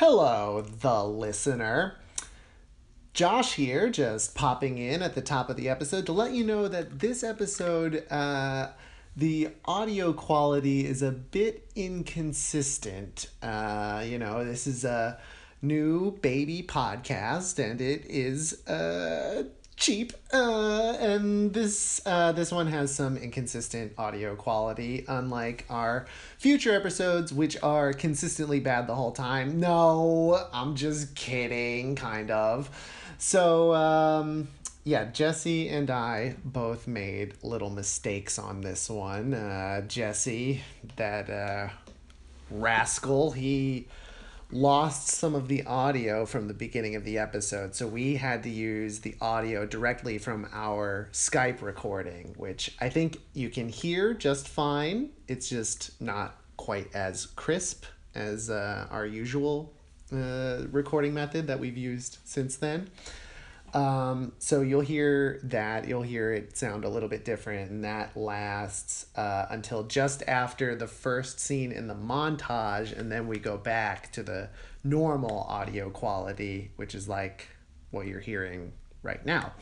[0.00, 1.96] Hello, the listener.
[3.12, 6.68] Josh here, just popping in at the top of the episode to let you know
[6.68, 8.68] that this episode, uh,
[9.14, 13.28] the audio quality is a bit inconsistent.
[13.42, 15.20] Uh, you know, this is a
[15.60, 19.44] new baby podcast and it is uh,
[19.80, 20.12] cheap.
[20.32, 26.06] Uh, and this uh, this one has some inconsistent audio quality, unlike our
[26.38, 29.58] future episodes, which are consistently bad the whole time.
[29.58, 32.70] No, I'm just kidding, kind of.
[33.18, 34.48] So, um,
[34.84, 39.34] yeah, Jesse and I both made little mistakes on this one.
[39.34, 40.62] Uh, Jesse,
[40.96, 41.68] that uh,
[42.50, 43.88] rascal, he
[44.52, 47.74] lost some of the audio from the beginning of the episode.
[47.74, 53.18] So we had to use the audio directly from our Skype recording, which I think
[53.32, 55.10] you can hear just fine.
[55.28, 59.72] It's just not quite as crisp as uh, our usual
[60.12, 62.90] uh, recording method that we've used since then.
[63.72, 68.16] Um, so you'll hear that, you'll hear it sound a little bit different, and that
[68.16, 73.56] lasts uh, until just after the first scene in the montage, and then we go
[73.56, 74.48] back to the
[74.82, 77.48] normal audio quality, which is like
[77.90, 79.52] what you're hearing right now.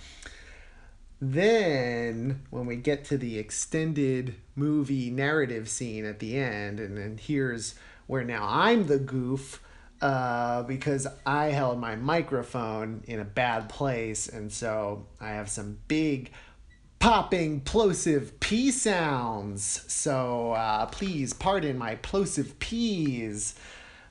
[1.21, 7.19] Then, when we get to the extended movie narrative scene at the end, and then
[7.21, 7.75] here's
[8.07, 9.61] where now I'm the goof
[10.01, 15.79] uh, because I held my microphone in a bad place, and so I have some
[15.89, 16.31] big
[16.99, 19.85] popping plosive p sounds.
[19.89, 23.55] So uh, please pardon my plosive p's.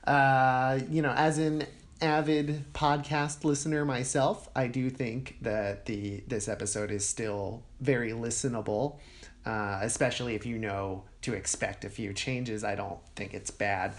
[0.05, 1.65] Uh, you know, as an
[2.01, 8.99] avid podcast listener myself, I do think that the this episode is still very listenable.
[9.45, 13.93] Uh, especially if you know to expect a few changes, I don't think it's bad.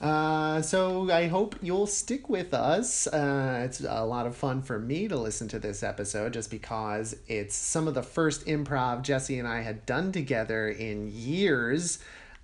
[0.00, 3.06] Uh, so I hope you'll stick with us.
[3.06, 7.16] Uh, it's a lot of fun for me to listen to this episode just because
[7.28, 11.98] it's some of the first improv Jesse and I had done together in years.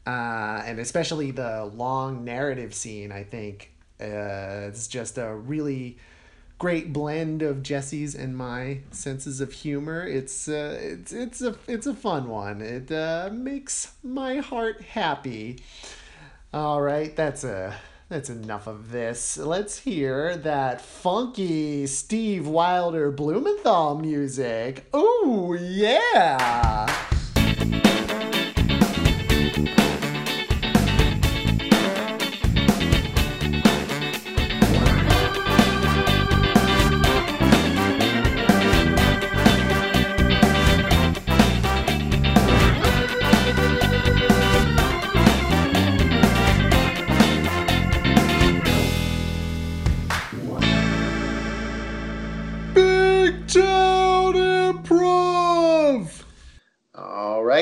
[0.06, 3.70] Uh, and especially the long narrative scene, I think
[4.00, 5.98] uh, it's just a really
[6.58, 10.06] great blend of Jesse's and my senses of humor.
[10.06, 12.60] It's uh, it's it's a it's a fun one.
[12.60, 15.58] It uh, makes my heart happy.
[16.54, 17.74] All right, that's a
[18.10, 19.38] that's enough of this.
[19.38, 24.84] Let's hear that funky Steve Wilder Blumenthal music.
[24.94, 26.86] Ooh, yeah.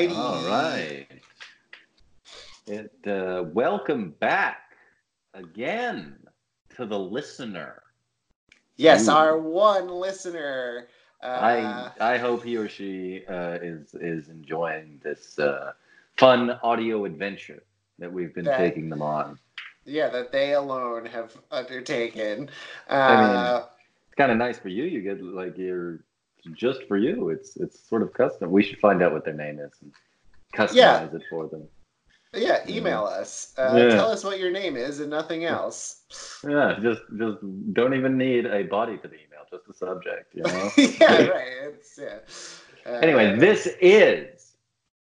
[0.07, 0.15] Righty.
[0.15, 1.07] All right.
[2.67, 4.75] It, uh, welcome back
[5.33, 6.15] again
[6.75, 7.83] to the listener.
[8.77, 9.11] Yes, Ooh.
[9.11, 10.87] our one listener.
[11.23, 15.73] Uh, I I hope he or she uh, is is enjoying this uh,
[16.17, 17.63] fun audio adventure
[17.99, 19.37] that we've been That- taking them on.
[19.85, 22.49] yeah, that they alone have undertaken.
[22.89, 23.21] Uh, I
[23.55, 23.63] mean,
[24.07, 24.83] It's kind of nice for you.
[24.85, 25.99] You get like you're
[26.53, 27.29] just for you.
[27.29, 28.51] It's it's sort of custom.
[28.51, 29.91] We should find out what their name is and
[30.53, 31.03] customize Yeah.
[31.05, 31.67] it for them.
[32.33, 33.53] yeah, email us.
[33.57, 33.89] Uh, Yeah.
[33.89, 36.03] Tell us what your name is and nothing else.
[36.47, 37.39] Yeah, just just
[37.73, 40.33] don't even need a body to the email, just the subject.
[40.33, 40.71] You know.
[40.77, 41.47] yeah, right.
[41.63, 42.19] It's, yeah.
[42.85, 44.53] Uh, Anyway, this is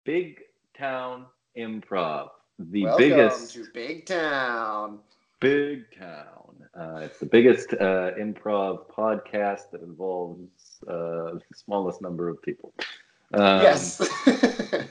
[0.05, 0.41] Big
[0.77, 4.99] Town Improv, the welcome biggest to Big Town.
[5.41, 6.50] Big Town.
[6.75, 12.73] Uh, it's the biggest uh, improv podcast that involves uh, the smallest number of people.
[13.35, 14.01] Um, yes.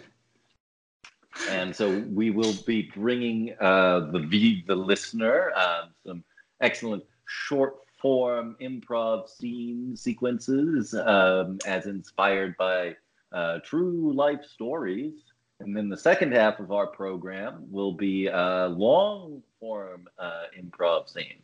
[1.50, 6.23] and so we will be bringing uh, the v- the listener um, some
[6.62, 12.95] excellent short form improv scene sequences um, as inspired by
[13.31, 15.13] uh, true life stories.
[15.62, 21.09] And then the second half of our program will be a long form uh, improv
[21.09, 21.42] scene.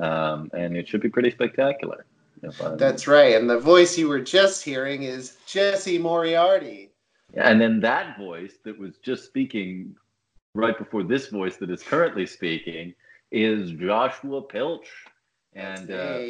[0.00, 2.06] Um, and it should be pretty spectacular.
[2.78, 3.36] That's right.
[3.36, 6.90] And the voice you were just hearing is Jesse Moriarty.
[7.34, 9.94] And then that voice that was just speaking
[10.54, 12.94] right before this voice that is currently speaking
[13.30, 14.88] is Joshua Pilch.
[15.54, 16.20] And uh,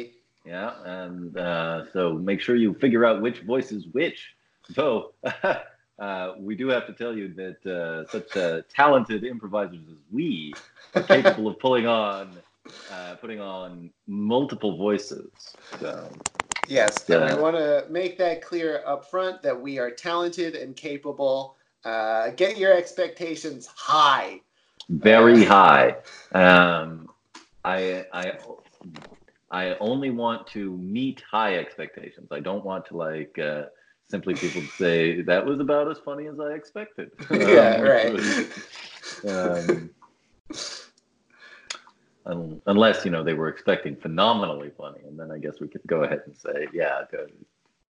[0.45, 4.35] yeah, and uh, so make sure you figure out which voice is which.
[4.73, 5.13] So
[5.99, 10.53] uh, we do have to tell you that uh, such uh, talented improvisers as we
[10.95, 12.37] are capable of pulling on
[12.89, 15.31] uh, putting on multiple voices.
[15.79, 16.09] So,
[16.67, 17.17] Yes, Yeah.
[17.17, 21.57] and I want to make that clear up front that we are talented and capable.
[21.83, 24.41] Uh, get your expectations high.
[24.89, 25.95] very high.
[26.33, 27.09] Um,
[27.63, 28.33] I, I,
[29.51, 32.29] I only want to meet high expectations.
[32.31, 33.63] I don't want to like uh,
[34.09, 37.09] simply people say that was about as funny as I expected.
[37.31, 38.47] yeah, Um, right.
[39.27, 39.89] um,
[42.31, 45.81] un- unless you know they were expecting phenomenally funny, and then I guess we could
[45.87, 47.27] go ahead and say, yeah, go,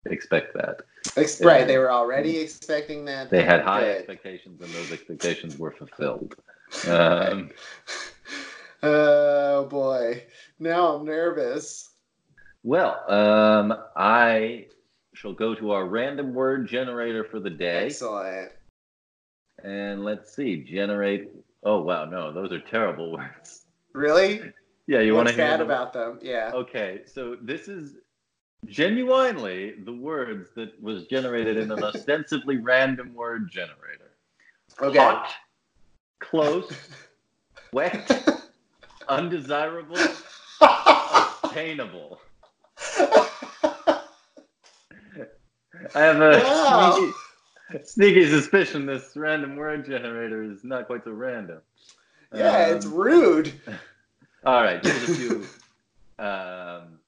[0.06, 0.82] expect that.
[1.18, 3.30] Ex- Right, they were already expecting that.
[3.30, 3.98] They had high Good.
[3.98, 6.36] expectations, and those expectations were fulfilled.
[6.88, 7.50] Um,
[8.82, 10.24] Oh boy,
[10.58, 11.90] now I'm nervous.
[12.64, 14.68] well, um, I
[15.14, 18.54] shall go to our random word generator for the day, Excellent.
[19.64, 21.30] and let's see, generate.
[21.64, 23.59] Oh wow, no, those are terrible words.
[24.00, 24.54] Really?
[24.88, 26.20] Yeah, you want to hear about them?
[26.22, 26.52] Yeah.
[26.54, 27.98] Okay, so this is
[28.66, 34.12] genuinely the words that was generated in an ostensibly random word generator.
[34.82, 34.98] Okay.
[34.98, 35.30] Hot,
[36.20, 36.72] close,
[37.74, 38.10] wet,
[39.10, 39.98] undesirable,
[40.62, 42.22] obtainable.
[45.94, 46.94] I have a Wow.
[46.96, 47.14] sneaky,
[47.84, 51.60] sneaky suspicion this random word generator is not quite so random.
[52.34, 53.54] Yeah, it's Um, rude.
[54.46, 55.46] all right, here's a few.
[56.24, 57.00] Um,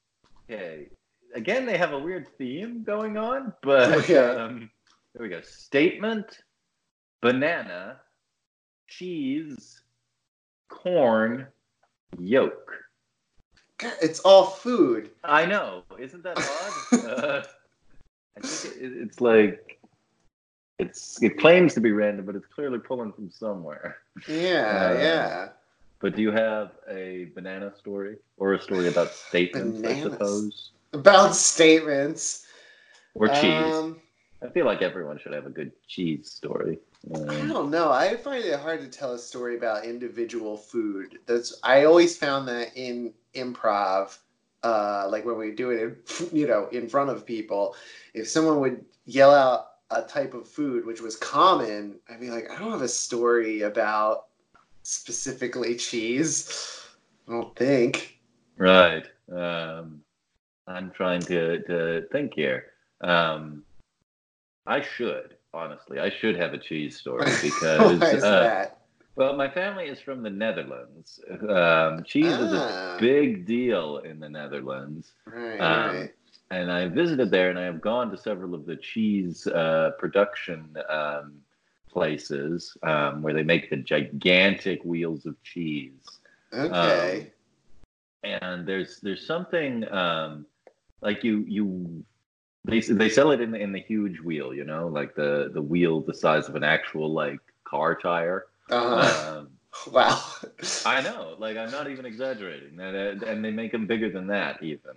[0.50, 0.88] okay.
[1.36, 4.18] Again, they have a weird theme going on, but Okay.
[4.18, 4.70] um,
[5.14, 5.42] there we go.
[5.42, 6.40] Statement,
[7.22, 8.00] banana,
[8.88, 9.82] cheese,
[10.70, 11.48] corn,
[12.20, 12.74] yolk.
[13.78, 15.12] God, It's all food.
[15.24, 15.84] I know.
[15.98, 17.00] Isn't that odd?
[17.06, 17.44] uh,
[18.38, 19.80] I think it, it's like
[20.82, 23.98] it's it claims to be random, but it's clearly pulling from somewhere.
[24.28, 25.50] Yeah, Uh, yeah.
[26.00, 29.82] But do you have a banana story or a story about statements?
[29.88, 30.72] I suppose.
[30.94, 32.48] About statements.
[33.14, 33.76] Or cheese.
[33.76, 34.02] Um,
[34.42, 36.80] I feel like everyone should have a good cheese story.
[37.14, 37.92] I Um, don't know.
[37.92, 41.20] I find it hard to tell a story about individual food.
[41.28, 44.18] That's I always found that in improv,
[44.64, 45.96] uh, like when we do it, in,
[46.40, 47.76] you know, in front of people,
[48.14, 52.50] if someone would yell out a type of food which was common, I'd be like,
[52.52, 54.28] I don't have a story about
[54.84, 56.86] specifically cheese.
[57.28, 58.20] I don't think.
[58.58, 59.06] right.
[59.32, 60.02] Um,
[60.68, 62.66] I'm trying to, to think here.
[63.02, 63.64] Um,
[64.68, 68.78] I should, honestly, I should have a cheese story because, Why is uh, that?
[69.16, 71.20] well, my family is from the Netherlands.
[71.50, 72.96] Um, cheese is Ah.
[72.98, 75.14] a big deal in the Netherlands.
[75.26, 76.14] Right, um, right.
[76.52, 80.76] And I visited there, and I have gone to several of the cheese uh, production
[80.90, 81.36] um,
[81.90, 86.20] places um, where they make the gigantic wheels of cheese.
[86.54, 87.32] Okay.
[88.24, 90.46] And there's there's something um,
[91.02, 92.04] like you you
[92.66, 95.62] they they sell it in the in the huge wheel, you know, like the the
[95.62, 98.48] wheel the size of an actual like car tire.
[98.70, 99.40] uh-huh.
[99.40, 99.50] Um,
[99.94, 100.22] wow.
[100.86, 104.62] I know, like I'm not even exaggerating, and, and they make them bigger than that
[104.62, 104.92] even.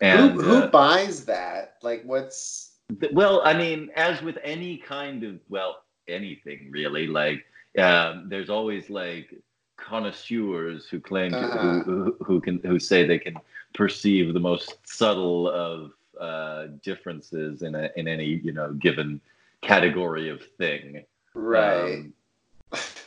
[0.00, 1.76] And who who uh, buys that?
[1.82, 2.72] Like, what's
[3.12, 7.44] Well, I mean, as with any kind of well, anything really, like
[7.78, 9.34] um, there's always like
[9.76, 11.82] connoisseurs who claim to, Uh-huh.
[11.84, 13.36] who, who who can who say they can
[13.74, 19.20] perceive the most subtle of uh, differences in a in any you know given
[19.62, 21.04] category of thing.
[21.34, 21.98] right?
[21.98, 22.12] Um,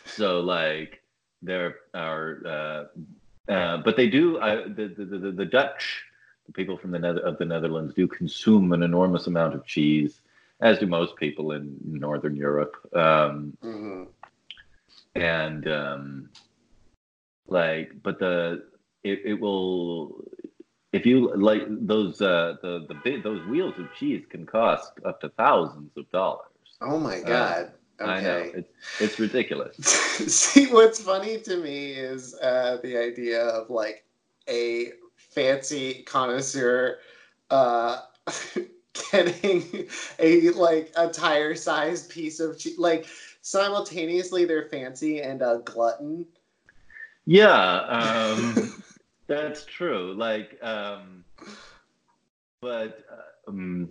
[0.06, 1.02] so like
[1.42, 4.38] there are, uh, uh, but they do.
[4.38, 6.04] Uh, the, the the the Dutch,
[6.46, 10.22] the people from the Nether of the Netherlands, do consume an enormous amount of cheese,
[10.62, 12.76] as do most people in Northern Europe.
[12.94, 14.08] Um, Mhm.
[15.16, 16.30] and um,
[17.48, 18.64] like, but the
[19.04, 20.24] it, it will.
[20.92, 25.20] If you like those, uh, the the big those wheels of cheese can cost up
[25.22, 26.48] to thousands of dollars.
[26.82, 27.72] Oh my god.
[28.00, 28.52] Uh, I know okay.
[28.56, 28.70] it's
[29.02, 29.76] it's ridiculous.
[29.78, 34.06] See, what's funny to me is uh, the idea of like
[34.48, 34.94] a
[35.36, 37.00] fancy connoisseur
[37.52, 38.02] uh,
[39.12, 39.88] getting
[40.20, 42.80] a like a tire-sized piece of cheese.
[42.80, 43.06] Like
[43.42, 46.26] simultaneously, they're fancy and a glutton.
[47.26, 47.80] Yeah,
[48.34, 48.74] um,
[49.28, 50.14] that's true.
[50.16, 51.26] Like, um,
[52.62, 53.90] but uh, um,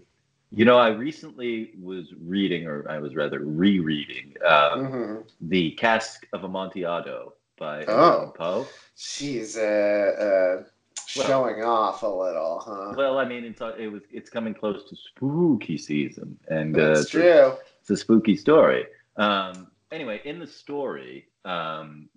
[0.50, 5.24] you know, I recently was reading, or I was rather rereading, uh, Mhm.
[5.40, 8.32] the Cask of Amontillado by Oh.
[8.36, 8.66] Poe.
[8.96, 10.64] She's uh, uh,
[11.16, 12.94] Well- showing off a little, huh?
[12.96, 16.88] Well, I mean, it's uh, it was it's coming close to spooky season, and uh,
[16.88, 17.52] That's it's a- true.
[17.80, 18.86] it's a spooky story.
[19.16, 22.08] Um, anyway, in the story, um,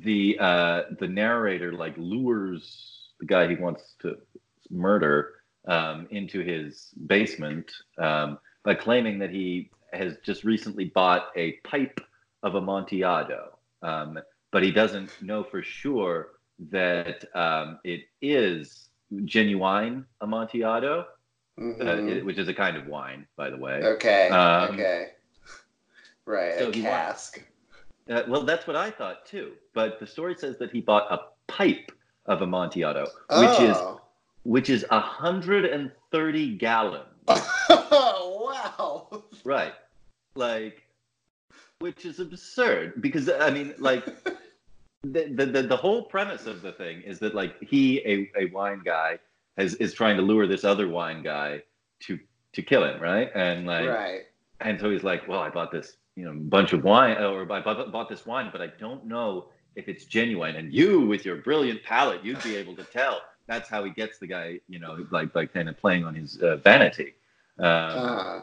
[0.00, 4.16] the uh, the narrator like lures the guy he wants to
[4.70, 5.34] murder
[5.68, 12.00] um, into his basement um, by claiming that he has just recently bought a pipe
[12.42, 14.18] of Amontillado, um,
[14.52, 16.28] but he doesn't know for sure
[16.70, 18.90] that um, it is
[19.24, 21.06] genuine Amontillado,
[21.58, 21.80] Mhm.
[21.80, 23.80] uh, it- which is a kind of wine, by the way.
[23.82, 24.28] okay.
[24.28, 25.12] um, okay.
[26.26, 26.58] Right.
[26.58, 27.42] so a cask.
[28.08, 29.52] Uh, well, that's what I thought too.
[29.74, 31.90] But the story says that he bought a pipe
[32.26, 34.00] of Amontillado, which is oh.
[34.44, 37.04] which is 130 gallons.
[37.28, 39.22] oh wow.
[39.44, 39.72] Right.
[40.34, 40.82] Like,
[41.80, 44.04] which is absurd because, I mean, like,
[45.02, 48.46] the, the, the, the whole premise of the thing is that, like, he, a, a
[48.46, 49.18] wine guy,
[49.56, 51.62] has, is trying to lure this other wine guy
[52.00, 52.18] to,
[52.52, 53.30] to kill him, right?
[53.34, 54.22] And, like, right.
[54.60, 57.60] and so he's like, well, I bought this, you know, bunch of wine, or I
[57.60, 60.56] bought, bought this wine, but I don't know if it's genuine.
[60.56, 63.22] And you, with your brilliant palate, you'd be able to tell.
[63.46, 66.40] That's how he gets the guy, you know, like, like kind of playing on his
[66.42, 67.14] uh, vanity.
[67.58, 68.40] Um, Uh,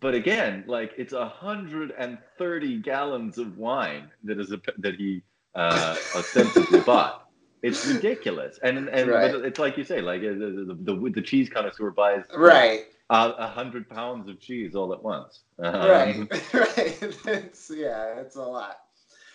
[0.00, 4.96] but again, like it's a hundred and thirty gallons of wine that is a, that
[4.96, 5.22] he
[5.54, 7.22] uh, ostensibly bought.
[7.62, 9.32] It's ridiculous, and and Right.
[9.32, 12.84] but it's like you say, like uh, the the, the, cheese connoisseur buys right.
[13.10, 15.40] a, hundred pounds of cheese all at once.
[15.58, 16.54] Um, Right.
[16.54, 17.16] right.
[17.24, 18.20] That's yeah.
[18.20, 18.78] it's a lot.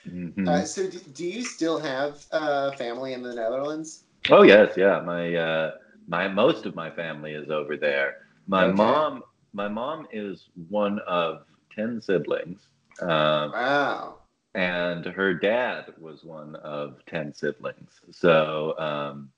[0.08, 0.48] mhm.
[0.48, 4.04] Uh, so, do, do you still have uh, family in the Netherlands?
[4.30, 5.02] Oh yes, yeah.
[5.02, 5.72] My uh,
[6.08, 8.16] my most of my family is over there.
[8.48, 8.76] My Okay.
[8.76, 9.24] mom,
[9.54, 11.46] my mom is one of
[11.76, 12.68] ten siblings.
[13.02, 14.19] Um, Wow.
[14.56, 18.02] And her dad was one of 10 siblings.
[18.12, 19.32] So um,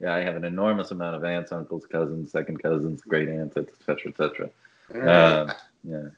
[0.00, 4.10] yeah i have an enormous amount of aunts uncles cousins second cousins great aunts etc
[4.10, 4.50] etc
[4.94, 6.08] um, yeah.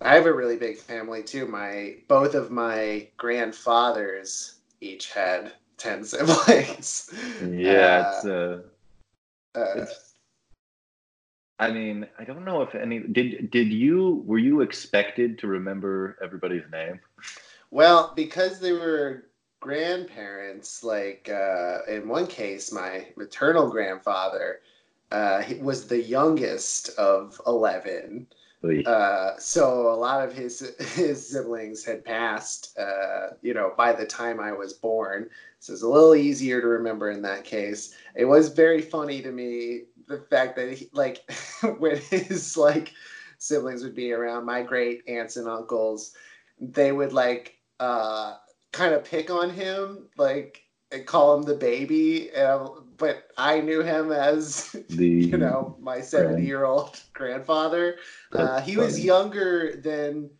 [0.00, 1.46] I have a really big family too.
[1.46, 7.10] My both of my grandfathers each had ten siblings.
[7.42, 8.62] yeah it's uh,
[9.54, 10.14] Uh, it's
[11.58, 16.16] i mean i don't know if any did did you were you expected to remember
[16.22, 16.98] everybody's name
[17.74, 19.24] well, because they were
[19.60, 24.60] grandparents, like uh, in one case, my maternal grandfather
[25.10, 28.26] uh, he was the youngest of eleven.
[28.86, 34.06] Uh, so a lot of his his siblings had passed, uh, you know, by the
[34.06, 35.28] time I was born.
[35.58, 37.94] So it's a little easier to remember in that case.
[38.14, 41.28] It was very funny to me the fact that he, like
[41.78, 42.92] when his like
[43.38, 46.14] siblings would be around, my great aunts and uncles,
[46.58, 48.36] they would like uh,
[48.72, 52.30] kind of pick on him, like and call him the baby.
[52.30, 57.96] And, but I knew him as the you know my 70 year old grandfather
[58.32, 60.30] uh, he was younger than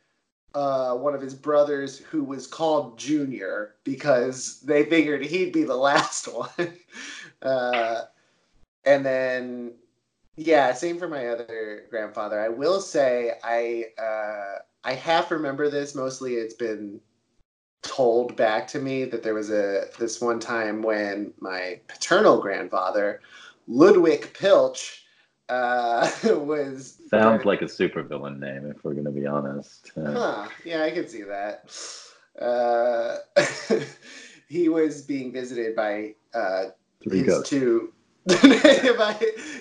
[0.55, 5.76] uh, one of his brothers who was called junior because they figured he'd be the
[5.91, 6.49] last one.
[7.43, 8.05] Uh,
[8.87, 9.75] and then
[10.37, 12.41] yeah same for my other grandfather.
[12.41, 15.95] I will say i uh, i half remember this.
[15.95, 17.00] Mostly it's been
[17.85, 23.21] told back to me that there was a this one time when my paternal grandfather
[23.69, 25.05] ludwig pilch
[25.49, 30.49] uh, was sounds like a supervillain name if we're going to be honest Uh, Huh.
[30.64, 31.71] Yeah, I can see that.
[32.41, 33.17] Uh,
[34.49, 36.64] he was being visited by uh,
[37.03, 37.93] three his ghosts two.
[38.26, 39.17] by,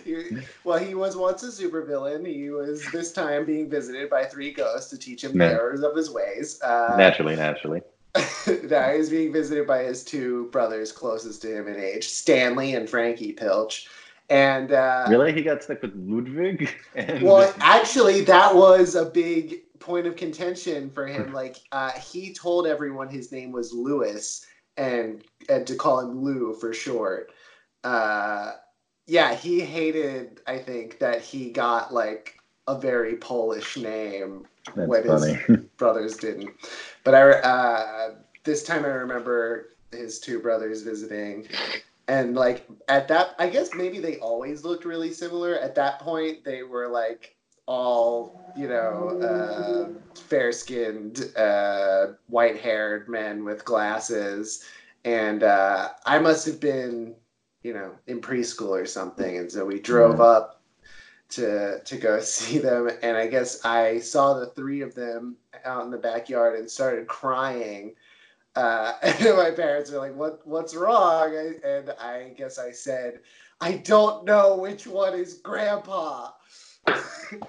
[0.06, 0.26] he-
[0.64, 2.26] well, he was once a supervillain.
[2.26, 5.96] He was this time being visited by three ghosts to teach him the errors of
[5.96, 6.62] his ways.
[6.62, 7.82] Uh, naturally naturally
[8.64, 12.90] now he's being visited by his two brothers closest to him in age, Stanley and
[12.90, 13.88] Frankie Pilch.
[14.30, 19.62] And uh, really he got stuck with ludwig and well, actually, that was a big
[19.80, 21.34] point of contention for him.
[21.34, 24.46] Like, uh, he told everyone his name was Lewis,
[24.78, 27.32] and and to call him Lou for short.
[27.84, 28.54] Uh,
[29.08, 30.40] yeah, he hated.
[30.48, 36.18] I think that he got like a very Polish name that's what is- funny brothers
[36.18, 36.52] didn't.
[37.04, 41.48] But I uh, this time I remember his two brothers visiting,
[42.08, 45.58] and like at that, I guess maybe they always looked really similar.
[45.60, 47.36] At that point, they were like
[47.68, 49.90] all you know, uh,
[50.20, 54.64] fair skinned, uh, white haired men with glasses,
[55.06, 57.16] and uh, I must have been
[57.64, 60.26] you know in preschool or something, and so we drove Yeah.
[60.26, 60.63] up
[61.36, 62.90] to to go see them.
[63.02, 67.08] And i guess i saw the three of them out in the backyard and started
[67.08, 67.94] crying
[68.56, 71.36] uh, and my parents were like what what's wrong?
[71.64, 73.20] And i guess i said
[73.62, 76.30] i don't know which one is grandpa.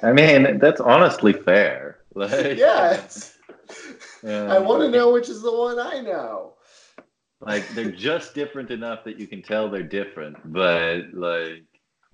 [0.03, 1.99] I mean, that's honestly fair.
[2.17, 3.38] Like, yes.
[4.23, 4.45] Yeah.
[4.45, 6.53] i want to know which is the one i know.
[7.41, 11.64] Like they're just different enough that you can tell they're different, but like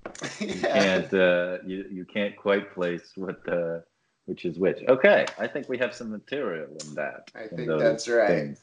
[0.41, 3.81] you can't uh, you you can't quite place what uh,
[4.27, 4.79] which is which.
[4.89, 7.31] Okay, I think we have some material in that.
[7.35, 8.29] I in think that's right.
[8.29, 8.61] things.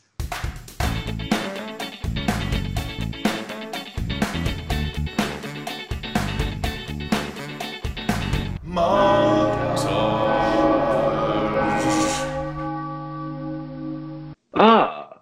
[14.59, 15.21] Ah,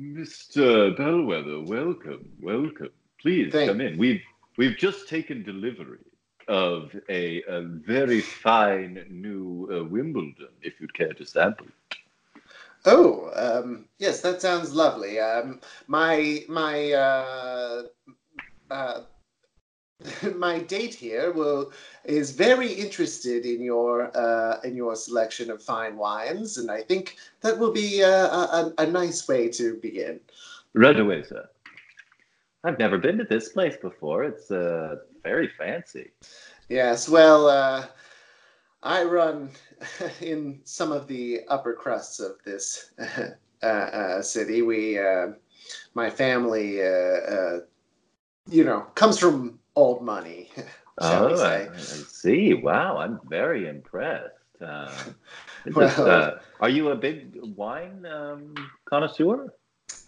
[0.00, 0.96] Mr.
[0.96, 2.90] Bellwether, welcome, welcome.
[3.20, 3.96] Please Thank- come in.
[3.98, 4.22] We've
[4.56, 5.98] we've just taken delivery
[6.48, 10.48] of a, a very fine new uh, Wimbledon.
[10.62, 11.66] If you'd care to sample.
[12.86, 15.20] Oh, um, yes, that sounds lovely.
[15.20, 17.82] Um, my my uh,
[18.70, 19.00] uh,
[20.34, 21.72] my date here will
[22.04, 27.16] is very interested in your uh, in your selection of fine wines, and I think
[27.42, 30.20] that will be uh, a, a, a nice way to begin.
[30.72, 31.48] Right away, sir.
[32.62, 34.24] I've never been to this place before.
[34.24, 36.10] It's uh, very fancy.
[36.68, 37.86] Yes, well, uh,
[38.82, 39.50] I run
[40.20, 42.92] in some of the upper crusts of this
[43.62, 44.62] uh, uh, city.
[44.62, 45.28] We, uh,
[45.94, 47.60] my family, uh, uh,
[48.48, 50.50] you know, comes from old money,
[51.00, 51.68] shall oh, I, say?
[51.72, 51.76] I
[52.08, 52.54] see.
[52.54, 54.34] Wow, I'm very impressed.
[54.60, 54.92] Uh,
[55.74, 58.54] Well- this, uh, are you a big wine um,
[58.86, 59.52] connoisseur?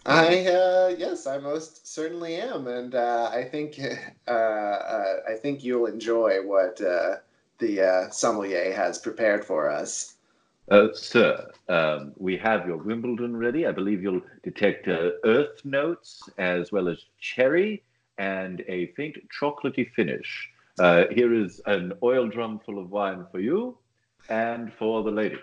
[0.05, 3.79] I uh, yes, I most certainly am, and uh, I think
[4.27, 7.17] uh, uh, I think you'll enjoy what uh,
[7.59, 10.15] the uh, sommelier has prepared for us.
[10.69, 13.65] Uh, sir, um, we have your Wimbledon ready.
[13.65, 17.83] I believe you'll detect uh, earth notes as well as cherry
[18.17, 20.49] and a faint chocolatey finish.
[20.79, 23.77] Uh, here is an oil drum full of wine for you
[24.29, 25.37] and for the lady.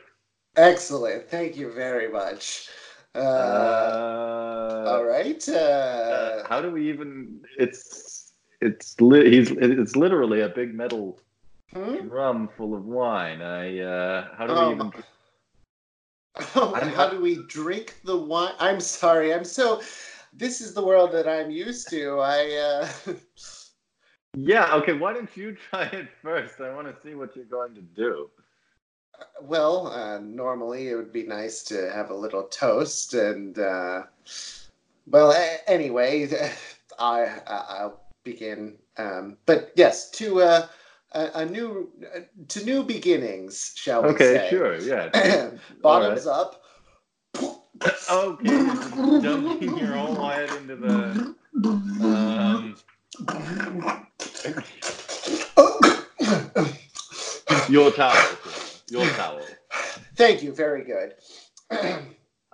[0.56, 2.68] Excellent, thank you very much.
[3.14, 5.48] Uh, Uh, all right.
[5.48, 7.40] uh, Uh, how do we even?
[7.58, 11.20] It's it's li- he's it's literally a big metal
[11.72, 12.08] hmm?
[12.08, 13.42] drum full of wine.
[13.42, 14.92] I uh, how do we Um, even?
[16.54, 18.54] Oh, how do we drink the wine?
[18.60, 19.34] I'm sorry.
[19.34, 19.82] I'm so.
[20.32, 22.20] This is the world that I'm used to.
[22.20, 22.88] I.
[23.06, 23.14] Uh,
[24.36, 24.92] Yeah, okay.
[24.92, 26.60] Why don't you try it first?
[26.60, 28.30] I want to see what you're going to do.
[29.42, 34.02] Well, uh, normally it would be nice to have a little toast, and uh,
[35.06, 36.28] well, a- anyway,
[36.98, 38.76] I I- I'll begin.
[38.96, 40.66] Um, but yes, to uh,
[41.12, 41.90] a, a new
[42.48, 44.48] to new beginnings, shall we Okay, say?
[44.50, 44.76] sure.
[44.78, 45.50] Yeah.
[45.82, 46.62] Bottoms up.
[48.10, 48.46] Okay,
[49.22, 51.34] dunking your whole head into the.
[52.04, 52.76] Um,
[57.70, 58.36] your towel.
[58.90, 59.40] Your towel.
[60.16, 60.52] Thank you.
[60.52, 61.14] Very good.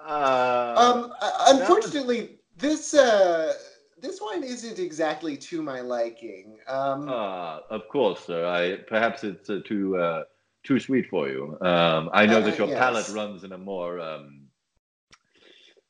[0.09, 3.55] Uh, Um, uh, unfortunately, this uh,
[4.01, 6.59] this wine isn't exactly to my liking.
[6.69, 8.47] Um, uh, of course, sir.
[8.47, 10.23] I perhaps it's uh, too uh,
[10.63, 11.59] too sweet for you.
[11.61, 12.79] Um, I know Uh, that your yes.
[12.79, 14.47] palate runs in a more um,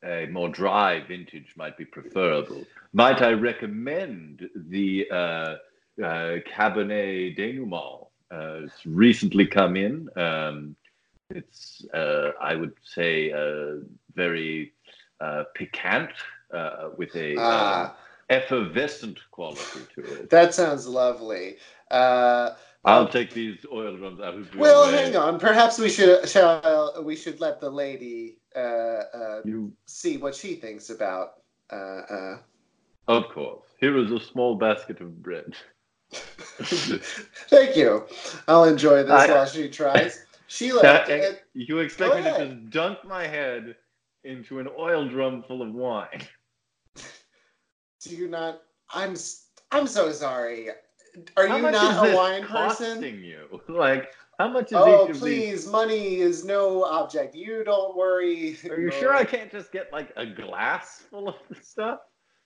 [0.03, 2.65] a more dry vintage might be preferable.
[2.95, 5.57] Might I recommend the uh, uh,
[6.51, 8.06] Cabernet Denouement?
[8.31, 10.09] Uh, it's recently come in.
[10.17, 10.77] Um,
[11.31, 13.83] it's uh, I would say uh,
[14.15, 14.73] very
[15.21, 16.11] uh, piquant
[16.53, 17.97] uh, with a uh, ah,
[18.31, 20.31] effervescent quality to it.
[20.31, 21.57] that sounds lovely.
[21.91, 22.51] Uh,
[22.85, 24.93] I'll take these oil drums out of your well, way.
[24.93, 25.41] hang on.
[25.41, 30.55] Perhaps we should shall we should let the lady uh, uh, You, see what she
[30.55, 31.41] thinks about.
[31.71, 32.39] Uh, uh.
[33.09, 33.65] of course.
[33.81, 35.55] Here is a small basket of bread.
[36.13, 38.07] Thank you.
[38.49, 40.25] I'll enjoy this I- while she tries.
[40.49, 43.75] Sheila, That- you expect me to just dunk my head
[44.25, 46.23] into an oil drum full of wine?
[48.03, 48.63] do you not?
[48.91, 49.17] I'm
[49.73, 50.69] I'm so sorry.
[51.37, 53.03] Are How you not a wine person?
[53.03, 53.61] you?
[53.69, 57.35] Like, how much is Oh, please, money is no object.
[57.35, 58.57] You don't worry.
[58.71, 62.01] Are you sure I can't just get like a glass full of stuff?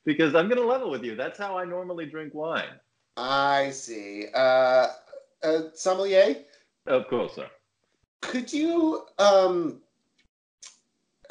[0.04, 1.16] Because I'm gonna level with you.
[1.16, 2.78] That's how I normally drink wine.
[3.16, 4.26] I see.
[4.34, 4.88] Uh,
[5.42, 6.36] uh, sommelier,
[6.86, 7.48] Of course, sir.
[8.22, 9.80] could you um,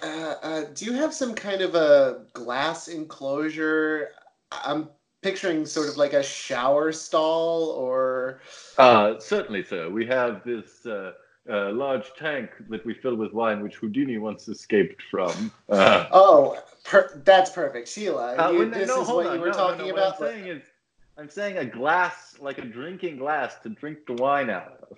[0.01, 4.09] uh, uh, do you have some kind of a glass enclosure?
[4.51, 4.89] I'm
[5.21, 8.41] picturing sort of like a shower stall or.
[8.77, 9.89] Uh, certainly, sir.
[9.89, 11.11] We have this uh,
[11.51, 15.51] uh, large tank that we fill with wine, which Houdini once escaped from.
[15.69, 18.35] Uh, Oh, per- that's perfect, Sheila.
[18.37, 19.35] Uh, you- this no, is what on.
[19.35, 19.93] you were no, talking no.
[19.93, 20.19] about.
[20.19, 20.63] What I'm saying is,
[21.19, 24.97] I'm saying a glass, like a drinking glass, to drink the wine out of.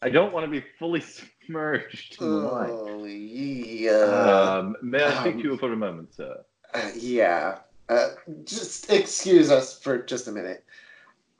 [0.00, 1.00] I don't want to be fully
[1.46, 2.70] submerged in the wine.
[2.70, 4.58] Oh, yeah.
[4.58, 6.36] Um, may I speak um, to you for a moment, sir?
[6.72, 7.58] Uh, yeah.
[7.88, 8.10] Uh,
[8.44, 10.64] just excuse us for just a minute.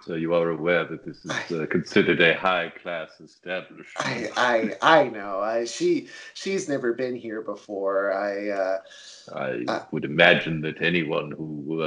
[0.07, 3.87] So you are aware that this is uh, considered a high class establishment.
[3.97, 5.41] I I I know.
[5.41, 8.13] I she she's never been here before.
[8.13, 8.79] I uh
[9.35, 11.83] I Uh, would imagine that anyone who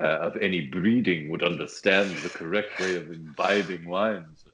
[0.00, 4.44] uh, uh, of any breeding would understand the correct way of imbibing wines.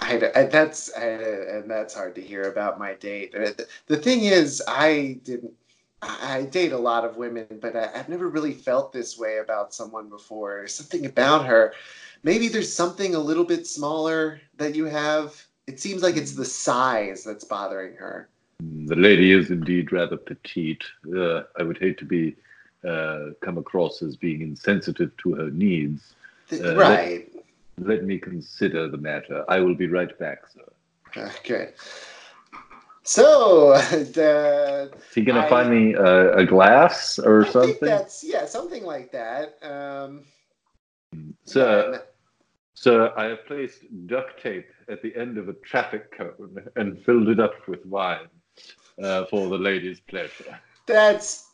[0.00, 3.34] I, I that's I, and that's hard to hear about my date.
[3.34, 5.52] Uh, The, the thing is, I didn't.
[6.00, 9.74] I date a lot of women, but I, I've never really felt this way about
[9.74, 10.58] someone before.
[10.58, 11.74] There's something about her.
[12.22, 15.44] Maybe there's something a little bit smaller that you have.
[15.66, 18.28] It seems like it's the size that's bothering her.
[18.60, 20.84] The lady is indeed rather petite.
[21.16, 22.36] Uh, I would hate to be
[22.86, 26.14] uh, come across as being insensitive to her needs.
[26.52, 27.30] Uh, right.
[27.78, 29.44] Let me consider the matter.
[29.48, 31.30] I will be right back, sir.
[31.44, 31.74] Good.
[33.04, 37.52] So, the, Is he going to I- find me uh, a glass or I think
[37.52, 37.88] something?
[37.88, 39.56] that's yeah, something like that.
[39.62, 40.24] Um,
[41.44, 42.02] Sir,
[42.74, 47.28] sir, I have placed duct tape at the end of a traffic cone and filled
[47.28, 48.28] it up with wine
[49.02, 50.60] uh, for the lady's pleasure.
[50.86, 51.47] That's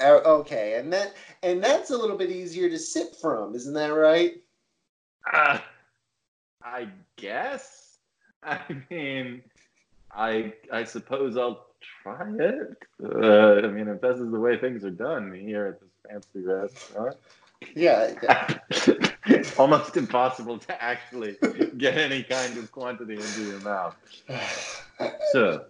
[0.00, 4.34] okay, and that and that's a little bit easier to sip from, isn't that right?
[5.32, 5.58] Uh,
[6.62, 7.98] I guess.
[8.42, 9.42] I mean,
[10.12, 11.66] I I suppose I'll
[12.02, 12.76] try it.
[13.02, 16.46] Uh, I mean, if this is the way things are done here at this fancy
[16.46, 17.16] restaurant,
[17.74, 18.58] Yeah.
[19.26, 21.36] it's almost impossible to actually
[21.78, 23.96] get any kind of quantity into your mouth.
[25.32, 25.64] So,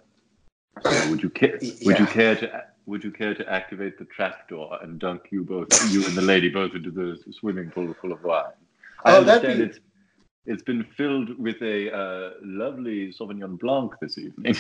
[0.83, 1.59] sir, would you care?
[1.87, 2.65] Would you care to?
[2.87, 6.51] Would you care to activate the trapdoor and dunk you both, you and the lady,
[6.51, 8.45] both into the swimming pool full of wine?
[9.05, 9.79] I Oh, understand be- it's
[10.47, 14.57] it's been filled with a uh, lovely Sauvignon Blanc this evening.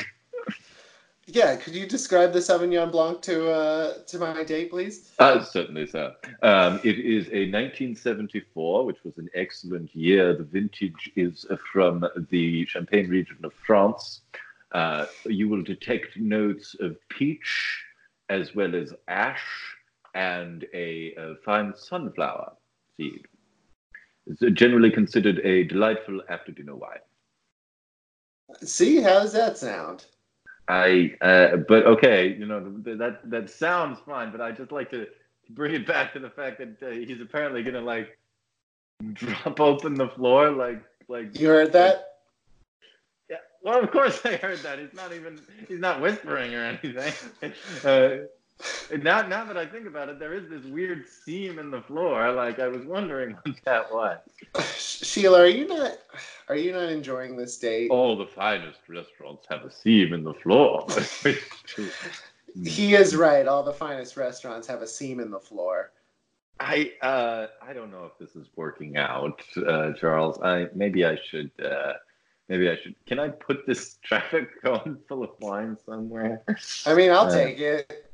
[1.26, 1.56] yeah.
[1.56, 5.12] Could you describe the Sauvignon Blanc to uh, to my date, please?
[5.18, 6.14] Uh, certainly, sir.
[6.42, 10.34] Um, it is a 1974, which was an excellent year.
[10.34, 14.22] The vintage is from the Champagne region of France.
[14.72, 17.84] Uh, you will detect notes of peach
[18.35, 19.44] as well as ash
[20.14, 22.53] and a, uh fine sunflower
[22.97, 23.27] seed.
[24.27, 27.05] It's generally considered a delightful after dinner wine.
[28.62, 30.07] See, how does that sound?
[30.68, 35.07] I, uh, but okay, you know that that sounds fine, but I just like to
[35.51, 38.18] bring it back to the fact that uh, he's apparently gonna like
[39.12, 41.38] drop open the floor, like like.
[41.38, 42.13] You heard that?
[43.64, 44.79] Well, of course I heard that.
[44.79, 47.12] He's not even he's not whispering or anything.
[47.85, 48.18] Uh,
[49.03, 52.31] now, now that I think about it, there is this weird seam in the floor.
[52.33, 54.18] Like I was wondering what that was.
[54.77, 55.98] Sheila, are you not
[56.48, 57.90] are you not enjoying this date?
[57.90, 60.87] All the finest restaurants have a seam in the floor.
[62.62, 63.48] He is right.
[63.48, 65.90] All the finest restaurants have a seam in the floor.
[66.61, 70.40] I uh, I don't know if this is working out, uh, Charles.
[70.40, 71.94] I maybe I should uh,
[72.48, 72.94] maybe I should.
[73.07, 76.42] Can I put this traffic cone full of wine somewhere?
[76.87, 78.11] I mean, I'll Uh, take it.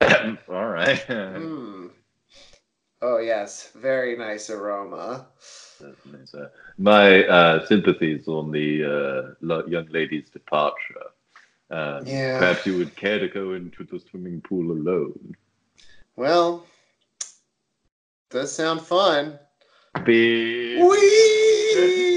[0.48, 0.98] All right.
[1.08, 1.90] Mm.
[3.02, 5.26] Oh yes, very nice aroma.
[6.78, 11.10] My uh, sympathies on the uh, young lady's departure.
[11.70, 12.38] Uh, Yeah.
[12.38, 15.36] Perhaps you would care to go into the swimming pool alone.
[16.16, 16.64] Well,
[18.30, 19.38] does sound fun.
[20.04, 22.13] Be Whee!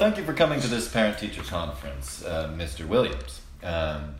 [0.00, 2.88] Thank you for coming to this parent teacher conference, uh, Mr.
[2.88, 3.42] Williams.
[3.62, 4.14] Um,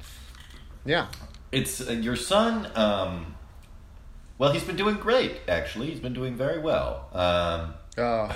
[0.85, 1.07] Yeah.
[1.51, 2.71] it's uh, your son.
[2.75, 3.35] Um,
[4.37, 5.41] well, he's been doing great.
[5.49, 7.09] Actually, he's been doing very well.
[7.15, 8.31] Um, Oh,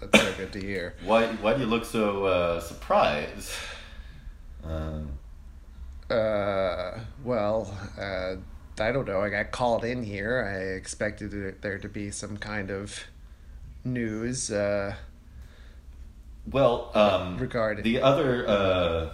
[0.00, 0.94] that's so good to hear.
[1.04, 1.28] why?
[1.28, 3.52] Why do you look so uh, surprised?
[4.62, 5.12] Um,
[6.10, 8.36] Uh, well, uh,
[8.82, 9.22] I don't know.
[9.22, 10.44] I got called in here.
[10.44, 13.04] I expected there to be some kind of
[13.82, 14.50] news.
[14.50, 14.94] Uh,
[16.50, 18.48] well, um, Regarding- the other.
[18.48, 19.10] Uh,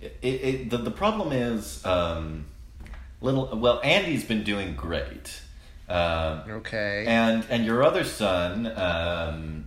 [0.00, 2.46] it, it, the, the problem is um,
[3.20, 3.56] little.
[3.56, 5.40] Well, Andy's been doing great.
[5.88, 7.04] Um, okay.
[7.06, 9.64] And and your other son, um,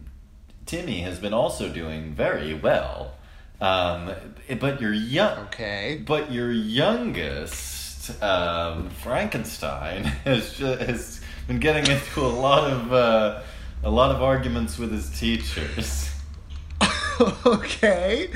[0.66, 3.14] Timmy, has been also doing very well.
[3.62, 4.12] Um,
[4.60, 6.04] but your young, okay.
[6.06, 13.42] but your youngest, um, Frankenstein, has ju- has been getting into a lot of uh,
[13.86, 16.10] a lot of arguments with his teachers.
[17.46, 18.30] okay.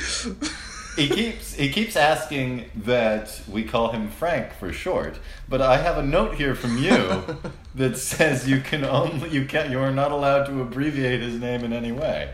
[0.95, 5.97] He keeps he keeps asking that we call him Frank for short, but I have
[5.97, 7.37] a note here from you
[7.75, 11.63] that says you can only you can you are not allowed to abbreviate his name
[11.63, 12.31] in any way.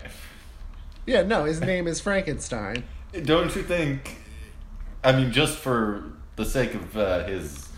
[1.06, 2.84] Yeah, no, his name is Frankenstein.
[3.24, 4.18] Don't you think?
[5.04, 7.70] I mean, just for the sake of uh, his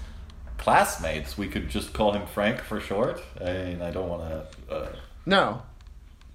[0.57, 3.21] classmates, we could just call him Frank for short.
[3.39, 4.73] I mean, I don't want to.
[4.73, 4.95] Uh,
[5.27, 5.63] No,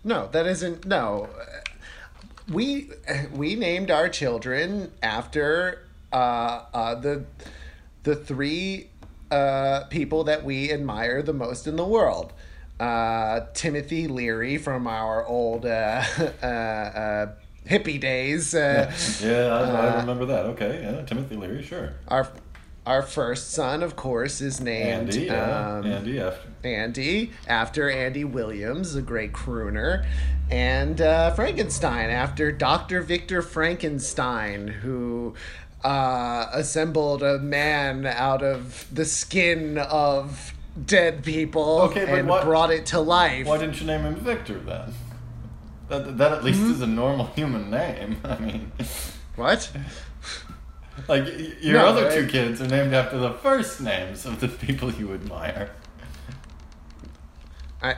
[0.05, 0.85] no, that isn't.
[0.85, 1.31] No,
[2.52, 2.90] we
[3.35, 7.24] we named our children after uh, uh, the
[8.02, 8.90] the three
[9.31, 12.35] uh, people that we admire the most in the world.
[12.78, 16.05] Uh, Timothy Leary from our old uh,
[16.42, 17.33] uh, uh,
[17.66, 18.55] hippie days.
[18.55, 20.44] Uh, yeah, I, I remember that.
[20.46, 21.94] Okay, yeah, Timothy Leary, sure.
[22.09, 22.28] our
[22.86, 26.48] our first son, of course, is named Andy, yeah, um, Andy after.
[26.64, 30.04] Andy, after Andy Williams, a great crooner,
[30.50, 33.00] and uh, Frankenstein, after Dr.
[33.02, 35.34] Victor Frankenstein, who
[35.84, 40.52] uh, assembled a man out of the skin of
[40.86, 43.46] dead people Okay, and what- brought it to life.
[43.46, 44.92] Why didn't you name him Victor then?
[45.88, 46.70] That, that at least Hmm?
[46.72, 48.16] is a normal human name.
[48.24, 48.72] I mean,
[49.36, 49.70] What?
[51.09, 51.26] Like
[51.62, 54.90] your No, other I- two kids are named after the first names of the people
[54.92, 55.70] you admire.
[57.83, 57.96] I.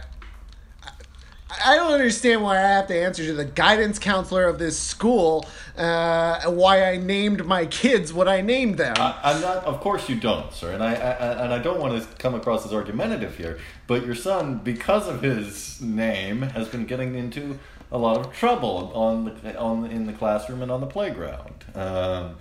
[1.64, 5.46] I don't understand why I have to answer to the guidance counselor of this school
[5.78, 8.94] uh, why I named my kids what I named them.
[8.98, 9.64] I, I'm not.
[9.64, 10.72] Of course you don't, sir.
[10.72, 13.58] And I, I and I don't want to come across as argumentative here.
[13.86, 17.58] But your son, because of his name, has been getting into
[17.92, 21.64] a lot of trouble on the on in the classroom and on the playground.
[21.74, 22.36] Um,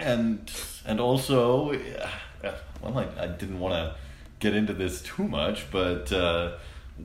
[0.00, 0.50] and
[0.84, 1.72] and also,
[2.82, 3.96] well, I, I didn't want to
[4.38, 6.12] get into this too much, but.
[6.12, 6.52] Uh,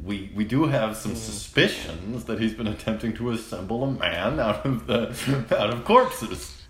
[0.03, 4.65] we, we do have some suspicions that he's been attempting to assemble a man out
[4.65, 5.07] of the
[5.57, 6.63] out of corpses.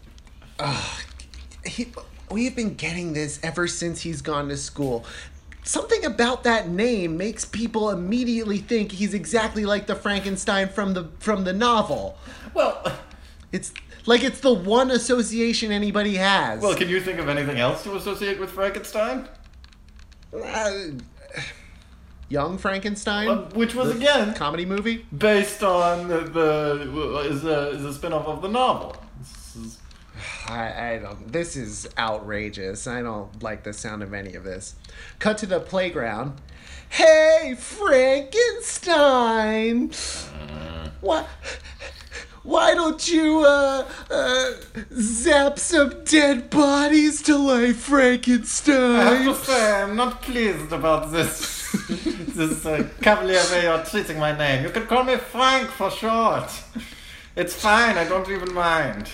[1.65, 1.88] he,
[2.29, 5.05] we've been getting this ever since he's gone to school.
[5.63, 11.05] Something about that name makes people immediately think he's exactly like the Frankenstein from the
[11.17, 12.19] from the novel.
[12.53, 12.83] Well,
[13.55, 13.71] It's
[14.06, 16.62] like it's the one association anybody has.
[16.62, 19.28] Well, can you think of anything else to associate with Frankenstein?
[20.34, 20.72] Uh,
[22.28, 25.06] Young Frankenstein, which was again comedy movie.
[25.15, 28.96] based on the, the is a is a spin-off of the novel.
[29.22, 29.78] Is-
[30.48, 31.32] I, I don't.
[31.32, 32.88] This is outrageous.
[32.88, 34.76] I don't like the sound of any of this.
[35.20, 36.39] Cut to the playground.
[36.89, 39.91] Hey, Frankenstein!
[41.02, 41.28] What?
[42.45, 44.51] Why don't you uh, uh,
[44.93, 48.95] zap some dead bodies to life, Frankenstein?
[48.97, 51.71] I have to say, I'm not pleased about this
[52.36, 54.63] this uh, cavalier way you're treating my name.
[54.63, 56.51] You can call me Frank for short.
[57.36, 57.97] It's fine.
[57.97, 59.10] I don't even mind.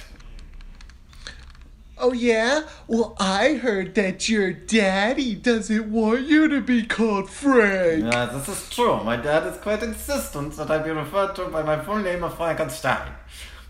[2.02, 2.64] Oh yeah?
[2.88, 8.04] Well, I heard that your daddy doesn't want you to be called Frank.
[8.06, 9.04] Yeah, this is true.
[9.04, 12.36] My dad is quite insistent that I be referred to by my full name of
[12.36, 13.12] Frankenstein,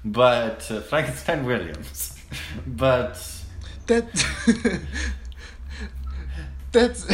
[0.05, 2.17] but uh, Frankenstein Williams.
[2.65, 3.21] But
[3.87, 4.07] That
[6.71, 7.05] That's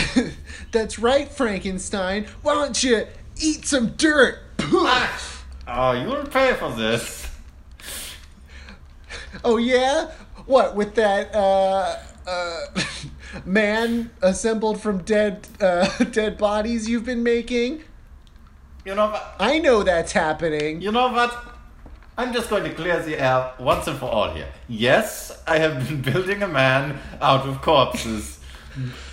[0.71, 2.27] that's right, Frankenstein.
[2.43, 3.08] Why don't you
[3.41, 4.39] eat some dirt?
[4.60, 5.43] Ah.
[5.67, 7.27] Oh, you'll pay for this.
[9.43, 10.12] Oh yeah?
[10.47, 12.65] What with that uh uh
[13.45, 17.83] man assembled from dead uh dead bodies you've been making?
[18.86, 19.36] You know what?
[19.39, 20.81] I know that's happening.
[20.81, 21.55] You know what?
[22.17, 24.47] I'm just going to clear the air once and for all here.
[24.67, 28.39] Yes, I have been building a man out of corpses,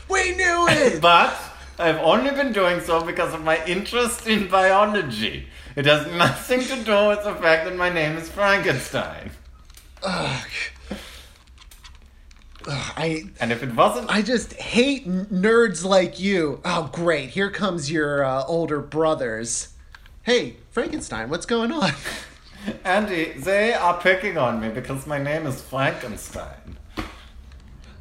[0.08, 1.02] We knew it.
[1.02, 1.36] but
[1.78, 5.48] I've only been doing so because of my interest in biology.
[5.76, 9.32] It has nothing to do with the fact that my name is Frankenstein.
[10.02, 10.46] Ugh.
[12.66, 16.60] Ugh, I And if it wasn't, I just hate nerds like you.
[16.64, 19.68] Oh great, here comes your uh, older brothers.
[20.22, 21.92] Hey, Frankenstein, what's going on?
[22.84, 26.78] Andy, they are picking on me because my name is Frankenstein.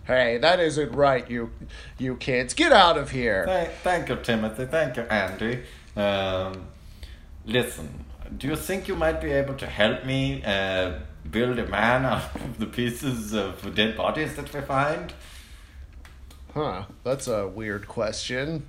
[0.05, 1.51] Hey, that isn't right, you
[1.97, 2.53] you kids.
[2.53, 3.45] Get out of here.
[3.45, 4.65] Thank, thank you, Timothy.
[4.65, 5.63] Thank you, Andy.
[5.95, 6.67] Um,
[7.45, 8.05] listen,
[8.37, 10.99] do you think you might be able to help me uh,
[11.29, 15.13] build a man out of the pieces of dead bodies that we find?
[16.53, 18.67] Huh, that's a weird question.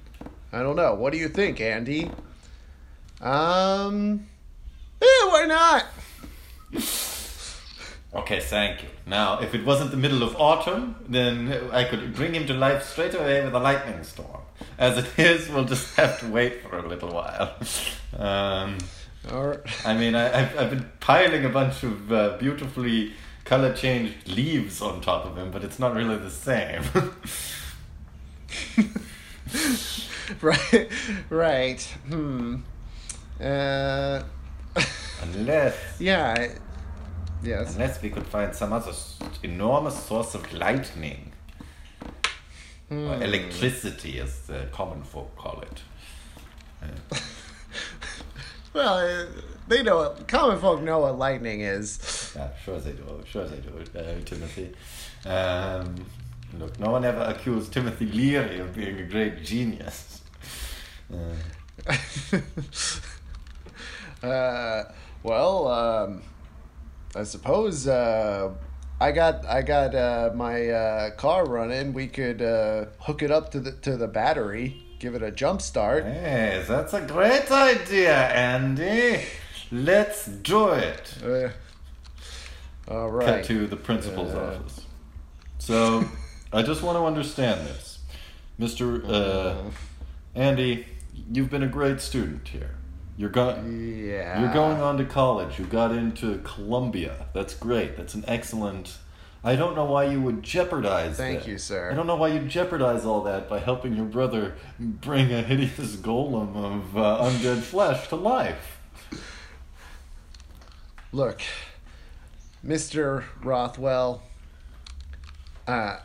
[0.52, 0.94] I don't know.
[0.94, 2.10] What do you think, Andy?
[3.20, 4.26] Um,
[5.02, 5.86] yeah, why not?
[8.14, 8.88] Okay, thank you.
[9.06, 12.84] Now, if it wasn't the middle of autumn, then I could bring him to life
[12.84, 14.40] straight away with a lightning storm.
[14.78, 17.54] As it is, we'll just have to wait for a little while.
[18.16, 18.78] Um,
[19.32, 23.12] Or I mean, I, I've, I've been piling a bunch of uh, beautifully
[23.44, 26.82] color changed leaves on top of him, but it's not really the same.
[30.40, 30.88] right,
[31.30, 31.82] right.
[32.08, 32.56] Hmm.
[33.40, 34.22] Uh,
[35.22, 36.54] Unless, yeah.
[37.42, 37.74] Yes.
[37.74, 38.92] unless we could find some other
[39.42, 41.32] enormous source of lightning.
[42.90, 45.82] Or electricity, as the common folk call it.
[48.74, 49.26] Well, uh,
[49.68, 49.96] they know.
[49.98, 52.32] what Common folk know what lightning is.
[52.36, 53.22] Yeah, sure they do.
[53.26, 54.74] Sure they do, uh, Timothy.
[55.24, 55.94] Um,
[56.58, 60.20] look, no one ever accused Timothy Leary of being a great genius.
[61.12, 61.96] Uh,
[64.22, 64.84] Uh,
[65.22, 66.22] well, um,
[67.14, 68.50] I suppose uh,
[68.98, 71.92] I got I got uh, my uh, car running.
[71.92, 75.60] We could uh, hook it up to the to the battery, give it a jump
[75.60, 76.02] start.
[76.04, 79.20] hey, that's a great idea, Andy.
[79.70, 81.14] Let's do it.
[81.22, 81.50] Uh,
[82.88, 84.80] all Cut to the principal's Uh, office.
[85.58, 86.08] So,
[86.54, 87.98] I just want to understand this.
[88.58, 89.04] Mr.
[89.06, 89.70] Uh,
[90.34, 90.86] Andy,
[91.30, 92.70] you've been a great student here.
[93.18, 94.06] You're going.
[94.08, 94.40] Yeah.
[94.40, 95.58] You're going on to college.
[95.58, 97.26] You got into Columbia.
[97.34, 97.98] That's great.
[97.98, 98.96] That's an excellent.
[99.46, 101.48] I don't know why you would jeopardize Thank that.
[101.48, 101.90] you, sir.
[101.92, 105.96] I don't know why you'd jeopardize all that by helping your brother bring a hideous
[105.96, 108.78] golem of uh, undead flesh to life.
[111.12, 111.42] Look,
[112.66, 113.24] Mr.
[113.42, 114.22] Rothwell,
[115.68, 115.98] uh,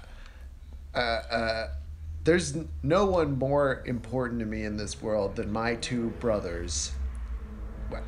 [0.94, 1.68] uh, uh,
[2.26, 6.92] there's no one more important to me in this world than my two brothers.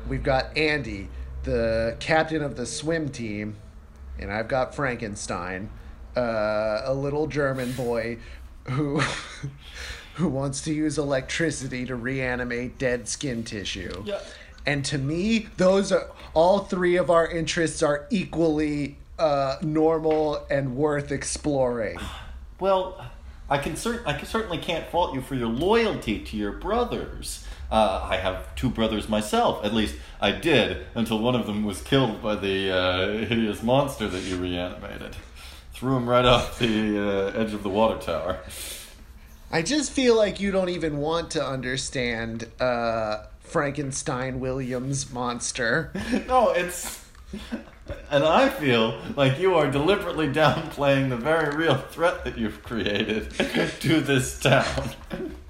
[0.06, 1.08] We've got Andy,
[1.44, 3.56] the captain of the swim team,
[4.18, 5.70] and I've got Frankenstein,
[6.16, 8.18] uh, a little German boy
[8.64, 9.00] who
[10.14, 14.02] who wants to use electricity to reanimate dead skin tissue.
[14.04, 14.20] Yeah.
[14.66, 20.76] And to me, those are all three of our interests are equally uh, normal and
[20.76, 21.98] worth exploring.
[22.60, 23.04] Well,
[23.48, 27.44] I can cer- I can, certainly can't fault you for your loyalty to your brothers.
[27.72, 29.64] Uh, I have two brothers myself.
[29.64, 34.08] At least I did until one of them was killed by the uh, hideous monster
[34.08, 35.16] that you reanimated.
[35.72, 38.40] Threw him right off the uh, edge of the water tower.
[39.50, 45.92] I just feel like you don't even want to understand uh, Frankenstein Williams monster.
[46.28, 47.02] No, it's.
[48.10, 53.30] And I feel like you are deliberately downplaying the very real threat that you've created
[53.80, 54.90] to this town.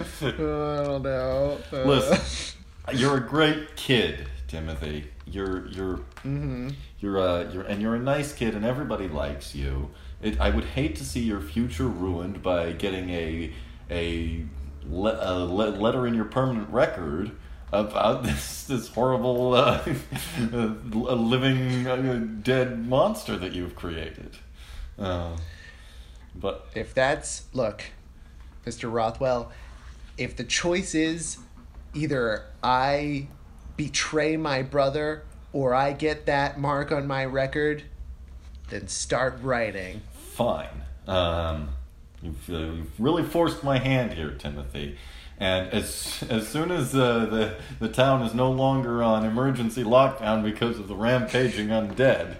[0.22, 1.58] I don't know.
[1.72, 2.56] Uh, Listen,
[2.94, 5.08] you're a great kid, Timothy.
[5.26, 6.00] You're you're
[6.98, 9.90] you're a you're and you're a nice kid, and everybody likes you.
[10.22, 13.52] It, I would hate to see your future ruined by getting a
[13.90, 14.44] a,
[14.86, 17.32] le, a le, letter in your permanent record
[17.72, 19.82] about this this horrible uh,
[20.52, 20.54] uh,
[21.14, 24.38] living uh, dead monster that you've created.
[24.98, 25.36] Uh,
[26.34, 27.84] but if that's look,
[28.66, 28.90] Mr.
[28.90, 29.52] Rothwell,
[30.16, 31.38] if the choice is
[31.94, 33.28] either I
[33.76, 37.82] betray my brother or I get that mark on my record,
[38.68, 40.02] then start writing.
[40.34, 40.82] fine.
[41.06, 41.70] Um,
[42.22, 44.96] you've, uh, you've really forced my hand here, Timothy.
[45.38, 50.44] And as as soon as uh, the the town is no longer on emergency lockdown
[50.44, 52.36] because of the rampaging undead,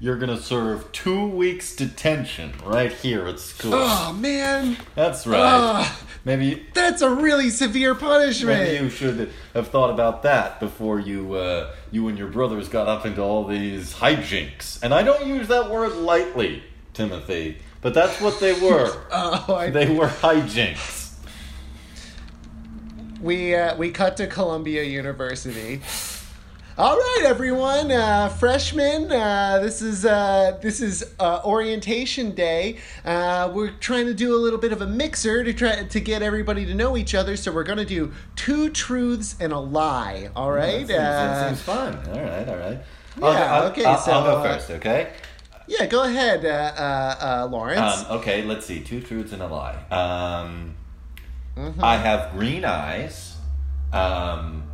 [0.00, 3.72] you're gonna serve two weeks detention right here at school.
[3.74, 5.40] Oh man, That's right.
[5.40, 6.00] Ah.
[6.24, 8.58] maybe that's a really severe punishment.
[8.60, 12.88] maybe you should have thought about that before you uh, you and your brothers got
[12.88, 14.82] up into all these hijinks.
[14.82, 19.02] And I don't use that word lightly, Timothy, but that's what they were.
[19.10, 21.14] Oh, I, They were hijinks.
[23.20, 25.80] we uh, we cut to Columbia University.
[26.78, 29.10] All right, everyone, uh, freshmen.
[29.10, 32.76] Uh, this is uh, this is uh, orientation day.
[33.02, 36.20] Uh, we're trying to do a little bit of a mixer to try to get
[36.22, 37.34] everybody to know each other.
[37.34, 40.28] So we're gonna do two truths and a lie.
[40.36, 40.86] All right.
[40.86, 41.98] That seems, that Uh, seems fun.
[42.12, 42.78] All right, all right.
[43.22, 45.14] Yeah, okay, I'll, so, I'll go first, okay?
[45.66, 45.86] yeah.
[45.86, 48.04] Go ahead, uh, uh, uh, Lawrence.
[48.04, 48.80] Um, okay, let's see.
[48.80, 49.76] Two truths and a lie.
[49.90, 50.74] Um,
[51.56, 51.82] Mm-hmm.
[51.82, 53.34] I have green eyes.
[53.90, 54.64] Um,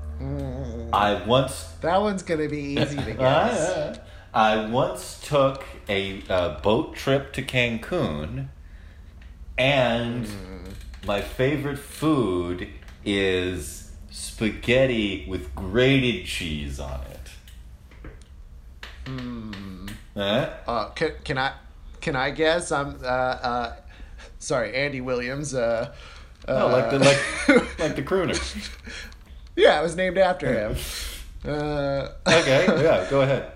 [0.92, 3.98] I once that one's gonna be easy to guess.
[4.34, 8.48] I once took a uh, boat trip to Cancun,
[9.58, 10.26] and
[11.06, 12.68] my favorite food
[13.04, 17.18] is spaghetti with grated cheese on it.
[20.14, 20.50] Huh?
[20.66, 21.52] Uh, can, can I
[22.00, 22.70] can I guess?
[22.72, 23.76] I'm uh, uh,
[24.38, 25.54] sorry, Andy Williams.
[25.54, 25.92] Uh,
[26.48, 28.36] Oh, like the uh, like like the crooner.
[29.56, 30.76] Yeah, it was named after him.
[31.44, 33.50] Uh, Okay, yeah, go ahead.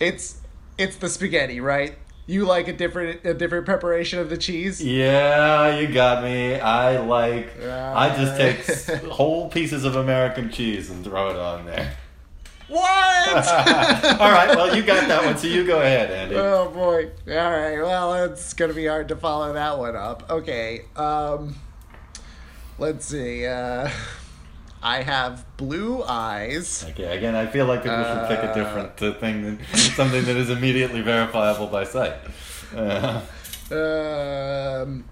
[0.00, 0.40] it's
[0.78, 1.96] it's the spaghetti, right?
[2.26, 4.82] You like a different a different preparation of the cheese?
[4.82, 6.54] Yeah, you got me.
[6.58, 7.50] I like.
[7.62, 11.96] I just take whole pieces of American cheese and throw it on there.
[12.66, 12.82] What?
[13.38, 14.48] All right.
[14.56, 16.34] Well, you got that one, so you go ahead, Andy.
[16.36, 17.10] Oh boy.
[17.28, 17.78] All right.
[17.82, 20.24] Well, it's gonna be hard to follow that one up.
[20.30, 20.86] Okay.
[20.96, 21.56] Um,
[22.78, 23.44] let's see.
[23.46, 23.90] Uh,
[24.84, 26.84] I have blue eyes.
[26.90, 27.16] Okay.
[27.16, 30.36] Again, I feel like people should pick a Uh, different uh, thing than something that
[30.36, 32.14] is immediately verifiable by sight.
[32.76, 33.20] Uh,
[33.70, 35.04] Um,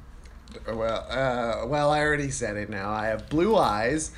[0.69, 2.69] well, uh, well, I already said it.
[2.69, 4.11] Now I have blue eyes.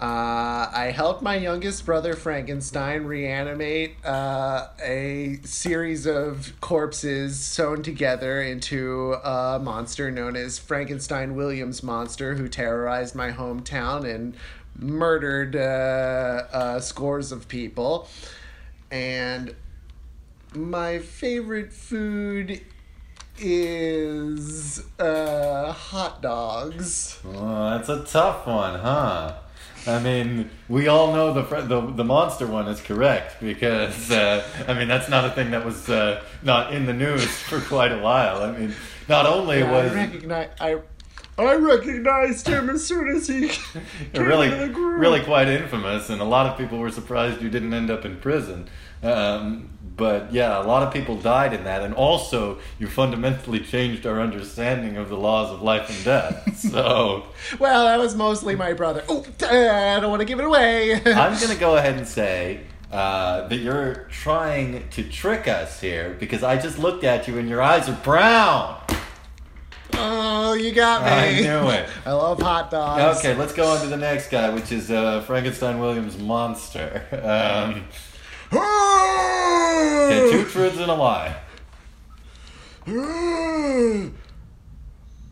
[0.00, 8.40] Uh, I helped my youngest brother Frankenstein reanimate uh, a series of corpses sewn together
[8.40, 14.36] into a monster known as Frankenstein Williams Monster, who terrorized my hometown and
[14.78, 18.08] murdered uh, uh, scores of people.
[18.90, 19.54] And
[20.54, 22.62] my favorite food
[23.38, 27.20] is uh, hot dogs.
[27.24, 29.34] oh, that's a tough one, huh?
[29.86, 34.74] I mean, we all know the the, the monster one is correct because uh, I
[34.74, 37.98] mean that's not a thing that was uh, not in the news for quite a
[37.98, 38.42] while.
[38.42, 38.74] I mean,
[39.08, 40.78] not only I was recognize I.
[41.46, 43.48] I recognized him as soon as he
[44.12, 45.00] came really, into the group.
[45.00, 48.16] really quite infamous, and a lot of people were surprised you didn't end up in
[48.16, 48.68] prison.
[49.02, 54.06] Um, but yeah, a lot of people died in that, and also you fundamentally changed
[54.06, 56.44] our understanding of the laws of life and death.
[56.58, 57.26] So
[57.60, 59.04] Well, that was mostly my brother.
[59.08, 60.94] Oh, I don't want to give it away.
[61.06, 62.62] I'm gonna go ahead and say.
[62.90, 67.46] Uh, that you're trying to trick us here because I just looked at you and
[67.46, 68.80] your eyes are brown.
[69.98, 71.08] Oh, you got me.
[71.10, 71.88] I knew it.
[72.06, 73.18] I love hot dogs.
[73.18, 77.04] Okay, let's go on to the next guy, which is uh, Frankenstein Williams Monster.
[77.28, 77.84] Um,
[78.50, 81.36] okay, two truths and a lie.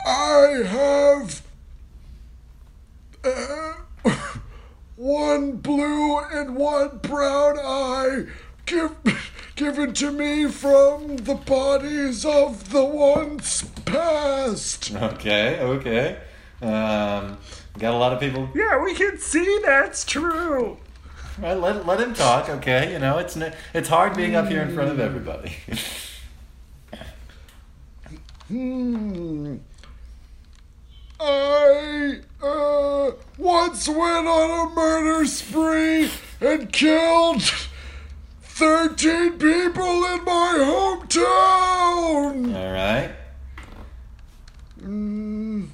[0.05, 1.41] I have
[3.23, 3.73] uh,
[4.95, 8.25] one blue and one brown eye
[8.65, 8.95] give,
[9.57, 14.93] given to me from the bodies of the once past.
[14.95, 16.19] Okay, okay.
[16.61, 17.37] Um,
[17.77, 18.47] got a lot of people.
[18.55, 20.77] Yeah, we can see that's true.
[21.39, 22.49] Right, let, let him talk.
[22.49, 23.37] Okay, you know it's
[23.73, 25.53] it's hard being up here in front of everybody.
[28.47, 29.57] Hmm.
[31.19, 37.43] I uh, once went on a murder spree and killed
[38.57, 42.55] 13 people in my hometown.
[42.55, 43.11] All right.
[44.81, 45.67] Mm.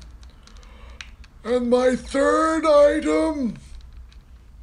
[1.45, 3.55] And my third item.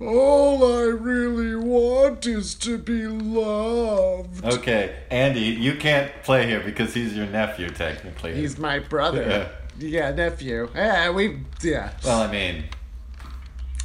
[0.02, 4.44] All I really want is to be loved.
[4.44, 8.34] Okay, Andy, you can't play here because he's your nephew technically.
[8.34, 9.50] He's my brother.
[9.78, 10.68] Yeah, nephew.
[10.74, 11.38] Yeah, we.
[11.62, 11.92] Yeah.
[12.04, 12.64] well, I mean,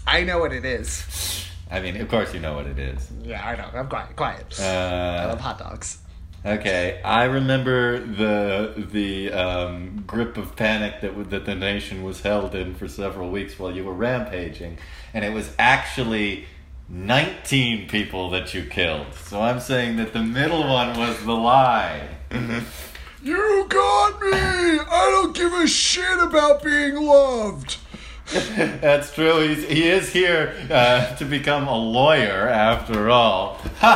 [0.05, 1.44] I know what it is.
[1.71, 3.09] I mean, of course you know what it is.
[3.23, 3.69] Yeah, I know.
[3.73, 4.15] I'm quiet.
[4.15, 4.59] Quiet.
[4.59, 5.97] I love Uh, hot dogs.
[6.45, 12.21] okay, I remember the the um, grip of panic that w- that the nation was
[12.21, 14.77] held in for several weeks while you were rampaging,
[15.13, 16.45] and it was actually.
[16.87, 19.11] 19 people that you killed.
[19.15, 22.07] So I'm saying that the middle one was the lie.
[23.23, 24.29] You got me!
[24.31, 27.77] I don't give a shit about being loved!
[28.81, 29.47] That's true.
[29.47, 33.59] He's, he is here uh, to become a lawyer after all.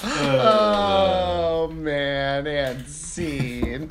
[0.12, 3.86] Oh man, and scene.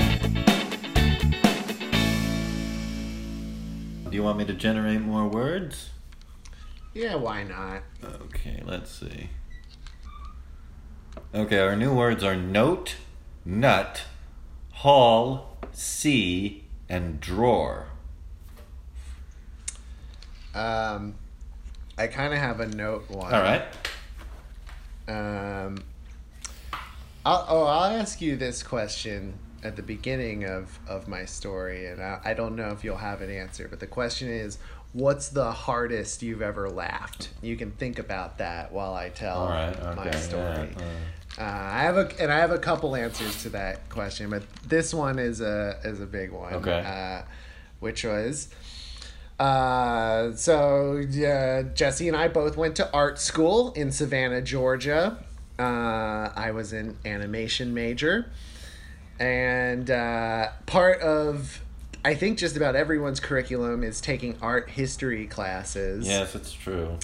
[4.09, 5.89] Do you want me to generate more words?
[6.93, 7.83] Yeah, why not?
[8.03, 9.29] Okay, let's see.
[11.33, 12.95] Okay, our new words are note,
[13.45, 14.03] nut,
[14.79, 17.87] haul, see, and drawer.
[20.55, 21.15] Um,
[21.97, 23.33] I kind of have a note one.
[23.33, 23.63] All right.
[25.09, 25.83] Um,
[27.25, 29.33] I'll, oh, I'll ask you this question
[29.63, 33.21] at the beginning of, of my story, and I, I don't know if you'll have
[33.21, 34.57] an answer, but the question is,
[34.93, 37.29] what's the hardest you've ever laughed?
[37.41, 39.95] You can think about that while I tell right.
[39.95, 40.69] my story.
[40.77, 40.89] yeah, uh,
[41.37, 44.93] Uh, I have a and I have a couple answers to that question, but this
[44.93, 46.55] one is a is a big one.
[46.55, 46.83] Okay.
[46.85, 47.21] Uh,
[47.79, 48.49] which was,
[49.39, 55.23] uh, so uh, Jesse and I both went to art school in Savannah, Georgia.
[55.57, 58.29] Uh, I was an animation major,
[59.19, 61.61] and uh, part of
[62.03, 66.07] I think just about everyone's curriculum is taking art history classes.
[66.07, 66.97] yes, it's true.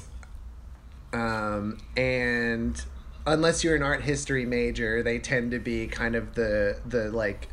[1.13, 2.81] um, and
[3.27, 7.49] unless you're an art history major, they tend to be kind of the the like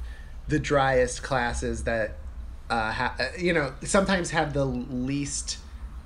[0.49, 2.17] the driest classes that
[2.71, 5.59] uh, ha- uh, you know sometimes have the least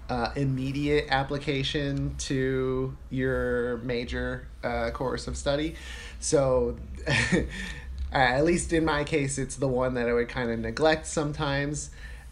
[0.09, 5.75] uh, immediate application to your major uh, course of study.
[6.21, 6.77] So,
[8.17, 11.07] uh, at least in my case, it's the one that I would kind of neglect
[11.07, 11.91] sometimes.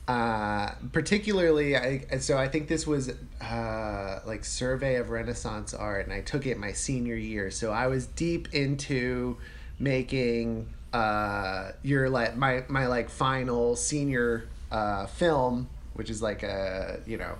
[0.09, 3.13] Uh, particularly, I so I think this was
[3.43, 7.51] uh, like survey of Renaissance art, and I took it my senior year.
[7.51, 9.37] So I was deep into
[9.79, 17.01] making uh, your like my my like final senior uh, film, which is like a
[17.05, 17.37] you know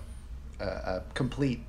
[0.61, 1.63] a, a complete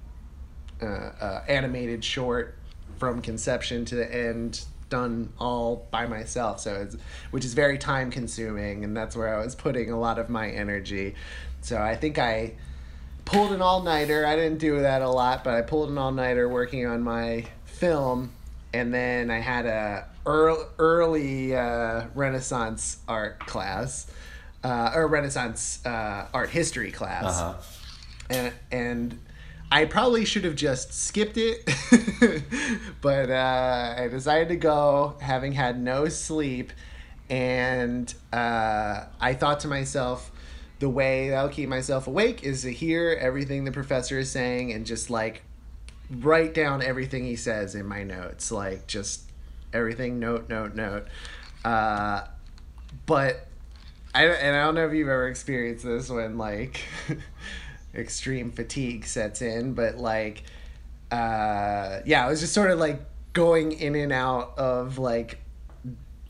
[0.81, 2.57] uh, uh, animated short
[2.97, 4.65] from conception to the end
[4.95, 6.59] done all by myself.
[6.59, 6.95] So it's
[7.31, 10.49] which is very time consuming and that's where i was putting a lot of my
[10.49, 11.15] energy.
[11.61, 12.53] So i think i
[13.25, 14.25] pulled an all-nighter.
[14.25, 18.31] I didn't do that a lot but i pulled an all-nighter working on my film
[18.73, 24.07] and then i had a early, early uh, renaissance art class
[24.63, 27.39] uh, or renaissance uh, art history class.
[27.39, 27.55] Uh-huh.
[28.29, 29.19] and and
[29.75, 31.69] I probably should have just skipped it,
[33.01, 36.71] but uh, I decided to go, having had no sleep,
[37.29, 40.31] and uh, I thought to myself,
[40.79, 44.85] the way that'll keep myself awake is to hear everything the professor is saying and
[44.85, 45.43] just like
[46.09, 49.23] write down everything he says in my notes, like just
[49.73, 51.05] everything, note, note, note.
[51.65, 52.23] Uh,
[53.05, 53.45] but
[54.13, 56.79] I and I don't know if you've ever experienced this when like
[57.97, 60.43] extreme fatigue sets in, but like
[61.11, 63.01] uh yeah, I was just sort of like
[63.33, 65.39] going in and out of like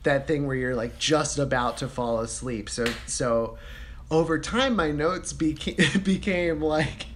[0.02, 2.68] that thing where you're like just about to fall asleep.
[2.68, 3.58] So so
[4.10, 7.06] over time my notes became became like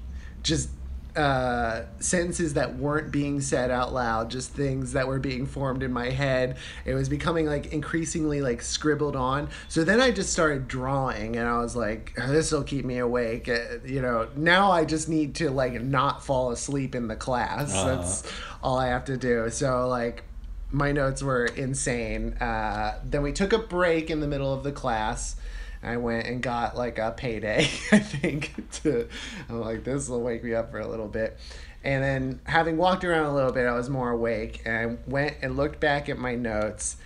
[0.42, 0.70] just
[1.16, 5.92] uh, sentences that weren't being said out loud, just things that were being formed in
[5.92, 6.56] my head.
[6.84, 9.48] It was becoming like increasingly like scribbled on.
[9.68, 13.48] So then I just started drawing, and I was like, "This will keep me awake."
[13.48, 17.74] Uh, you know, now I just need to like not fall asleep in the class.
[17.74, 17.96] Uh-huh.
[17.96, 18.32] That's
[18.62, 19.50] all I have to do.
[19.50, 20.24] So like,
[20.70, 22.34] my notes were insane.
[22.34, 25.36] Uh, then we took a break in the middle of the class.
[25.82, 28.54] I went and got like a payday, I think.
[28.82, 29.08] To
[29.48, 31.38] I'm like, this will wake me up for a little bit.
[31.82, 35.36] And then having walked around a little bit, I was more awake and I went
[35.42, 36.96] and looked back at my notes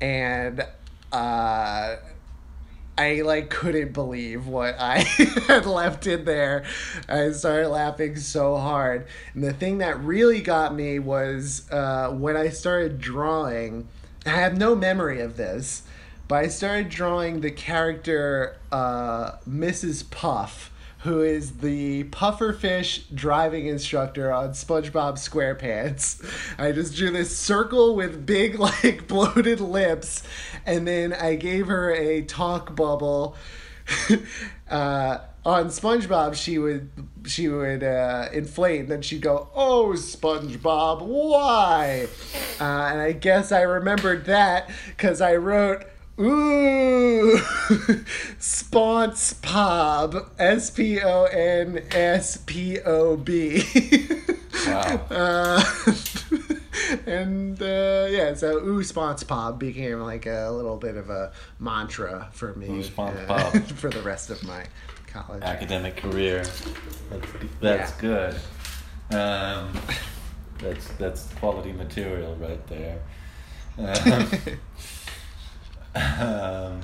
[0.00, 0.66] and
[1.12, 1.96] uh
[2.98, 4.98] I like couldn't believe what I
[5.46, 6.64] had left in there.
[7.08, 9.06] I started laughing so hard.
[9.34, 13.86] And the thing that really got me was uh, when I started drawing.
[14.26, 15.82] I have no memory of this,
[16.28, 20.08] but I started drawing the character uh, Mrs.
[20.10, 20.70] Puff,
[21.00, 26.22] who is the pufferfish driving instructor on SpongeBob SquarePants.
[26.58, 30.22] I just drew this circle with big, like, bloated lips,
[30.66, 33.36] and then I gave her a talk bubble.
[34.70, 36.90] uh, on SpongeBob, she would
[37.24, 42.06] she would uh, inflate, and then she'd go, "Oh, SpongeBob, why?"
[42.60, 45.84] Uh, and I guess I remembered that because I wrote.
[46.20, 47.36] Ooh,
[48.40, 53.62] SpongeBob, S P O N S P O B.
[54.66, 55.00] Wow.
[55.10, 55.62] Uh,
[57.06, 62.54] and uh, yeah, so ooh, SpongeBob became like a little bit of a mantra for
[62.54, 64.64] me Ooh, uh, for the rest of my
[65.06, 65.42] college.
[65.42, 66.44] academic career.
[67.10, 67.26] That's,
[67.60, 68.00] that's Yeah.
[68.00, 68.34] good.
[69.16, 69.72] Um,
[70.58, 72.98] that's that's quality material right there.
[73.78, 74.28] Um,
[76.20, 76.80] um,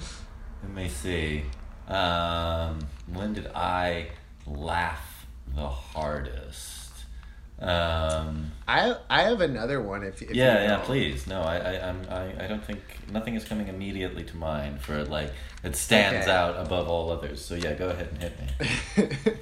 [0.63, 1.45] let me see.
[1.89, 2.79] Um,
[3.13, 4.09] when did I
[4.47, 6.81] laugh the hardest?
[7.61, 11.27] Um, I I have another one if, if yeah, you yeah, please.
[11.27, 12.81] No, I, I, I'm, I, I don't think
[13.13, 16.37] nothing is coming immediately to mind for like it stands Okay.
[16.37, 17.45] out above all others.
[17.45, 19.37] So yeah, go ahead and hit me.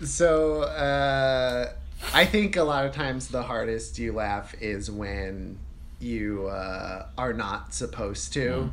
[0.06, 1.72] so uh,
[2.14, 5.58] I think a lot of times the hardest you laugh is when
[6.00, 8.70] you uh, are not supposed to.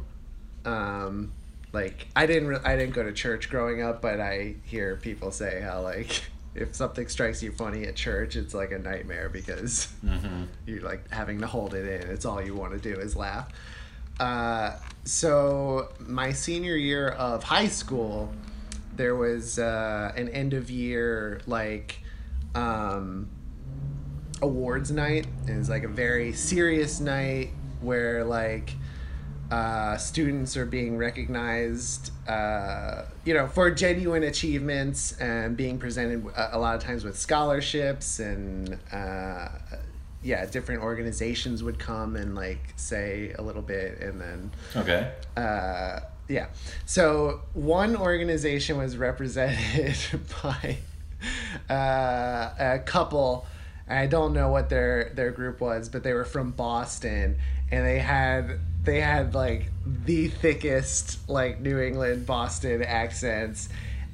[0.65, 1.31] Um,
[1.73, 5.31] like I didn't re- I didn't go to church growing up, but I hear people
[5.31, 6.23] say how like
[6.55, 11.11] if something strikes you funny at church, it's like a nightmare because hmm you're like
[11.11, 12.09] having to hold it in.
[12.09, 13.49] It's all you want to do is laugh.
[14.19, 18.33] Uh, so my senior year of high school,
[18.95, 21.99] there was uh, an end of year like
[22.55, 23.27] um,
[24.41, 25.27] awards night.
[25.47, 27.49] is like a very serious night
[27.81, 28.73] where like
[29.51, 36.57] uh, students are being recognized, uh, you know, for genuine achievements and being presented a,
[36.57, 39.47] a lot of times with scholarships and, uh,
[40.23, 45.11] yeah, different organizations would come and like say a little bit and then Okay.
[45.37, 46.47] uh, yeah.
[46.87, 49.95] So one organization was represented
[50.43, 50.77] by
[51.69, 53.45] uh, a couple.
[53.87, 57.37] I don't know what their their group was, but they were from Boston,
[57.71, 63.69] and they had they had like the thickest like New England Boston accents.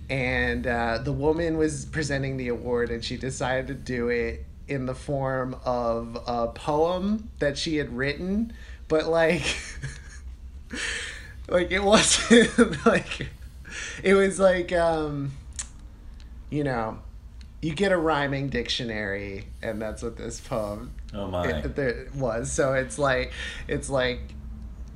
[0.09, 4.85] And uh, the woman was presenting the award, and she decided to do it in
[4.85, 8.53] the form of a poem that she had written,
[8.87, 9.43] but like.
[11.49, 13.27] like it wasn't like
[14.03, 15.31] it was like um
[16.49, 16.97] you know
[17.61, 21.47] you get a rhyming dictionary and that's what this poem Oh my.
[21.47, 23.31] it, there was so it's like
[23.67, 24.19] it's like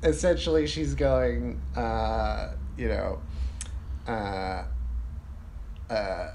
[0.02, 3.20] essentially she's going uh you know
[4.08, 4.64] uh
[5.90, 6.28] uh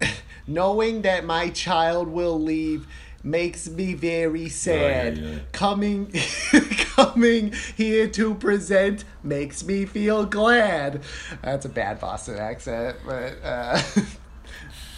[0.46, 2.86] knowing that my child will leave
[3.22, 5.38] makes me very sad yeah.
[5.52, 6.12] coming
[6.94, 11.02] coming here to present makes me feel glad
[11.42, 13.82] that's a bad boston accent but uh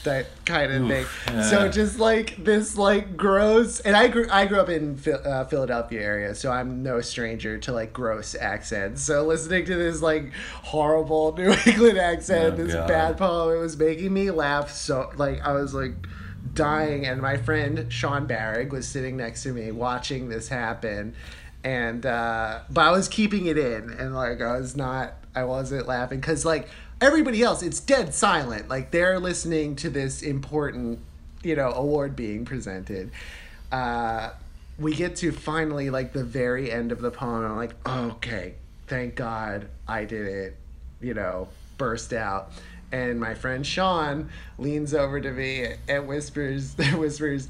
[0.05, 1.05] that kind of thing.
[1.05, 5.45] Oof, so just like this like gross and i grew i grew up in uh,
[5.47, 9.03] philadelphia area so i'm no stranger to like gross accents.
[9.03, 10.33] So listening to this like
[10.63, 12.89] horrible new england accent Oh, this God.
[12.89, 15.95] bad poem it was making me laugh so like i was like
[16.55, 21.15] dying and my friend sean barrick was sitting next to me watching this happen
[21.65, 25.87] and uh but i was keeping it in and like i was not i wasn't
[25.87, 26.69] laughing because like
[27.01, 28.69] everybody else it's dead silent.
[28.69, 31.01] Like they're listening to this important
[31.43, 33.11] you know award being presented.
[33.71, 34.31] Uh
[34.79, 38.55] we get to finally like the very end of the poem i'm like okay
[38.87, 40.57] thank god i did it
[41.01, 42.51] you know burst out.
[42.91, 47.49] And my friend sean leans over to me and whispers whispers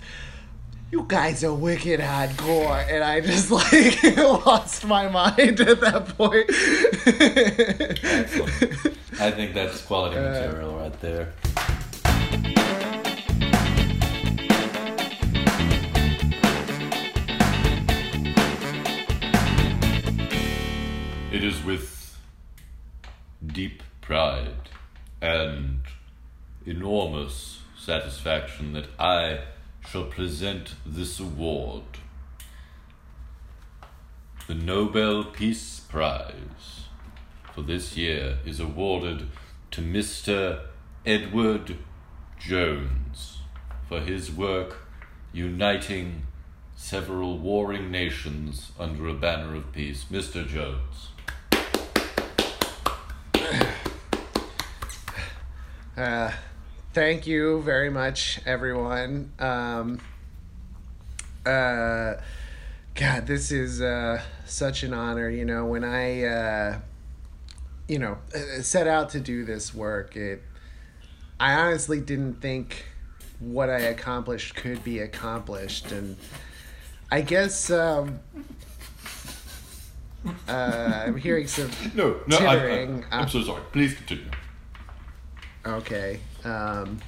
[0.90, 2.86] you guys are wicked hardcore.
[2.90, 4.02] And i just like
[4.46, 6.50] lost my mind at that point.
[9.20, 11.32] I think that's quality material right there.
[21.32, 22.16] It is with
[23.44, 24.70] deep pride
[25.20, 25.80] and
[26.64, 29.40] enormous satisfaction that I
[29.88, 31.82] shall present this award.
[34.46, 36.34] The Nobel Peace Prize
[37.58, 39.26] for this year is awarded
[39.72, 40.60] to Mr.
[41.04, 41.76] Edward
[42.38, 43.38] Jones
[43.88, 44.86] for his work
[45.32, 46.22] uniting
[46.76, 50.04] several warring nations under a banner of peace.
[50.04, 50.46] Mr.
[50.46, 51.08] Jones.
[55.96, 56.30] Uh,
[56.92, 59.32] thank you very much, everyone.
[59.40, 59.98] Um,
[61.44, 62.14] uh,
[62.94, 65.28] God, this is uh, such an honor.
[65.28, 66.78] You know, when I, uh,
[67.88, 70.42] you know, uh, set out to do this work, it,
[71.40, 72.84] I honestly didn't think
[73.40, 76.16] what I accomplished could be accomplished, and
[77.10, 78.20] I guess um,
[80.48, 83.04] uh, I'm hearing some No, no, I'm, Tittering.
[83.10, 83.62] I'm, I'm so sorry.
[83.72, 84.30] Please continue.
[85.64, 86.20] Okay.
[86.44, 86.98] Um,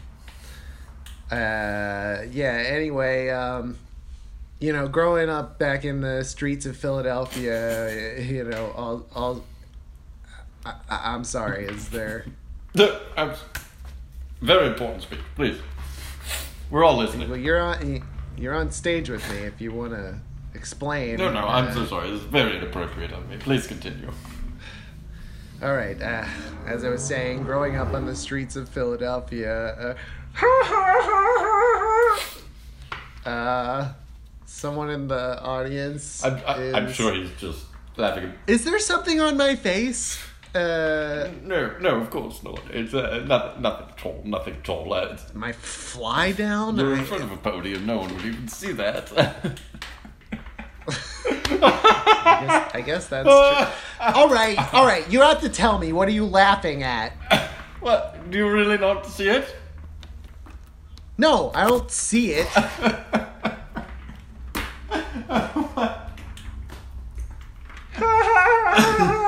[1.30, 2.62] uh, yeah.
[2.66, 3.78] Anyway, um,
[4.60, 9.44] you know, growing up back in the streets of Philadelphia, you know, all, all.
[10.64, 11.64] I, I- I'm sorry.
[11.66, 12.26] Is there?
[13.16, 13.32] I'm,
[14.40, 15.20] very important speech.
[15.34, 15.58] Please.
[16.70, 17.28] We're all listening.
[17.28, 18.02] Well, you're on.
[18.36, 19.38] You're on stage with me.
[19.38, 20.18] If you want to
[20.54, 21.16] explain.
[21.16, 22.10] No, no, I'm uh, so sorry.
[22.10, 23.36] This is very inappropriate of me.
[23.38, 24.10] Please continue.
[25.62, 26.00] All right.
[26.00, 26.24] Uh,
[26.66, 29.96] as I was saying, growing up on the streets of Philadelphia,
[30.40, 30.48] uh,
[33.28, 33.92] uh,
[34.46, 36.24] someone in the audience.
[36.24, 38.32] I'm, I, I'm sure he's just laughing.
[38.46, 40.18] Is there something on my face?
[40.54, 42.60] Uh, No, no, of course not.
[42.70, 44.22] It's uh, nothing, nothing at all.
[44.24, 44.92] Nothing at all.
[44.92, 46.76] Uh, it's, my fly down?
[46.76, 47.86] you're in front of a podium.
[47.86, 49.12] No one would even see that.
[51.22, 53.66] I guess, I guess that's true.
[54.00, 55.08] All right, all right.
[55.10, 55.92] You have to tell me.
[55.92, 57.12] What are you laughing at?
[57.80, 58.28] what?
[58.30, 59.54] Do you really not see it?
[61.16, 62.48] No, I don't see it.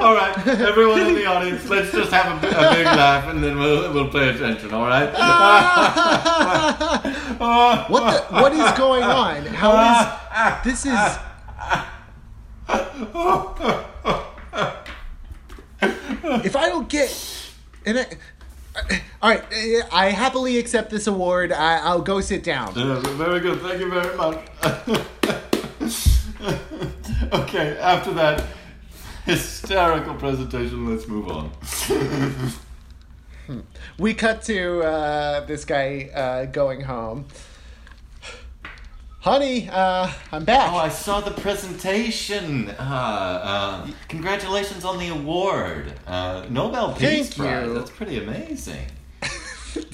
[0.00, 3.58] All right, everyone in the audience, let's just have a, a big laugh and then
[3.58, 4.72] we'll, we'll pay attention.
[4.72, 5.10] All right?
[7.90, 8.20] What the?
[8.34, 9.44] What is going on?
[9.44, 10.86] How is this?
[10.86, 11.18] Is
[16.44, 17.10] if I don't get,
[17.84, 18.06] and I,
[19.20, 19.44] all right,
[19.92, 21.52] I happily accept this award.
[21.52, 22.72] I, I'll go sit down.
[22.74, 23.60] Uh, very good.
[23.60, 24.38] Thank you very much.
[27.34, 28.46] okay, after that
[29.26, 31.50] hysterical presentation, let's move on.
[33.98, 37.26] We cut to uh, this guy uh, going home.
[39.20, 40.72] Honey, uh, I'm back.
[40.72, 42.70] Oh, I saw the presentation.
[42.70, 45.92] Uh, uh, congratulations on the award.
[46.06, 47.66] Uh, Nobel Peace Thank Prize.
[47.66, 47.74] you.
[47.74, 48.86] That's pretty amazing.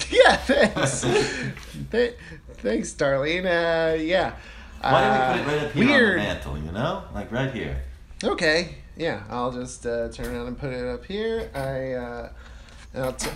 [0.09, 1.01] yeah, thanks.
[1.91, 2.15] Th-
[2.53, 3.45] thanks, Darlene.
[3.45, 4.35] Uh, yeah.
[4.79, 6.19] Why don't we put it right up here weird.
[6.19, 7.03] on the mantle, you know?
[7.13, 7.83] Like right here.
[8.23, 8.75] Okay.
[8.97, 11.51] Yeah, I'll just uh, turn around and put it up here.
[11.53, 12.29] I uh,
[12.95, 13.29] and I'll t-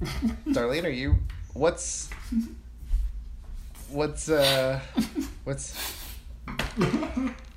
[0.48, 1.14] Darlene, are you?
[1.54, 2.10] What's?
[3.90, 4.80] What's uh?
[5.44, 6.02] What's?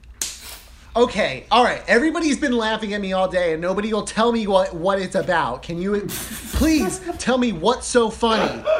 [0.95, 1.81] Okay, all right.
[1.87, 5.15] Everybody's been laughing at me all day, and nobody will tell me what what it's
[5.15, 5.61] about.
[5.61, 8.63] Can you please tell me what's so funny?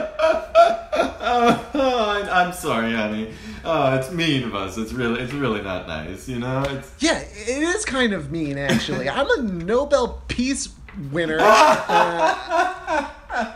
[1.28, 3.34] Oh, I'm, sorry, honey.
[3.66, 4.78] Oh, it's mean of us.
[4.78, 6.30] It's really, it's really not nice.
[6.30, 6.94] You know, it's.
[7.00, 9.10] Yeah, it is kind of mean, actually.
[9.10, 10.70] I'm a Nobel Peace
[11.12, 11.40] winner.
[13.38, 13.52] Uh,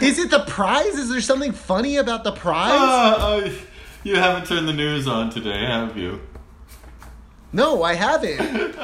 [0.00, 0.94] is it the prize?
[0.94, 2.70] Is there something funny about the prize?
[2.72, 3.52] Oh, oh,
[4.04, 6.20] you haven't turned the news on today, have you?
[7.52, 8.36] No, I haven't.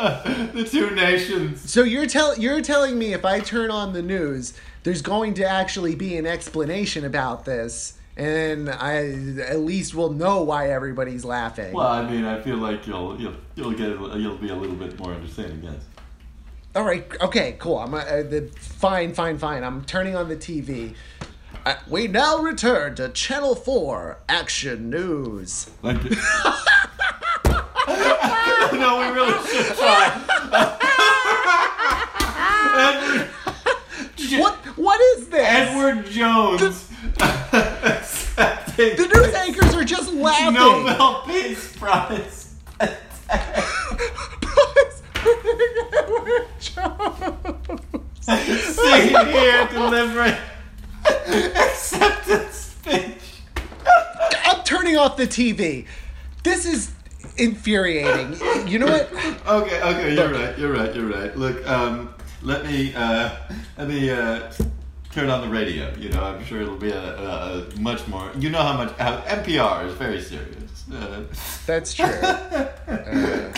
[0.55, 1.71] the two nations.
[1.71, 4.55] So you're tell you're telling me if I turn on the news,
[4.85, 9.09] there's going to actually be an explanation about this, and I
[9.41, 11.73] at least will know why everybody's laughing.
[11.73, 14.99] Well, I mean, I feel like you'll, you'll, you'll get, you'll be a little bit
[14.99, 15.63] more understanding.
[15.63, 15.83] Yes.
[16.77, 17.79] All right, okay, cool.
[17.79, 19.63] I'm uh, the fine, fine, fine.
[19.63, 20.95] I'm turning on the TV.
[21.65, 25.71] Uh, we now return to Channel Four Action News.
[25.83, 26.03] Like.
[28.73, 29.14] no, we really should try.
[29.25, 29.41] Edward,
[34.41, 34.55] What?
[34.77, 35.47] What is this?
[35.47, 40.55] Edward Jones accepting The news anchors are just laughing.
[40.55, 42.55] Nobel Peace Prize.
[45.93, 47.81] Edward Jones.
[48.21, 50.35] Sitting here delivering
[51.17, 53.43] acceptance speech.
[54.45, 55.87] I'm turning off the TV.
[56.43, 56.91] This is
[57.37, 58.37] infuriating.
[58.69, 59.13] You know what?
[59.47, 61.37] Okay, okay, you're right, you're right, you're right.
[61.37, 63.31] Look, um, let me, uh,
[63.77, 64.53] let me, uh,
[65.15, 65.95] turn on the radio.
[65.97, 68.33] You know, I'm sure it'll be a, a, a much more.
[68.37, 70.85] You know how much how NPR is very serious.
[70.93, 71.25] Uh,
[71.67, 72.07] That's true.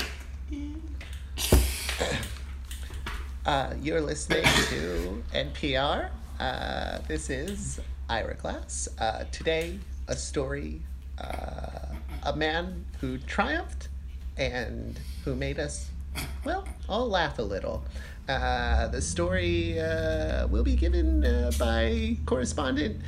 [3.47, 6.11] Uh, uh, you're listening to NPR.
[6.39, 8.89] Uh, this is Ira Glass.
[8.99, 10.83] Uh, today, a story,
[11.19, 11.95] uh,
[12.25, 13.89] a man who triumphed
[14.37, 15.89] and who made us,
[16.45, 17.85] well, all laugh a little.
[18.29, 23.01] Uh, the story uh, will be given uh, by correspondent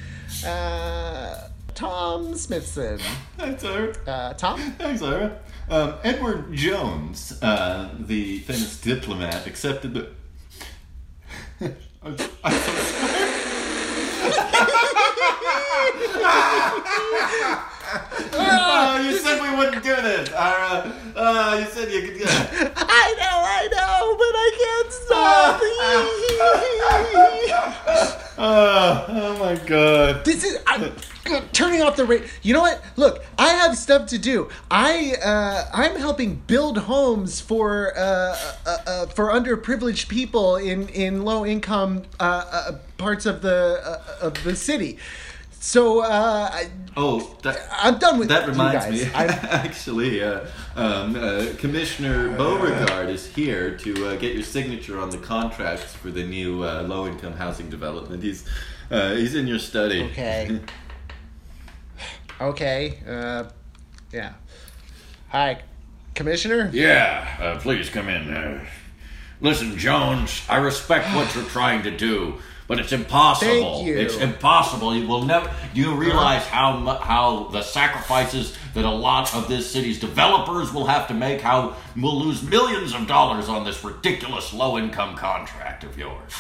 [0.47, 2.99] uh, Tom Smithson.
[3.37, 3.95] thanks, Ira.
[4.07, 4.61] Uh, Tom?
[4.79, 5.39] Thanks, Ira.
[5.69, 10.09] Um, Edward Jones, uh, the famous diplomat, accepted the.
[12.03, 13.39] I'm, I'm so sorry.
[18.51, 20.93] Oh, you said we wouldn't do this, Ira.
[21.15, 22.29] Uh, you said you could.
[22.29, 25.61] I know, I know, but I can't stop.
[28.41, 30.25] Oh, oh my god.
[30.25, 30.93] this is I'm
[31.53, 32.27] turning off the radio.
[32.43, 32.81] You know what?
[32.97, 34.49] Look, I have stuff to do.
[34.71, 41.25] I uh, I'm helping build homes for uh, uh, uh, for underprivileged people in in
[41.25, 44.99] low income uh, uh, parts of the uh, of the city.
[45.69, 49.05] So uh, I, Oh, that, I'm done with that you reminds guys.
[49.05, 49.11] me.
[49.15, 55.11] I'm, Actually, uh, um, uh, Commissioner Beauregard is here to uh, get your signature on
[55.11, 58.23] the contracts for the new uh, low-income housing development.
[58.23, 58.49] He's
[58.91, 60.05] uh, he's in your study.
[60.05, 60.59] Okay.
[62.41, 63.01] okay.
[63.07, 63.45] Uh,
[64.11, 64.33] yeah.
[65.29, 65.61] Hi,
[66.15, 66.71] Commissioner.
[66.73, 68.33] Yeah, uh, please come in.
[68.33, 68.65] Uh,
[69.43, 72.39] listen, Jones, I respect what you're trying to do,
[72.69, 73.79] but it's impossible.
[73.79, 73.99] Thank you.
[73.99, 74.95] It's impossible.
[74.95, 75.51] You will never.
[75.75, 80.87] Do you realize how how the sacrifices that a lot of this city's developers will
[80.87, 81.41] have to make?
[81.41, 86.35] How we'll lose millions of dollars on this ridiculous low-income contract of yours.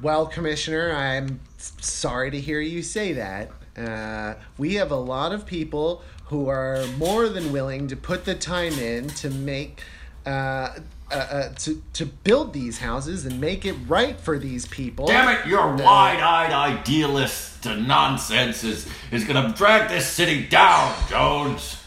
[0.00, 3.50] Well, Commissioner, I'm sorry to hear you say that.
[3.76, 8.34] Uh, we have a lot of people who are more than willing to put the
[8.34, 9.82] time in to make.
[10.24, 10.74] Uh,
[11.14, 15.06] uh, uh, to, to build these houses and make it right for these people.
[15.06, 21.80] Damn it, your wide-eyed idealist nonsense is, is gonna drag this city down, Jones.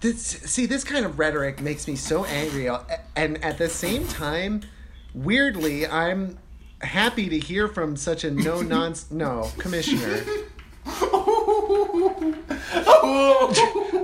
[0.00, 2.80] this see this kind of rhetoric makes me so angry uh,
[3.16, 4.60] and at the same time
[5.14, 6.36] weirdly i'm
[6.82, 10.22] happy to hear from such a no nonsense no commissioner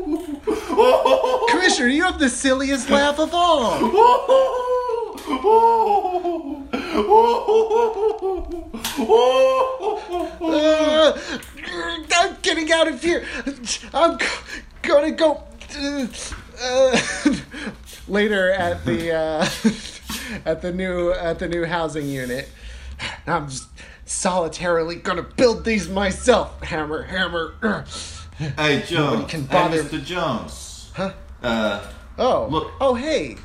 [1.48, 3.78] commissioner you have the silliest laugh of all
[10.42, 11.18] Uh,
[12.16, 13.24] i'm getting out of here
[13.94, 14.26] i'm g-
[14.82, 15.42] gonna go
[15.76, 17.00] uh,
[18.08, 19.48] later at the uh,
[20.44, 22.48] at the new at the new housing unit
[23.26, 23.68] i'm just
[24.04, 27.84] solitarily gonna build these myself hammer hammer
[28.56, 29.30] Hey, Jones.
[29.30, 30.02] can Hey, Mr.
[30.02, 30.69] Jones.
[30.92, 31.12] Huh?
[31.42, 31.86] Uh,
[32.18, 32.72] oh Look.
[32.80, 33.36] oh hey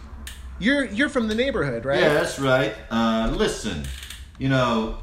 [0.60, 2.74] you're you're from the neighborhood right yeah, that's right.
[2.90, 3.86] Uh, listen,
[4.38, 4.98] you know,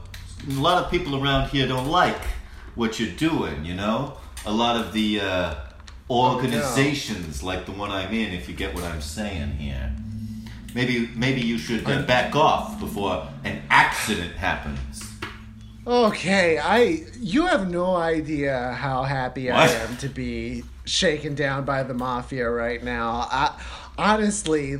[0.48, 2.20] a lot of people around here don't like
[2.74, 4.16] what you're doing, you know?
[4.46, 5.54] A lot of the uh,
[6.10, 9.94] organizations like the one I'm in, if you get what I'm saying here.
[10.74, 15.02] Maybe, maybe you should uh, back off before an accident happens.
[15.86, 21.82] Okay, I you have no idea how happy I am to be shaken down by
[21.82, 23.26] the mafia right now.
[23.30, 23.60] I
[23.98, 24.78] honestly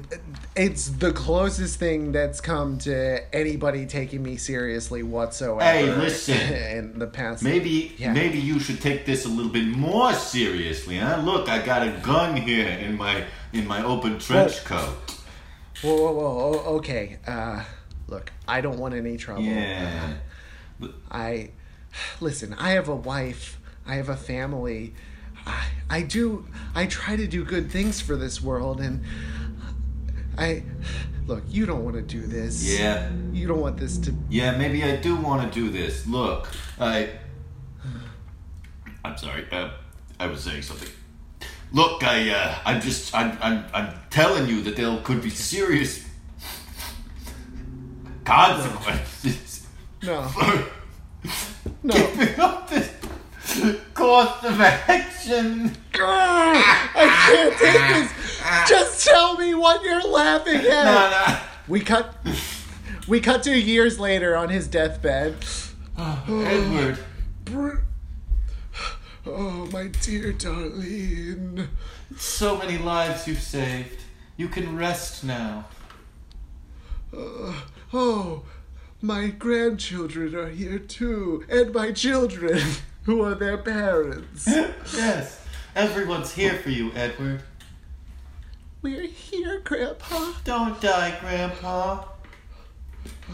[0.55, 5.65] it's the closest thing that's come to anybody taking me seriously whatsoever.
[5.65, 6.37] Hey, listen.
[6.79, 8.13] in the past Maybe Yeah.
[8.13, 11.21] maybe you should take this a little bit more seriously, huh?
[11.25, 15.17] Look, I got a gun here in my in my open trench coat.
[15.83, 16.59] Whoa, whoa, whoa.
[16.77, 17.19] Okay.
[17.27, 17.65] Uh
[18.07, 19.43] look, I don't want any trouble.
[19.43, 20.15] Yeah.
[21.11, 21.51] I
[22.21, 24.95] listen, I have a wife, I have a family.
[25.45, 29.05] I, I do I try to do good things for this world and
[30.39, 30.63] I
[31.27, 32.79] look, you don't want to do this.
[32.79, 33.11] Yeah.
[33.33, 36.07] You don't want this to Yeah, maybe I do want to do this.
[36.07, 36.49] Look,
[36.79, 37.11] I.
[39.05, 39.47] I'm sorry.
[39.51, 39.71] Uh,
[40.21, 40.89] I was saying something.
[41.73, 42.31] Look, I.
[42.31, 43.15] Uh, I'm just.
[43.15, 43.37] I'm.
[43.41, 43.65] I'm.
[43.75, 46.07] I'm telling you that there could be serious
[48.25, 49.52] consequences.
[50.03, 50.31] No.
[51.85, 51.95] No.
[51.95, 52.91] giving up this
[53.95, 55.77] course of action.
[55.95, 58.69] I can't take this.
[58.69, 60.65] Just tell me what you're laughing at.
[60.85, 61.39] No, no.
[61.69, 62.15] We cut
[63.09, 65.37] we cut to years later on his deathbed.
[65.99, 66.99] Edward.
[67.45, 67.77] Br-
[69.25, 71.69] Oh, my dear Darlene.
[72.17, 74.03] So many lives you've saved.
[74.37, 75.67] You can rest now.
[77.17, 77.55] Uh,
[77.93, 78.43] oh,
[79.03, 82.61] my grandchildren are here too, and my children,
[83.03, 84.49] who are their parents.
[84.95, 85.45] Yes.
[85.75, 87.43] Everyone's here for you, Edward.
[88.83, 90.33] We're here, Grandpa.
[90.45, 92.05] Don't die, Grandpa.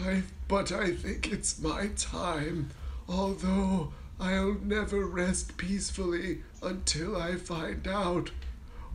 [0.05, 2.69] I, but I think it's my time.
[3.09, 8.31] Although I'll never rest peacefully until I find out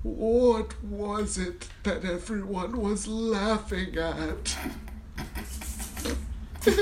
[0.03, 4.57] what was it that everyone was laughing at.
[6.65, 6.75] beep,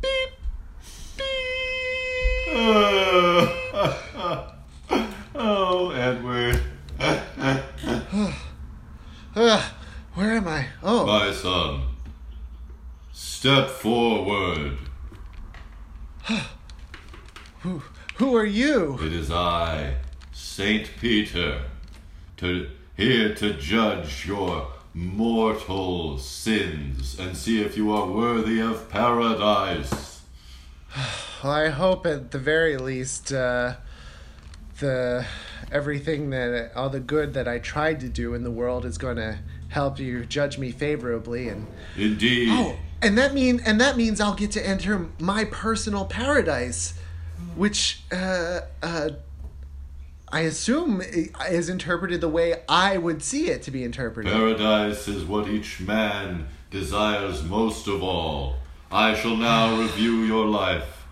[0.00, 0.30] beep,
[1.16, 1.22] beep.
[5.34, 6.60] oh, Edward.
[9.34, 9.74] Ah,
[10.14, 10.66] where am I?
[10.82, 11.82] Oh, My son,
[13.12, 14.78] step forward.
[18.22, 18.98] who are you?
[19.02, 19.96] It is I,
[20.32, 21.62] Saint Peter,
[22.36, 30.22] to here to judge your mortal sins and see if you are worthy of paradise.
[31.42, 33.74] I hope at the very least, uh,
[34.78, 35.26] the
[35.72, 39.16] everything that all the good that I tried to do in the world is going
[39.16, 39.38] to
[39.68, 42.48] help you judge me favorably, and Indeed.
[42.50, 46.94] oh, and that mean and that means I'll get to enter my personal paradise,
[47.56, 49.10] which uh, uh,
[50.30, 54.32] I assume is interpreted the way I would see it to be interpreted.
[54.32, 58.56] Paradise is what each man desires most of all.
[58.90, 61.04] I shall now review your life.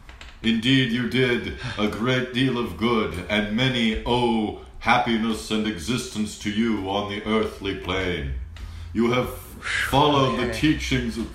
[0.43, 6.51] Indeed, you did a great deal of good, and many owe happiness and existence to
[6.51, 8.33] you on the earthly plane.
[8.95, 11.31] You have followed the teachings of.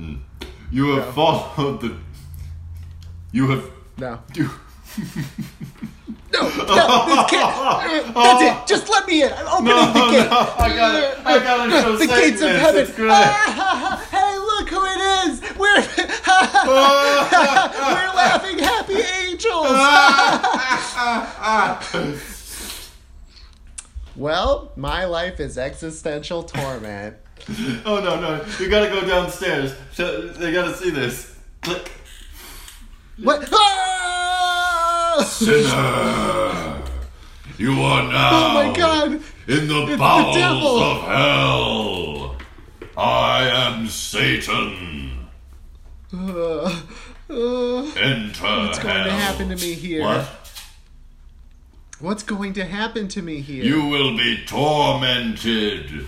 [0.00, 0.20] Mm.
[0.72, 1.96] You have followed the.
[3.36, 3.70] You have.
[3.98, 4.18] No.
[4.34, 4.48] You,
[6.32, 6.48] No, no,
[7.06, 8.14] this can't.
[8.14, 8.66] That's it.
[8.66, 9.30] Just let me in.
[9.30, 10.28] I'm opening the gate.
[10.32, 12.74] I gotta, I gotta show the gates of heaven.
[12.76, 12.88] this.
[12.88, 13.10] It's great.
[13.10, 15.40] Ah, hey, look who it is.
[15.58, 15.82] We're
[17.86, 19.76] we're laughing happy angels.
[24.16, 27.16] Well, my life is existential torment.
[27.84, 28.44] Oh no no!
[28.58, 29.74] You gotta go downstairs.
[29.92, 31.36] So they gotta see this.
[31.60, 31.90] Click.
[33.22, 33.48] What?
[33.52, 35.24] Ah!
[35.26, 36.82] Sinner,
[37.58, 39.12] you are now Oh my god!
[39.48, 40.78] in the the bowels devil.
[40.78, 42.36] of hell.
[42.96, 45.28] I am Satan.
[46.12, 46.82] Uh,
[47.30, 50.02] uh, Enter what's going to happen to me here?
[50.02, 50.28] What?
[51.98, 53.64] What's going to happen to me here?
[53.64, 56.06] You will be tormented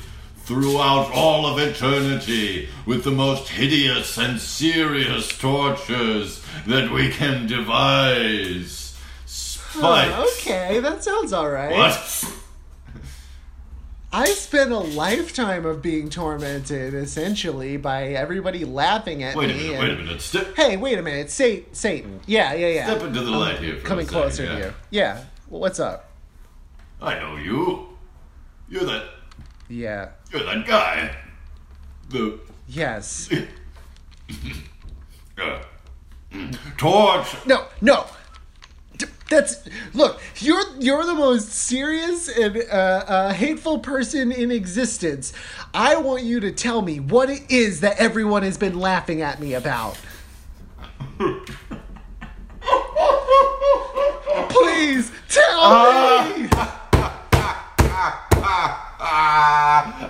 [0.48, 8.98] throughout all of eternity with the most hideous and serious tortures that we can devise.
[9.72, 11.70] Huh, okay, that sounds alright.
[11.70, 12.34] What?
[14.10, 19.58] I spent a lifetime of being tormented, essentially, by everybody laughing at Wait a me.
[19.68, 20.56] minute, and- wait a minute.
[20.56, 22.20] Hey, wait a minute, Sa- Satan.
[22.26, 22.86] Yeah, yeah, yeah.
[22.86, 24.52] step into the light here for Coming a second, closer yeah.
[24.52, 24.74] to you.
[24.92, 25.24] Yeah.
[25.50, 26.10] Well, what's up?
[27.02, 27.88] I know you.
[28.70, 29.04] You're that.
[29.68, 30.08] Yeah.
[30.30, 31.16] You're that guy.
[32.10, 33.30] The Yes.
[35.38, 35.62] uh,
[36.76, 37.46] torch.
[37.46, 38.04] No, no.
[39.30, 40.20] That's look.
[40.36, 45.34] You're you're the most serious and uh, uh, hateful person in existence.
[45.74, 49.38] I want you to tell me what it is that everyone has been laughing at
[49.38, 49.98] me about.
[54.48, 55.97] Please tell me.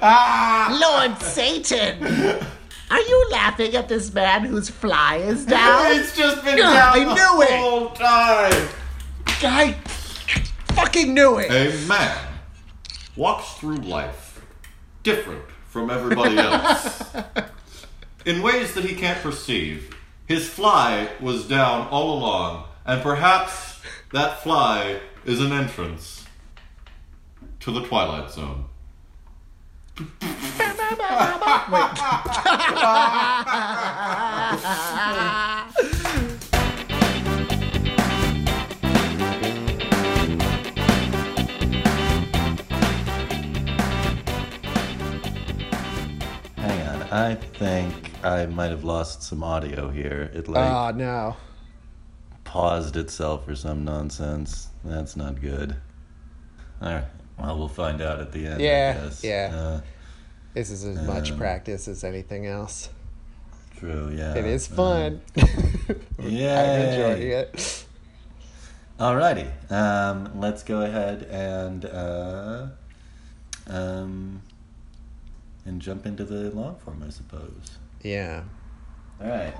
[0.02, 0.78] Ah!
[0.80, 2.02] Lord Satan,
[2.90, 5.86] are you laughing at this man whose fly is down?
[5.96, 7.50] It's just been down I the knew it.
[7.60, 8.68] whole time.
[9.40, 9.72] I
[10.74, 11.50] fucking knew it.
[11.50, 12.18] A man
[13.16, 14.44] walks through life
[15.02, 17.04] different from everybody else
[18.24, 19.94] in ways that he can't perceive.
[20.26, 23.80] His fly was down all along, and perhaps
[24.12, 26.24] that fly is an entrance
[27.60, 28.66] to the Twilight Zone.
[46.56, 50.30] Hang on, I think I might have lost some audio here.
[50.34, 51.36] It like Oh no.
[52.44, 54.68] paused itself or some nonsense.
[54.84, 55.76] That's not good.
[56.82, 57.04] All right.
[57.40, 58.60] Well, we'll find out at the end.
[58.60, 59.52] Yeah, yeah.
[59.54, 59.80] Uh,
[60.54, 62.88] This is as much Um, practice as anything else.
[63.76, 64.10] true.
[64.12, 64.34] Yeah.
[64.34, 65.10] It is Uh,
[66.18, 66.62] yeah.
[66.62, 67.84] I'm enjoying it.
[68.98, 69.70] Alrighty.
[69.70, 72.66] Um, let's go ahead and uh,
[73.68, 74.42] um,
[75.64, 77.78] and jump into the long form, I suppose.
[78.02, 78.42] Yeah.
[79.22, 79.54] All right.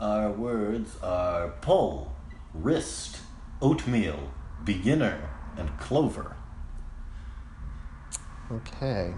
[0.00, 2.12] Our words are pole,
[2.54, 3.18] wrist,
[3.60, 4.30] oatmeal,
[4.64, 6.36] beginner, and clover.
[8.50, 9.14] Okay.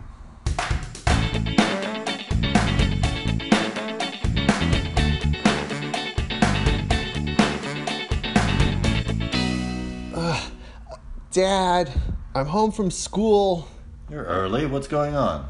[10.14, 10.52] Ugh.
[11.32, 11.92] Dad,
[12.34, 13.68] I'm home from school.
[14.08, 14.66] You're early.
[14.66, 15.48] What's going on?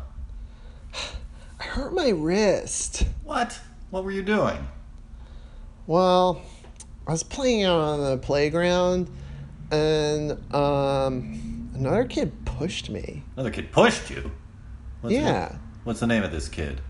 [1.61, 3.05] I hurt my wrist.
[3.25, 3.61] What?
[3.91, 4.67] What were you doing?
[5.87, 6.43] Well,
[7.07, 9.09] I was playing out on the playground
[9.71, 13.23] and um another kid pushed me.
[13.37, 14.31] Another kid pushed you.
[15.01, 15.57] What's the- Yeah.
[15.85, 16.81] what's the name of this kid?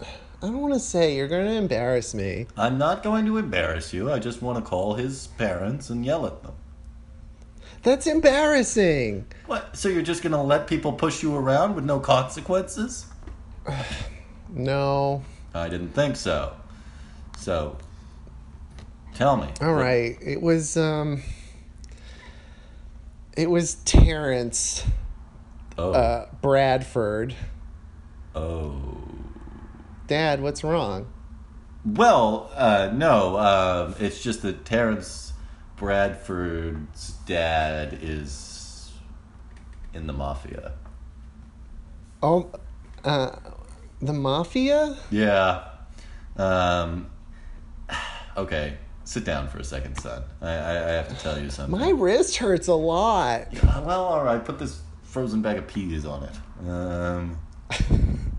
[0.00, 2.46] I don't want to say you're going to embarrass me.
[2.56, 4.10] I'm not going to embarrass you.
[4.10, 6.54] I just want to call his parents and yell at them.
[7.84, 9.26] That's embarrassing.
[9.46, 9.76] What?
[9.76, 13.06] So you're just going to let people push you around with no consequences?
[14.54, 15.22] No.
[15.54, 16.54] I didn't think so.
[17.38, 17.78] So,
[19.14, 19.48] tell me.
[19.62, 20.18] All right.
[20.20, 21.22] It was um
[23.36, 24.84] it was Terrence
[25.78, 25.92] Oh.
[25.92, 27.34] uh Bradford.
[28.34, 28.98] oh.
[30.06, 31.06] Dad, what's wrong?
[31.84, 33.38] Well, uh, no.
[33.38, 35.32] Um, it's just that Terrence
[35.76, 38.92] Bradford's dad is
[39.94, 40.72] in the mafia.
[42.22, 42.50] Oh
[43.04, 43.30] uh
[44.00, 44.96] the mafia?
[45.10, 45.64] Yeah.
[46.36, 47.10] Um,
[48.36, 48.76] okay.
[49.04, 50.22] Sit down for a second, son.
[50.40, 51.78] I, I, I have to tell you something.
[51.78, 53.48] My wrist hurts a lot.
[53.52, 54.44] Yeah, Well, all right.
[54.44, 56.68] Put this frozen bag of peas on it.
[56.68, 57.38] Um,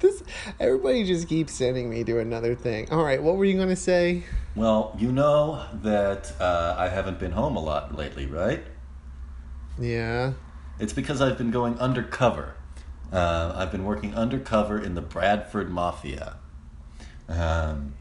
[0.00, 0.22] This
[0.60, 2.90] everybody just keeps sending me to another thing.
[2.90, 4.22] All right, what were you going to say?
[4.54, 8.62] well, you know that uh, I haven't been home a lot lately, right?
[9.78, 10.34] Yeah.
[10.78, 12.54] It's because I've been going undercover.
[13.12, 16.36] Uh, I've been working undercover in the Bradford Mafia.
[17.28, 17.94] Um,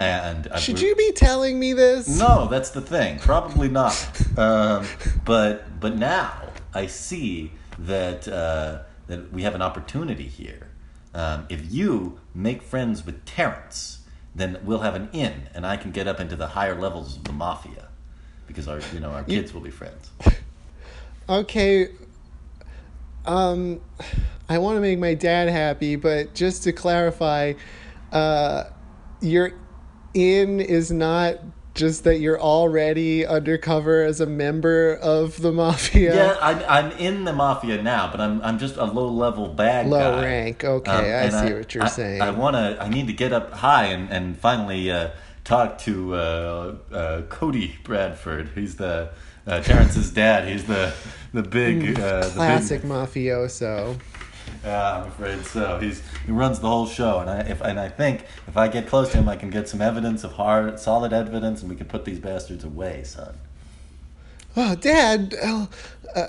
[0.00, 2.08] and I've Should re- you be telling me this?
[2.08, 3.18] No, that's the thing.
[3.18, 3.94] Probably not.
[4.38, 4.86] Um,
[5.24, 6.32] but but now
[6.72, 10.68] I see that uh, that we have an opportunity here.
[11.14, 13.98] Um, if you make friends with Terrence,
[14.34, 17.24] then we'll have an in, and I can get up into the higher levels of
[17.24, 17.88] the mafia
[18.46, 20.10] because our you know our kids will be friends.
[21.30, 21.90] Okay.
[23.24, 23.80] Um,
[24.48, 27.52] I want to make my dad happy, but just to clarify,
[28.10, 28.64] uh,
[29.20, 29.52] your
[30.14, 31.36] in is not
[31.74, 36.14] just that you're already undercover as a member of the mafia.
[36.14, 39.86] Yeah, I'm, I'm in the mafia now, but I'm I'm just a low level bad
[39.86, 40.16] Low guy.
[40.16, 40.64] Low rank.
[40.64, 42.22] Okay, I and see what you're I- saying.
[42.22, 45.10] I wanna I need to get up high and and finally uh,
[45.44, 48.50] talk to uh, uh, Cody Bradford.
[48.54, 49.10] He's the
[49.46, 50.48] uh, Terrence's dad.
[50.48, 50.92] He's the
[51.32, 53.98] the big uh, the Classic big, mafioso.
[54.64, 55.78] Yeah, I'm afraid so.
[55.78, 58.86] He's he runs the whole show, and I if and I think if I get
[58.86, 61.86] close to him, I can get some evidence of hard, solid evidence, and we can
[61.86, 63.34] put these bastards away, son.
[64.56, 65.66] Oh, Dad, uh,
[66.14, 66.26] uh,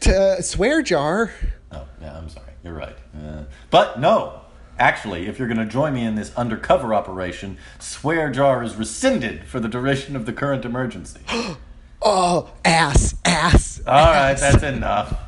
[0.00, 1.32] t- uh, swear jar.
[1.72, 2.52] Oh, yeah, I'm sorry.
[2.62, 2.96] You're right.
[3.14, 4.42] Uh, but no,
[4.78, 9.44] actually, if you're going to join me in this undercover operation, swear jar is rescinded
[9.44, 11.20] for the duration of the current emergency.
[12.00, 13.80] Oh, ass, ass.
[13.84, 15.27] All right, that's enough.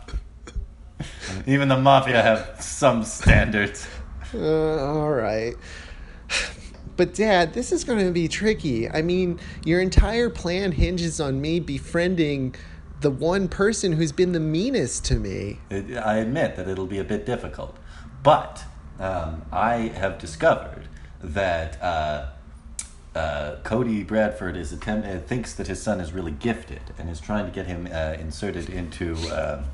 [1.46, 3.86] Even the mafia have some standards.
[4.34, 5.54] Uh, all right.
[6.96, 8.88] But dad, this is going to be tricky.
[8.88, 12.54] I mean, your entire plan hinges on me befriending
[13.00, 15.58] the one person who's been the meanest to me.
[15.70, 17.78] It, I admit that it'll be a bit difficult,
[18.22, 18.64] but
[18.98, 20.88] um, I have discovered
[21.22, 22.26] that uh,
[23.14, 27.20] uh, Cody Bradford is attempt- uh, thinks that his son is really gifted and is
[27.20, 29.64] trying to get him uh, inserted into um,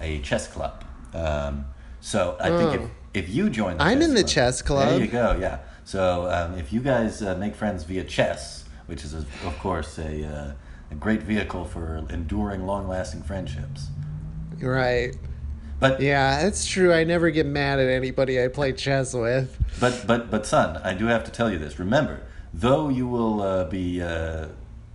[0.00, 0.83] a chess club.
[1.14, 1.66] Um,
[2.00, 2.90] so I think Oh.
[3.14, 4.88] if, if you join, the I'm chess in the club- chess club.
[4.90, 5.36] There you go.
[5.40, 5.58] Yeah.
[5.84, 10.24] So um, if you guys uh, make friends via chess, which is of course a,
[10.26, 10.52] uh,
[10.90, 13.88] a great vehicle for enduring, long-lasting friendships.
[14.60, 15.14] Right.
[15.80, 16.92] But Yeah, that's true.
[16.92, 19.56] I never get mad at anybody I play chess with.
[19.80, 21.78] But but but son, I do have to tell you this.
[21.78, 22.20] Remember,
[22.52, 24.46] though you will uh, be uh,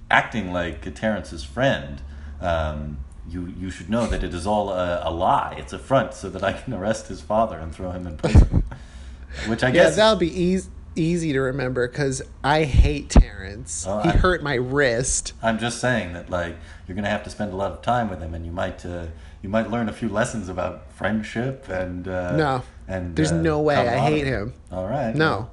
[0.09, 2.01] acting like Terrence's friend,
[2.41, 2.99] um,
[3.29, 5.55] you you should know that it is all a, a lie.
[5.57, 8.63] It's a front so that I can arrest his father and throw him in prison.
[9.47, 13.85] Which I Yeah, guess that'll be easy easy to remember because I hate Terrence.
[13.87, 15.33] Oh, he I- hurt my wrist.
[15.41, 16.55] I'm just saying that like
[16.87, 19.05] you're gonna have to spend a lot of time with him, and you might uh,
[19.41, 22.63] you might learn a few lessons about friendship and uh, No.
[22.87, 23.75] and There's uh, no way.
[23.75, 24.53] I hate him.
[24.71, 25.15] All right.
[25.15, 25.49] No.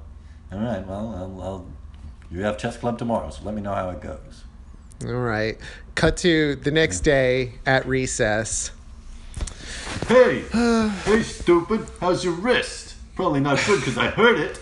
[0.51, 0.85] All right.
[0.85, 1.65] Well, I'll, I'll
[2.31, 4.43] you have chess club tomorrow, so let me know how it goes.
[5.05, 5.57] All right.
[5.95, 8.71] Cut to the next day at recess.
[10.07, 10.41] Hey,
[11.05, 11.87] hey, stupid.
[11.99, 12.95] How's your wrist?
[13.15, 14.59] Probably not good because I hurt it.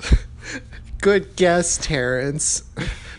[1.00, 2.62] Good guess, Terrence.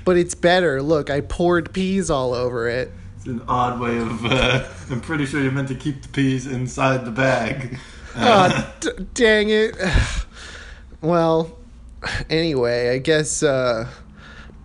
[0.05, 0.81] But it's better.
[0.81, 2.91] Look, I poured peas all over it.
[3.17, 4.25] It's an odd way of.
[4.25, 7.77] Uh, I'm pretty sure you're meant to keep the peas inside the bag.
[8.15, 9.75] Ah, d- dang it.
[11.01, 11.57] Well,
[12.29, 13.89] anyway, I guess uh,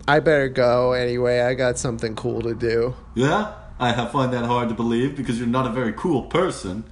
[0.08, 1.40] I better go anyway.
[1.40, 2.94] I got something cool to do.
[3.14, 6.84] Yeah, I find that hard to believe because you're not a very cool person.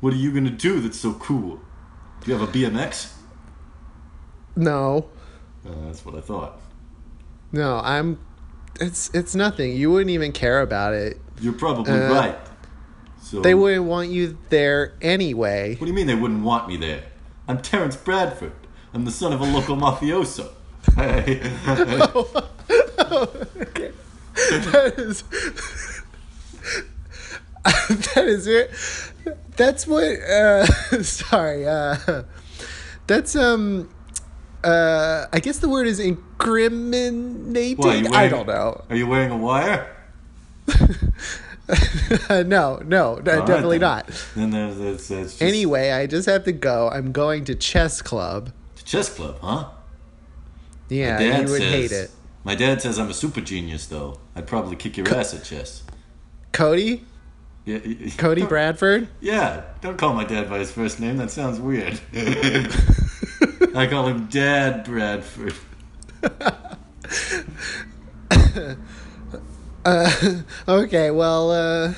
[0.00, 1.60] What are you gonna do that's so cool?
[2.22, 3.12] Do you have a BMX?
[4.56, 5.06] No,
[5.64, 6.58] Uh, that's what I thought.
[7.52, 8.18] no, I'm.
[8.80, 9.76] It's it's nothing.
[9.76, 11.20] You wouldn't even care about it.
[11.40, 12.38] You're probably Uh, right.
[13.22, 15.74] So They wouldn't want you there anyway.
[15.76, 17.04] What do you mean they wouldn't want me there?
[17.48, 18.52] I'm Terrence Bradford.
[18.92, 20.48] I'm the son of a local mafioso.
[24.36, 25.22] That is
[28.04, 28.70] that is it
[29.56, 30.66] that's what uh
[31.02, 31.96] sorry uh
[33.06, 33.88] that's um
[34.64, 39.30] uh i guess the word is incriminating What, you i don't know Are you wearing
[39.30, 39.94] a wire?
[42.28, 43.88] no no no definitely then.
[43.88, 48.02] not Then there's it's just anyway i just have to go i'm going to chess
[48.02, 49.70] club To chess club, huh?
[50.88, 52.10] Yeah you would says, hate it
[52.44, 54.18] My dad says I'm a super genius, though.
[54.34, 55.82] I'd probably kick your ass at chess.
[56.52, 57.04] cody
[57.64, 57.78] Yeah,
[58.18, 61.16] cody don't- bradford Yeah, don't call my dad by his first name.
[61.16, 62.00] That sounds weird.
[63.74, 65.54] I call him Dad Bradford.
[70.68, 71.94] okay well uh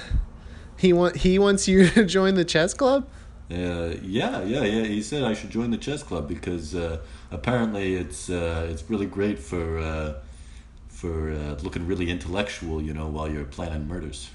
[0.76, 3.06] he want he wants you to join the chess club
[3.50, 4.84] Uh, yeah, yeah, yeah.
[4.84, 6.98] He said I should join the chess club because uh,
[7.30, 10.14] apparently it's uh, it's really great for uh,
[10.88, 14.30] for uh, looking really intellectual, you know, while you're planning murders.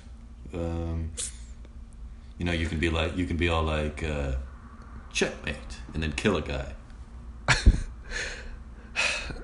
[0.53, 1.11] Um,
[2.37, 4.33] you know, you can be like you can be all like uh,
[5.11, 5.57] checkmate
[5.93, 6.73] and then kill a guy.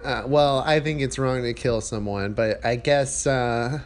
[0.04, 3.80] uh, well, I think it's wrong to kill someone, but I guess, uh,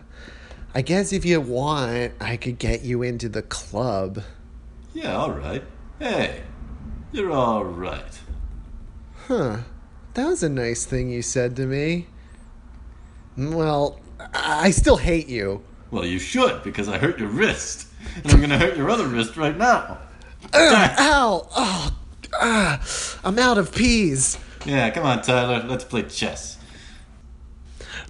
[0.76, 4.22] I guess if you want, I could get you into the club.
[4.94, 5.64] Yeah, all right.
[6.00, 6.44] Hey,
[7.12, 8.20] you're all right.
[9.28, 9.58] Huh.
[10.16, 12.08] That was a nice thing you said to me.
[13.38, 14.00] Well,
[14.34, 15.64] I still hate you.
[15.92, 17.88] Well, you should because I hurt your wrist,
[18.24, 20.00] and I'm gonna hurt your other wrist right now.
[20.54, 21.48] Ugh, ow!
[21.56, 21.98] Oh,
[22.34, 22.82] ah,
[23.24, 24.38] I'm out of peas.
[24.66, 25.66] Yeah, come on, Tyler.
[25.68, 26.58] Let's play chess.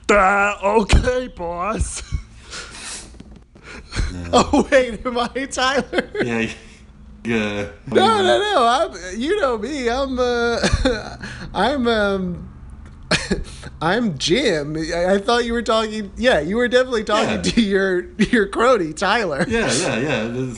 [0.10, 2.02] Uh, okay, boss.
[4.32, 6.10] Oh wait, am I Tyler?
[6.22, 6.50] Yeah.
[7.26, 7.70] Yeah.
[7.88, 8.66] No, no, no.
[8.68, 9.20] I'm.
[9.20, 9.90] You know me.
[9.90, 10.20] I'm.
[10.20, 11.18] Uh,
[11.54, 11.88] I'm.
[11.88, 12.50] Um.
[13.82, 14.76] I'm Jim.
[14.78, 16.12] I, I thought you were talking.
[16.18, 17.42] Yeah, you were definitely talking Yeah.
[17.42, 19.46] to your your crony Tyler.
[19.48, 20.54] Yeah, yeah, yeah.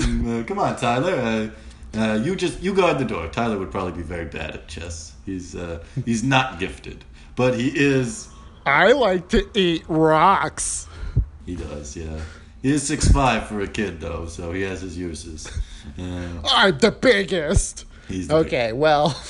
[0.00, 1.14] uh, come on, Tyler.
[1.14, 3.28] Uh, uh, you just you guard the door.
[3.28, 5.14] Tyler would probably be very bad at chess.
[5.24, 7.04] He's uh, he's not gifted,
[7.34, 8.28] but he is.
[8.64, 10.86] I like to eat rocks.
[11.46, 12.20] He does, yeah.
[12.62, 15.48] He is six five for a kid though, so he has his uses.
[15.98, 17.84] Uh, I'm the biggest.
[18.08, 19.20] he's the Okay, well,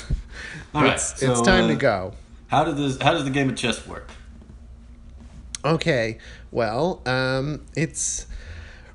[0.73, 2.13] All right, it's, so, it's time uh, to go.
[2.47, 3.01] How does this?
[3.01, 4.09] How does the game of chess work?
[5.65, 6.17] Okay,
[6.51, 8.27] well, um, it's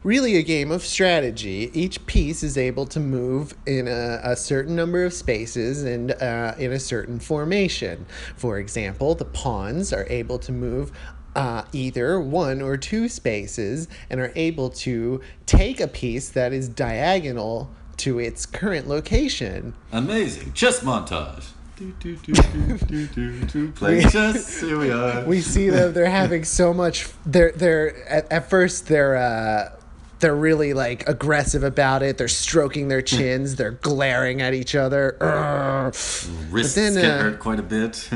[0.02, 1.70] really a game of strategy.
[1.74, 6.54] Each piece is able to move in a, a certain number of spaces and uh,
[6.58, 8.06] in a certain formation.
[8.36, 10.92] For example, the pawns are able to move.
[11.34, 16.68] Uh, either one or two spaces and are able to take a piece that is
[16.68, 19.74] diagonal to its current location.
[19.92, 21.50] Amazing chess montage.
[21.76, 23.72] Do, do, do, do, do, do, do.
[23.76, 24.60] Play chess.
[24.60, 25.24] Here we are.
[25.26, 29.76] we see them they're having so much they're they're at, at first they're uh
[30.20, 35.16] they're really like aggressive about it they're stroking their chins they're glaring at each other
[35.20, 36.52] Urgh.
[36.52, 38.08] Wrists then, get uh, hurt quite a bit.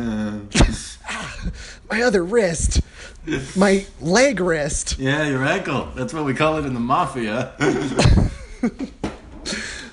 [1.90, 2.80] my other wrist
[3.56, 5.90] my leg wrist yeah, your ankle.
[5.94, 7.52] That's what we call it in the mafia.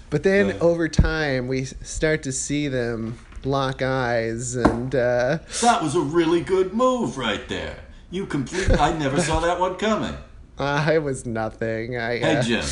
[0.09, 5.95] but then over time we start to see them lock eyes and uh that was
[5.95, 7.79] a really good move right there.
[8.11, 8.71] You complete.
[8.79, 10.15] I never saw that one coming.
[10.59, 12.63] i was nothing i Hey uh, Jim,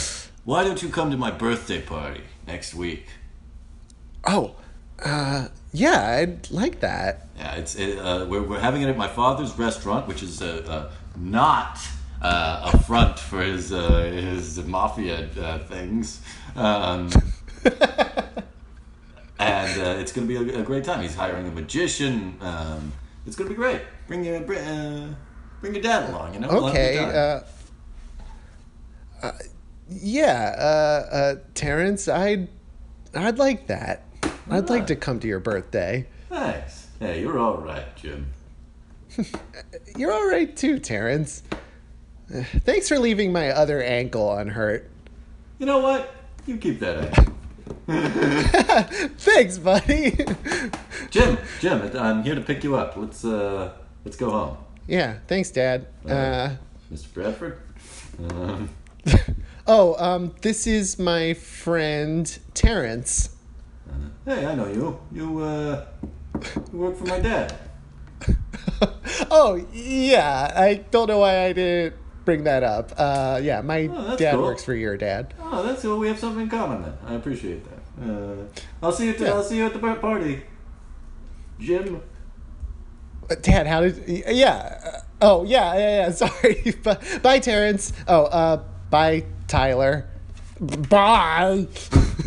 [0.45, 3.07] why don't you come to my birthday party next week?
[4.27, 4.55] oh
[5.03, 9.07] uh yeah i'd like that Yeah, it's it, uh, we're we're having it at my
[9.07, 11.79] father's restaurant, which is uh, uh, not
[12.21, 16.21] uh, a front for his uh, his mafia uh, things.
[16.55, 17.09] Um,
[19.39, 21.01] and uh, it's going to be a, a great time.
[21.01, 22.37] He's hiring a magician.
[22.41, 22.93] Um,
[23.25, 23.81] it's going to be great.
[24.07, 25.15] Bring your bring, uh,
[25.61, 26.33] bring your dad along.
[26.35, 26.47] You know.
[26.49, 27.43] We'll have a okay
[29.23, 29.31] uh, uh
[29.89, 32.47] yeah uh uh terrence i'd
[33.13, 34.05] i'd like that
[34.51, 36.87] i'd like to come to your birthday Thanks.
[36.99, 38.27] Hey, you're all right, Jim.
[39.97, 41.43] you're all right too terrence
[42.31, 44.89] thanks for leaving my other ankle unhurt
[45.59, 46.13] You know what?
[46.45, 47.33] You keep that ankle.
[49.17, 50.11] thanks buddy
[51.09, 52.95] Jim, Jim, I'm here to pick you up.
[52.95, 53.73] Let's uh,
[54.05, 54.57] let's go home.
[54.87, 56.55] yeah thanks dad uh
[56.93, 57.13] Mr.
[57.13, 57.57] Bradford.
[58.29, 58.69] Um,
[59.67, 63.35] oh um this is my friend terrence
[64.25, 64.99] hey, I know you.
[65.11, 65.85] You uh,
[66.71, 67.53] you work for my dad.
[69.31, 71.95] oh yeah i don't know why i didn't
[72.25, 74.43] bring that up uh yeah my Oh, dad cool.
[74.43, 75.97] works for your dad Oh, that's cool.
[75.97, 76.93] We have something in common then.
[77.05, 78.09] I appreciate that.
[78.09, 78.35] Uh,
[78.81, 79.13] I'll see you.
[79.13, 79.31] T- Yeah.
[79.33, 80.43] I'll see you at the party.
[81.59, 82.01] Jim.
[83.29, 84.23] Uh, Dad, how did?
[84.29, 84.79] Yeah.
[84.85, 86.11] uh, Oh, yeah, yeah, yeah.
[86.11, 86.73] Sorry.
[86.83, 87.91] Bye, bye, Terrence.
[88.07, 90.07] Oh, uh, bye, Tyler.
[90.59, 91.67] Bye.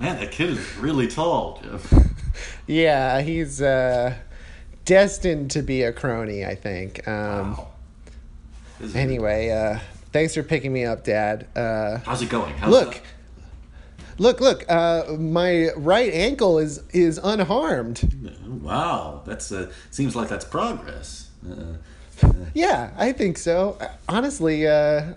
[0.00, 1.78] Man, that kid is really tall, Jim.
[2.66, 4.14] yeah, he's uh,
[4.86, 6.44] destined to be a crony.
[6.44, 7.06] I think.
[7.06, 7.66] Um, Wow.
[8.94, 9.78] Anyway, uh,
[10.10, 11.46] thanks for picking me up, Dad.
[11.54, 12.54] Uh, how's it going?
[12.54, 13.02] How's look.
[14.16, 14.64] Look, look.
[14.70, 18.30] Uh, my right ankle is is unharmed.
[18.62, 21.28] wow, that's uh, seems like that's progress.
[21.46, 21.74] Uh,
[22.54, 23.78] Yeah, I think so.
[24.08, 25.12] Honestly, uh,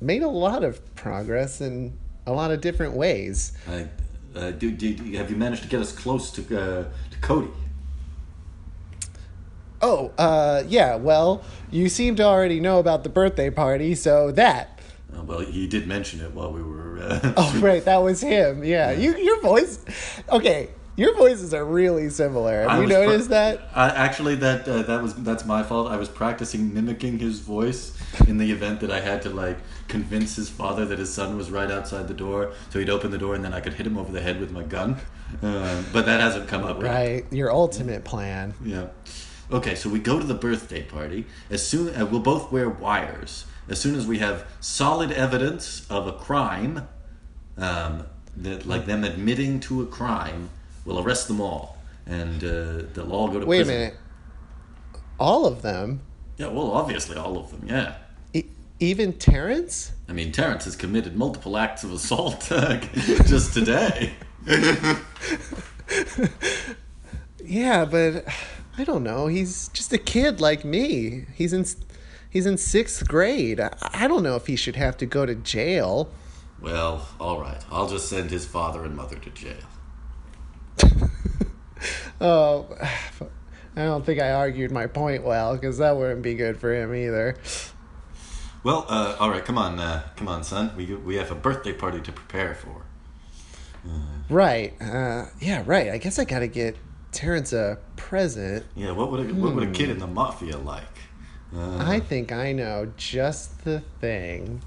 [0.00, 1.92] made a lot of progress in
[2.26, 3.52] a lot of different ways.
[3.68, 3.88] I,
[4.34, 7.48] uh, do, do, have you managed to get us close to uh, to Cody?
[9.82, 14.80] Oh, uh, yeah, well, you seem to already know about the birthday party, so that.
[15.14, 16.98] Uh, well, he did mention it while we were.
[16.98, 18.64] Uh, Oh, right, that was him.
[18.64, 19.84] Yeah, you, your voice.
[20.30, 22.66] Okay, your voices are really similar.
[22.68, 23.60] I Have you was pra- noticed that?
[23.74, 25.88] Uh, actually, that uh, that was that's my fault.
[25.88, 27.96] I was practicing mimicking his voice
[28.26, 29.58] in the event that I had to like
[29.88, 33.18] convince his father that his son was right outside the door, so he'd open the
[33.18, 34.96] door and then I could hit him over the head with my gun.
[35.42, 36.88] Uh, but that hasn't come up yet.
[36.88, 38.54] Right, your ultimate plan.
[38.64, 38.88] Yeah.
[39.50, 41.24] Okay, so we go to the birthday party.
[41.50, 43.44] As soon uh, we'll both wear wires.
[43.68, 46.86] As soon as we have solid evidence of a crime,
[47.56, 48.06] um,
[48.36, 50.50] that like them admitting to a crime,
[50.84, 53.80] we'll arrest them all, and uh, they'll all go to Wait a prison.
[53.80, 53.94] minute.
[55.18, 56.02] All of them,
[56.36, 57.62] Yeah, well, obviously all of them.
[57.66, 57.96] Yeah.
[58.80, 59.92] Even Terrence?
[60.08, 62.78] I mean, Terrence has committed multiple acts of assault uh,
[63.26, 64.14] just today.
[67.46, 68.24] Yeah, but
[68.76, 69.28] I don't know.
[69.28, 71.26] He's just a kid like me.
[71.34, 71.64] He's in
[72.28, 73.60] he's in sixth grade.
[73.60, 76.10] I, I don't know if he should have to go to jail.
[76.60, 77.62] Well, all right.
[77.70, 79.54] I'll just send his father and mother to jail.
[82.18, 82.66] Oh,
[83.76, 86.94] I don't think I argued my point well because that wouldn't be good for him
[86.94, 87.36] either.
[88.66, 89.44] Well, uh, all right.
[89.44, 90.72] Come on, uh, come on, son.
[90.76, 92.82] We we have a birthday party to prepare for.
[94.28, 94.74] Right.
[94.82, 95.92] Uh, yeah, right.
[95.92, 96.76] I guess I gotta get
[97.12, 98.66] Terrence a present.
[98.74, 98.90] Yeah.
[98.90, 100.82] What would a, what would a kid in the mafia like?
[101.54, 104.62] Uh, I think I know just the thing.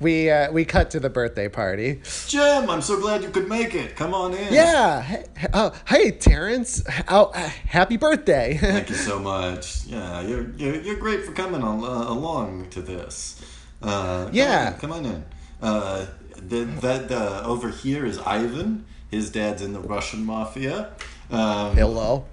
[0.00, 2.00] We uh, we cut to the birthday party.
[2.26, 3.96] Jim, I'm so glad you could make it.
[3.96, 4.52] Come on in.
[4.52, 5.02] Yeah.
[5.02, 6.82] Hey, oh, hey, Terrence.
[7.08, 8.56] Oh, happy birthday.
[8.60, 9.84] Thank you so much.
[9.86, 13.40] Yeah, you're you're, you're great for coming al- uh, along to this.
[13.82, 14.72] Uh, come Yeah.
[14.74, 15.24] on come on in.
[15.62, 16.06] Uh,
[16.36, 18.84] the, that uh, over here is Ivan.
[19.10, 20.90] His dad's in the Russian mafia.
[21.30, 22.26] Um, Hello.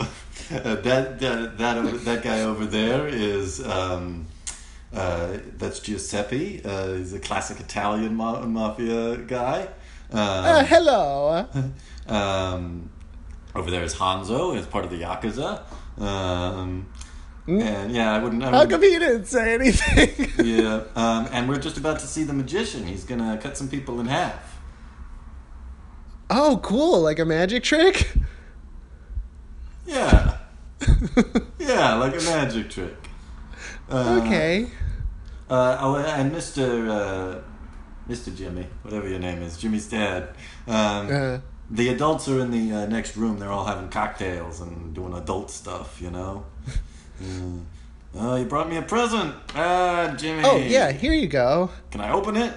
[0.49, 0.83] that
[1.19, 1.19] that
[1.57, 4.25] that that guy over there is um,
[4.93, 6.61] uh, that's Giuseppe.
[6.63, 9.68] Uh, he's a classic Italian ma- mafia guy.
[10.11, 11.47] Um, Uh, hello.
[12.07, 12.89] um,
[13.55, 15.61] over there is Hanzo, is part of the Yakuza.
[15.99, 16.88] Um,
[17.47, 18.43] and yeah, I wouldn't.
[18.43, 20.30] I How come he didn't say anything?
[20.45, 22.85] yeah, um, and we're just about to see the magician.
[22.85, 24.59] He's gonna cut some people in half.
[26.30, 27.01] oh, cool.
[27.01, 28.11] Like a magic trick?
[29.85, 30.38] Yeah,
[31.59, 32.95] yeah, like a magic trick.
[33.89, 34.68] Uh, Okay.
[35.52, 36.90] Uh, oh, and Mr.
[36.90, 37.41] Uh,
[38.10, 38.36] Mr.
[38.36, 40.30] Jimmy, whatever your name is, Jimmy's dad.
[40.68, 43.38] Um, Uh, the adults are in the uh, next room.
[43.40, 46.45] They're all having cocktails and doing adult stuff, you know.
[47.22, 47.65] Mm.
[48.14, 49.34] Oh, you brought me a present.
[49.56, 50.41] Ah, Jimmy.
[50.44, 51.69] oh, yeah, here you go.
[51.91, 52.53] Can I open it?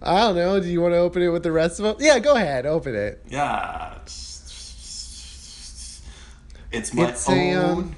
[0.00, 0.60] I don't know.
[0.60, 1.96] Do you want to open it with the rest of them?
[1.98, 2.64] Yeah, go ahead.
[2.64, 3.24] Open it.
[3.28, 3.98] Yeah.
[6.70, 7.78] It's, my It's a, own.
[7.78, 7.96] um,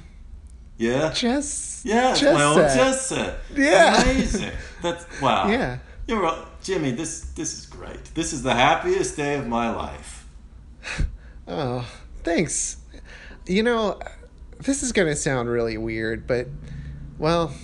[0.79, 1.11] yeah.
[1.11, 1.68] Chess.
[1.85, 2.77] Yeah, chess my own set.
[2.77, 3.39] chess set.
[3.55, 4.03] Yeah.
[4.03, 4.53] Amazing.
[4.83, 5.49] That's wow.
[5.49, 5.79] Yeah.
[6.07, 6.45] You're right.
[6.63, 8.05] Jimmy, this this is great.
[8.15, 10.27] This is the happiest day of my life.
[11.51, 11.91] Oh,
[12.25, 12.77] thanks.
[13.47, 13.99] You know,
[14.61, 16.47] this is going to sound really weird, but,
[17.19, 17.55] well,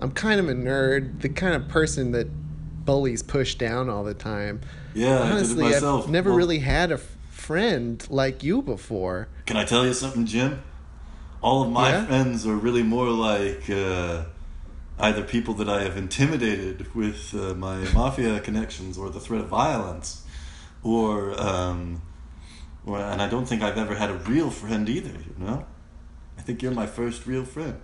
[0.00, 2.28] I'm kind of a nerd, the kind of person that
[2.86, 4.62] bullies push down all the time.
[4.94, 6.04] Yeah, Honestly, I did it myself.
[6.04, 9.28] I've never Well, really had a friend like you before.
[9.44, 10.62] Can I tell you something, Jim?
[11.42, 12.06] All of my Yeah?
[12.06, 14.24] friends are really more like uh,
[14.98, 19.48] either people that I have intimidated with uh, my mafia connections or the threat of
[19.48, 20.22] violence,
[20.82, 22.02] or um,
[22.84, 25.10] or and I don't think I've ever had a real friend either.
[25.18, 25.66] You know,
[26.38, 27.80] I think you're my first real friend.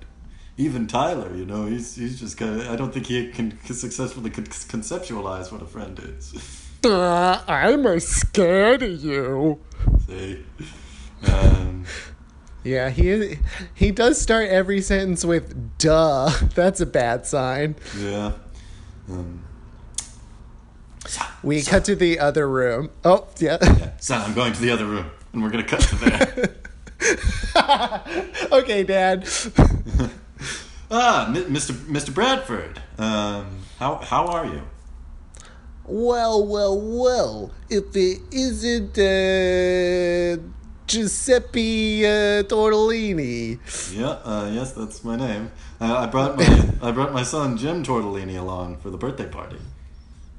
[0.58, 2.68] Even Tyler, you know, he's he's just kind of.
[2.68, 6.34] I don't think he can successfully con- conceptualize what a friend is.
[6.84, 9.58] Uh, I'm scared of you.
[10.06, 10.44] See,
[11.32, 11.84] um,
[12.66, 13.38] Yeah, he
[13.74, 17.76] he does start every sentence with "duh." That's a bad sign.
[17.96, 18.32] yeah.
[19.08, 19.44] Um,
[21.44, 22.90] We cut to the other room.
[23.04, 23.58] Oh, yeah.
[24.00, 26.56] Son, I'm going to the other room, and we're gonna cut to there.
[28.52, 29.22] okay, Dad.
[30.90, 31.72] ah, Mr.
[31.86, 32.12] Mr.
[32.12, 32.82] Bradford.
[32.98, 34.62] Um, how how are you?
[35.84, 37.52] Well, well, well.
[37.70, 40.42] If it isn't uh,
[40.86, 43.58] Giuseppe uh, Tortellini.
[43.92, 45.50] Yeah, uh, yes, that's my name.
[45.80, 49.58] Uh, I brought my I brought my son Jim Tortellini along for the birthday party.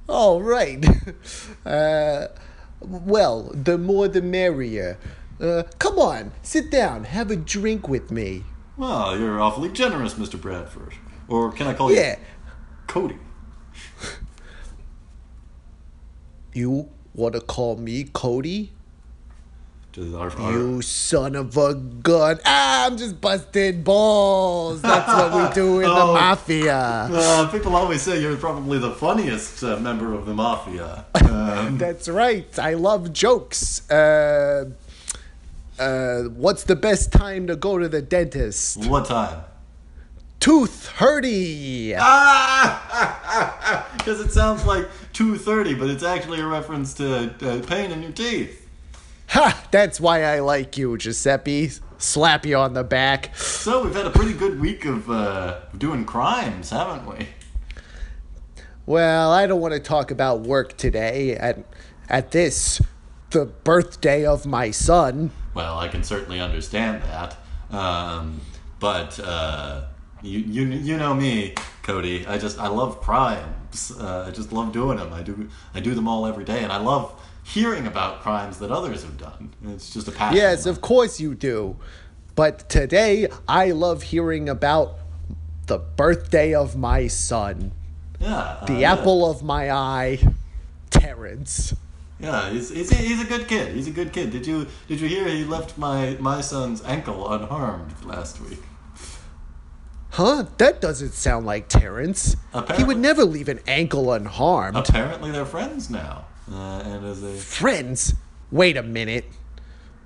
[0.07, 0.85] All right.
[1.65, 2.27] Uh,
[2.79, 4.97] well, the more the merrier.
[5.41, 8.43] Uh, come on, sit down, have a drink with me.
[8.77, 10.39] Well, you're awfully generous, Mr.
[10.39, 10.93] Bradford.
[11.27, 12.19] Or can I call you Yeah.
[12.87, 13.17] Cody?
[16.53, 18.71] You want to call me Cody?
[19.97, 22.39] Our, our- You son of a gun.
[22.45, 24.81] Ah, I'm just busting balls.
[24.83, 26.13] That's what we do in the Oh.
[26.13, 26.77] mafia.
[27.11, 31.05] Uh, people always say you're probably the funniest uh, member of the mafia.
[31.27, 32.47] Um, That's right.
[32.59, 33.89] I love jokes.
[33.91, 34.69] Uh,
[35.79, 38.85] uh, what's the best time to go to the dentist?
[38.87, 39.41] what time?
[40.39, 41.95] Tooth hurty.
[41.99, 43.87] Ah!
[43.97, 48.11] Because it sounds like 230, but it's actually a reference to uh, pain in your
[48.11, 48.66] teeth.
[49.29, 49.67] Ha!
[49.71, 51.71] That's why I like you, Giuseppe.
[51.97, 53.35] Slap you on the back.
[53.35, 57.27] So we've had a pretty good week of uh, doing crimes, haven't we?
[58.85, 61.59] Well, I don't want to talk about work today at
[62.07, 62.81] at this
[63.31, 65.31] the birthday of my son.
[65.53, 67.37] Well, I can certainly understand that.
[67.69, 68.39] Um,
[68.79, 69.87] but uh,
[70.21, 72.25] you, you you know me, Cody.
[72.27, 73.91] I just I love crimes.
[73.91, 75.11] Uh, I just love doing them.
[75.11, 78.71] I do I do them all every day, and I love hearing about crimes that
[78.71, 79.53] others have done.
[79.67, 80.37] It's just a passion.
[80.37, 81.77] Yes, of course you do.
[82.35, 84.95] But today I love hearing about
[85.67, 87.71] the birthday of my son,
[88.19, 88.63] yeah.
[88.67, 90.19] the uh, apple of my eye,
[90.89, 91.73] Terrence.
[92.19, 93.75] Yeah, he's, he's, he's a good kid.
[93.75, 94.31] He's a good kid.
[94.31, 98.61] Did you did you hear he left my my son's ankle unharmed last week?
[100.11, 100.45] Huh?
[100.57, 102.35] That doesn't sound like Terrence.
[102.75, 104.75] He would never leave an ankle unharmed.
[104.75, 106.25] Apparently, they're friends now.
[106.51, 108.13] Uh, and as a Friends?
[108.51, 109.25] Wait a minute.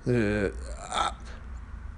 [0.06, 0.48] Uh,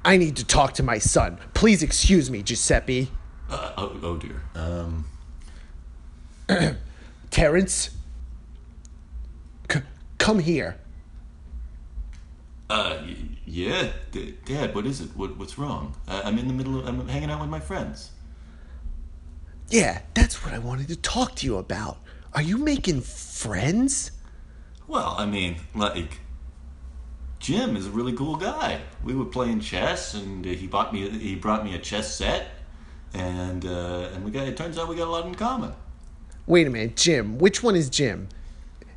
[0.04, 1.38] I need to talk to my son.
[1.54, 3.10] Please excuse me, Giuseppe.
[3.48, 4.42] uh, oh, oh dear.
[4.54, 5.06] Um,
[7.30, 7.90] Terrence?
[9.70, 9.80] C-
[10.18, 10.76] come here.
[12.68, 13.16] uh, y-
[13.46, 14.74] yeah, D- Dad.
[14.74, 15.10] What is it?
[15.16, 15.96] What what's wrong?
[16.06, 16.78] Uh, I'm in the middle.
[16.80, 16.86] of...
[16.86, 18.10] I'm hanging out with my friends.
[19.70, 21.98] Yeah, that's what I wanted to talk to you about.
[22.34, 24.10] Are you making friends?
[24.86, 26.20] Well, I mean, like,
[27.38, 28.80] Jim is a really cool guy.
[29.02, 31.08] We were playing chess, and uh, he bought me.
[31.08, 32.48] He brought me a chess set,
[33.12, 34.46] and uh, and we got.
[34.46, 35.72] It turns out we got a lot in common.
[36.46, 37.38] Wait a minute, Jim.
[37.38, 38.28] Which one is Jim?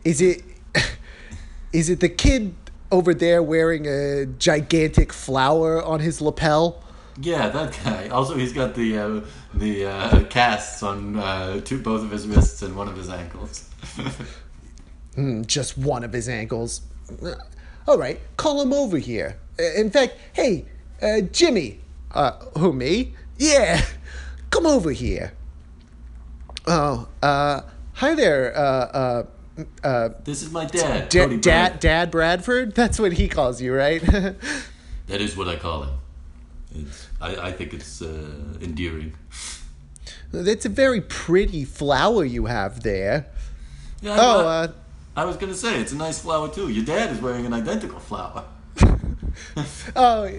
[0.04, 0.44] Is it
[1.74, 2.56] is it the kid
[2.92, 6.84] over there wearing a gigantic flower on his lapel?
[7.20, 8.08] Yeah, that guy.
[8.12, 9.22] Also, he's got the uh,
[9.54, 13.70] the uh, casts on uh, two, both of his wrists and one of his ankles.
[15.18, 16.82] Hmm, just one of his ankles.
[17.24, 17.34] Uh,
[17.88, 19.38] All right, call him over here.
[19.60, 20.66] Uh, In fact, hey,
[21.02, 21.80] uh, Jimmy.
[22.12, 23.14] Uh, who me?
[23.40, 23.82] Yeah,
[24.52, 25.34] come over here.
[26.68, 27.62] Oh, uh,
[27.94, 28.56] hi there.
[28.56, 29.24] Uh, uh,
[29.84, 31.80] uh, this is my dad, Da- Cody Dad, Brad.
[31.80, 32.76] Dad Bradford.
[32.76, 34.04] That's what he calls you, right?
[35.08, 35.94] That is what I call him.
[36.76, 39.14] It's, I, I think it's uh, endearing.
[40.34, 43.26] That's a very pretty flower you have there.
[44.02, 44.68] Yeah, Oh, uh,
[45.18, 46.70] I was gonna say it's a nice flower too.
[46.70, 48.46] Your dad is wearing an identical flower.
[49.96, 50.32] oh,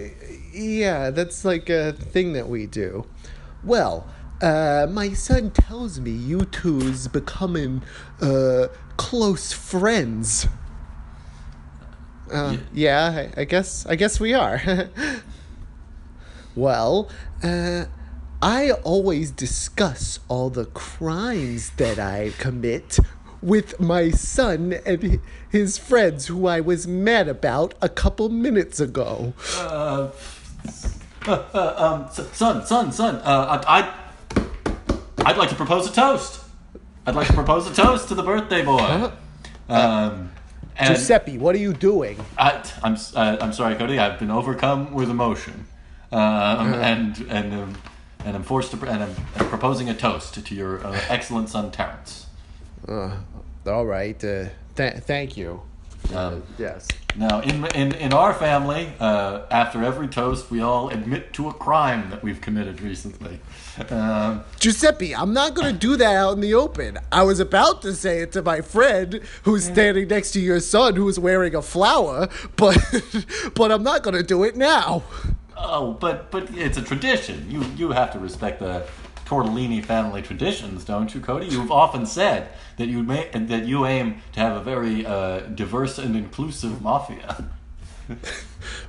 [0.53, 3.05] yeah, that's like a thing that we do.
[3.61, 4.07] Well,
[4.41, 7.83] uh, my son tells me you two's becoming
[8.21, 10.47] uh, close friends.
[12.31, 14.61] Uh, yeah, I, I guess I guess we are.
[16.55, 17.09] well,
[17.43, 17.83] uh,
[18.41, 22.97] I always discuss all the crimes that I commit
[23.41, 29.33] with my son and his friends who I was mad about a couple minutes ago.
[29.55, 30.09] Uh,
[31.27, 31.73] uh,
[32.13, 33.15] um, son, son, son.
[33.17, 36.43] Uh, I, I'd, I'd like to propose a toast.
[37.05, 39.11] I'd like to propose a toast to the birthday boy.
[39.67, 40.31] Um,
[40.77, 42.17] and Giuseppe, what are you doing?
[42.37, 43.99] I, I'm, uh, I'm sorry, Cody.
[43.99, 45.67] I've been overcome with emotion,
[46.11, 47.77] um, and and um,
[48.23, 51.71] and I'm forced to and I'm, I'm proposing a toast to your uh, excellent son
[51.71, 52.27] Terrence.
[52.87, 53.11] Uh,
[53.65, 54.21] all right.
[54.23, 54.45] Uh,
[54.75, 55.61] th- thank you.
[56.13, 56.87] Um, Yes.
[57.15, 61.53] Now, in, in, in our family, uh, after every toast, we all admit to a
[61.53, 63.39] crime that we've committed recently.
[63.89, 66.97] Um, Giuseppe, I'm not going to do that out in the open.
[67.11, 70.95] I was about to say it to my friend who's standing next to your son
[70.95, 72.77] who's wearing a flower, but
[73.55, 75.03] but I'm not going to do it now.
[75.57, 77.49] oh, but but it's a tradition.
[77.49, 78.85] You you have to respect the
[79.29, 81.45] Tortellini family traditions, don't you, Cody?
[81.45, 85.99] You've often said that you may, that you aim to have a very uh, diverse
[85.99, 87.45] and inclusive mafia.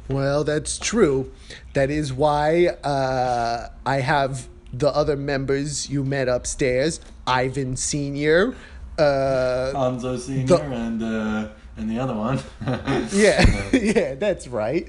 [0.09, 1.31] Well, that's true.
[1.75, 8.55] That is why uh, I have the other members you met upstairs Ivan Sr.,
[8.99, 9.03] uh,
[9.75, 12.41] Hanzo Senior The- and uh, and the other one.
[13.13, 14.89] yeah, yeah, that's right.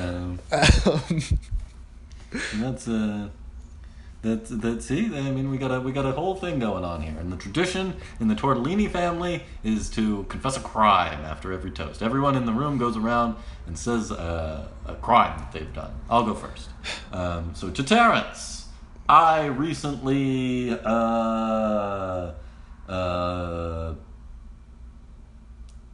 [0.00, 1.20] um, Um,
[2.54, 3.28] that's uh
[4.24, 7.02] that's that see I mean we got a we got a whole thing going on
[7.02, 7.14] here.
[7.18, 12.02] And the tradition in the Tortellini family is to confess a crime after every toast.
[12.02, 13.36] Everyone in the room goes around
[13.66, 15.92] and says uh, a crime that they've done.
[16.08, 16.70] I'll go first.
[17.12, 18.68] Um, so to Terrence
[19.08, 22.32] I recently uh,
[22.88, 23.94] uh,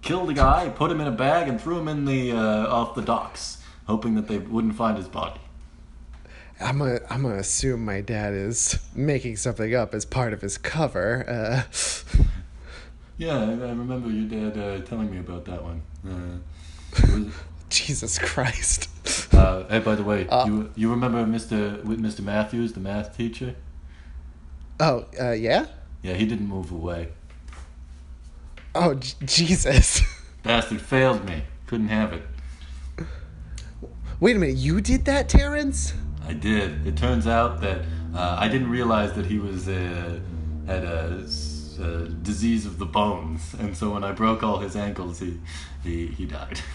[0.02, 2.94] killed a guy put him in a bag and threw him in the uh, off
[2.94, 5.39] the docks hoping that they wouldn't find his body
[6.60, 10.58] I'm gonna I'm gonna assume my dad is making something up as part of his
[10.58, 11.24] cover.
[11.28, 11.62] Uh,
[13.16, 15.82] Yeah, I, I remember your dad uh, telling me about that one.
[16.06, 16.38] Uh,
[17.14, 17.34] was-
[17.68, 18.88] Jesus Christ.
[19.34, 21.82] uh, hey, by the way, Uh, you you remember Mr.
[21.84, 22.20] with Mr.
[22.20, 23.54] Matthews, the math teacher?
[24.80, 25.66] Oh, uh, yeah.
[26.02, 27.08] Yeah, he didn't move away.
[28.74, 30.00] Oh, J- Jesus.
[30.42, 31.42] Bastard failed me.
[31.66, 32.22] Couldn't have it.
[34.18, 35.92] Wait a minute, you did that, Terrence?
[36.30, 36.86] I did.
[36.86, 37.80] It turns out that
[38.14, 40.20] uh, I didn't realize that he was uh,
[40.64, 41.24] had a
[42.22, 45.40] disease of the bones, and so when I broke all his ankles, he
[45.82, 46.60] he, he died.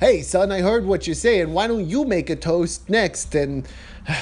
[0.00, 1.52] Hey, son, I heard what you're saying.
[1.52, 3.66] Why don't you make a toast next and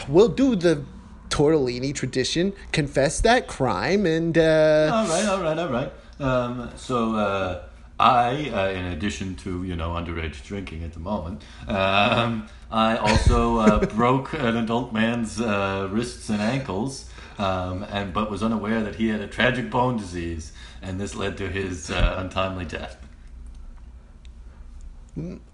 [0.08, 0.82] we'll do the
[1.28, 4.90] tortellini tradition, confess that crime, and, uh.
[4.90, 5.92] all right, all right, all right.
[6.18, 7.62] Um, so uh,
[7.98, 13.58] I, uh, in addition to you know underage drinking at the moment, um, I also
[13.58, 17.08] uh, broke an adult man's uh, wrists and ankles,
[17.38, 20.52] um, and but was unaware that he had a tragic bone disease,
[20.82, 22.98] and this led to his uh, untimely death.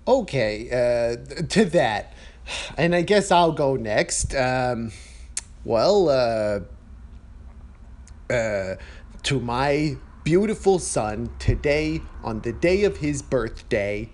[0.08, 2.12] Okay, uh, to that.
[2.76, 4.34] And I guess I'll go next.
[4.34, 4.90] Um,
[5.64, 6.60] well, uh,
[8.32, 8.76] uh,
[9.22, 14.08] to my beautiful son, today, on the day of his birthday,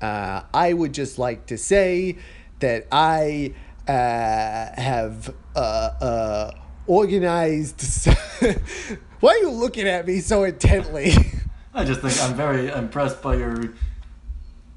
[0.00, 2.16] uh, I would just like to say
[2.60, 3.54] that I
[3.88, 3.92] uh,
[4.80, 6.50] have uh, uh,
[6.86, 8.08] organized.
[9.20, 11.12] Why are you looking at me so intently?
[11.74, 13.74] I just think I'm very impressed by your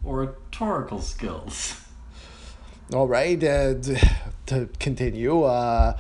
[0.06, 1.82] oratorical skills.
[2.94, 3.76] All right, uh,
[4.48, 5.98] to continue, uh,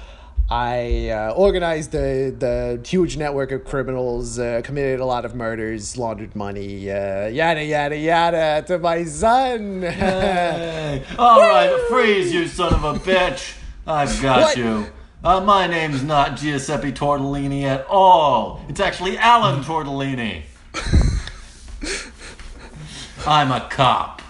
[0.51, 5.95] I uh, organized the, the huge network of criminals, uh, committed a lot of murders,
[5.95, 9.83] laundered money, uh, yada, yada, yada, to my son.
[9.83, 13.57] Hey, all right, freeze, you son of a bitch!
[13.85, 14.57] I've got What?
[14.57, 14.87] you.
[15.23, 18.65] Uh, my name's not Giuseppe Tortellini at all.
[18.69, 20.43] It's actually Alan Tortellini.
[23.27, 24.23] I'm a cop.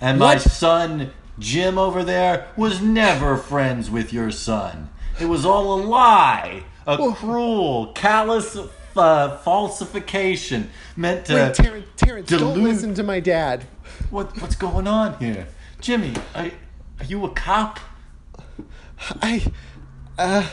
[0.00, 0.42] And my What?
[0.42, 4.90] son, Jim over there, was never friends with your son.
[5.20, 6.62] It was all a lie.
[6.86, 8.56] A cruel, callous
[8.96, 11.34] uh, falsification meant to.
[11.34, 13.64] Wait, Terrence, Terrence don't listen to my dad.
[14.10, 15.48] What what's going on here,
[15.80, 16.14] Jimmy?
[16.34, 16.50] Are,
[17.00, 17.78] are you a cop?
[19.22, 19.44] I,
[20.18, 20.48] uh,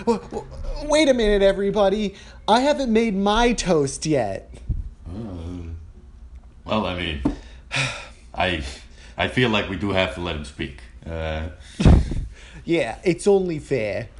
[0.00, 0.46] w- w-
[0.84, 2.14] wait a minute, everybody.
[2.48, 4.52] I haven't made my toast yet.
[6.64, 7.22] Well, I mean,
[8.34, 8.64] I
[9.16, 10.80] I feel like we do have to let him speak.
[11.06, 11.48] Uh,
[12.68, 14.10] Yeah, it's only fair.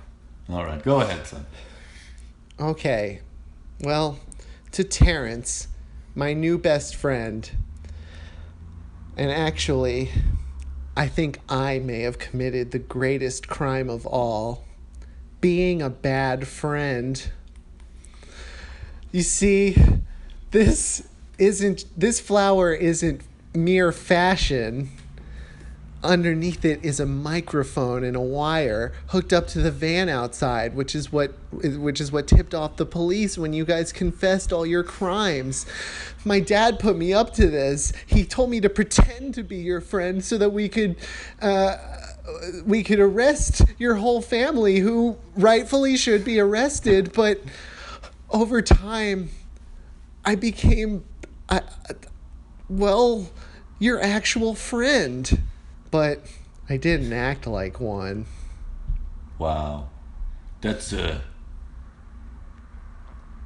[0.48, 1.44] all right, go ahead, son.
[2.58, 3.20] Okay.
[3.82, 4.20] Well,
[4.72, 5.68] to Terrence,
[6.14, 7.50] my new best friend.
[9.18, 10.10] And actually,
[10.96, 14.64] I think I may have committed the greatest crime of all
[15.42, 17.30] being a bad friend.
[19.12, 19.76] You see,
[20.52, 21.06] this
[21.36, 23.20] isn't this flower isn't
[23.52, 24.88] mere fashion.
[26.02, 30.94] Underneath it is a microphone and a wire hooked up to the van outside, which
[30.94, 34.84] is what which is what tipped off the police when you guys confessed all your
[34.84, 35.66] crimes.
[36.24, 37.92] My dad put me up to this.
[38.06, 40.94] He told me to pretend to be your friend so that we could
[41.42, 41.76] uh,
[42.64, 47.42] we could arrest your whole family who rightfully should be arrested, but
[48.30, 49.30] over time
[50.24, 51.04] I became
[51.48, 51.62] I,
[52.68, 53.30] well,
[53.78, 55.42] your actual friend.
[55.90, 56.20] But
[56.68, 58.26] I didn't act like one.
[59.38, 59.88] Wow,
[60.60, 61.20] that's uh,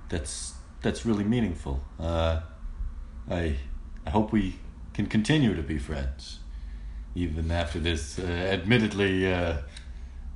[0.09, 1.83] that's that's really meaningful.
[2.01, 2.41] Uh,
[3.31, 3.57] I
[4.07, 4.57] I hope we
[4.95, 6.41] can continue to be friends,
[7.15, 9.59] even after this uh, admittedly uh,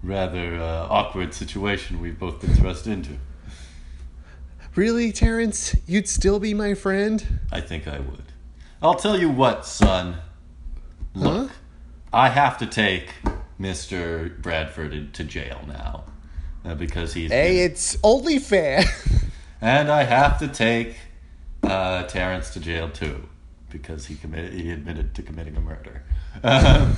[0.03, 3.19] rather uh, awkward situation we've both been thrust into.
[4.75, 5.75] Really, Terrence?
[5.87, 7.41] You'd still be my friend?
[7.51, 8.25] I think I would.
[8.83, 10.19] I'll tell you what, son.
[11.15, 11.55] Look, Huh?
[12.13, 13.11] I have to take
[13.61, 14.41] Mr.
[14.41, 16.05] Bradford to jail now
[16.65, 17.31] uh, because he's.
[17.31, 18.85] Hey, it's only fair.
[19.61, 20.97] and I have to take
[21.63, 23.29] uh, Terrence to jail too
[23.71, 24.53] because he committed.
[24.55, 26.03] He admitted to committing a murder.
[26.43, 26.97] Um,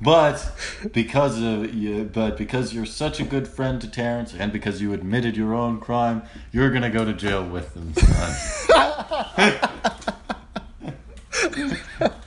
[0.00, 0.52] but
[0.92, 4.92] because of you, but because you're such a good friend to Terrence, and because you
[4.92, 6.22] admitted your own crime,
[6.52, 9.58] you're gonna go to jail with them, son.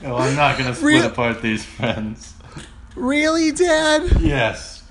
[0.02, 2.34] no, I'm not gonna split Real- apart these friends.
[2.94, 4.20] really, Dad?
[4.20, 4.82] Yes,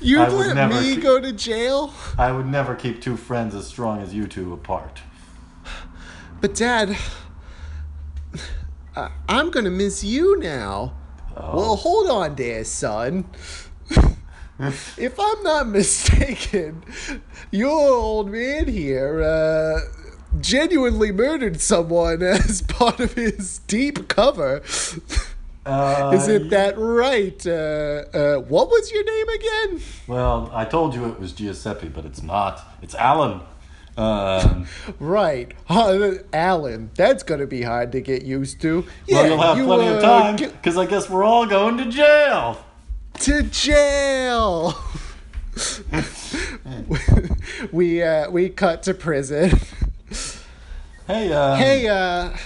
[0.00, 1.92] You'd I would let me keep- go to jail?
[2.16, 5.00] I would never keep two friends as strong as you two apart.
[6.40, 6.96] But, Dad,
[9.28, 10.94] I'm gonna miss you now.
[11.36, 13.24] Well, hold on there, son.
[14.96, 16.82] if I'm not mistaken,
[17.50, 19.80] your old man here uh,
[20.40, 24.62] genuinely murdered someone as part of his deep cover.
[25.66, 27.46] Uh, Isn't that right?
[27.46, 27.50] Uh,
[28.14, 29.82] uh, what was your name again?
[30.06, 32.62] Well, I told you it was Giuseppe, but it's not.
[32.80, 33.40] It's Alan.
[33.98, 34.66] Um,
[35.00, 36.90] Right, huh, Alan.
[36.94, 38.86] That's gonna be hard to get used to.
[39.10, 41.86] well, you'll have you, plenty uh, of time because I guess we're all going to
[41.86, 42.64] jail.
[43.20, 44.78] to jail.
[47.72, 49.58] we uh, we cut to prison.
[51.08, 52.36] Hey, uh, Hey, uh,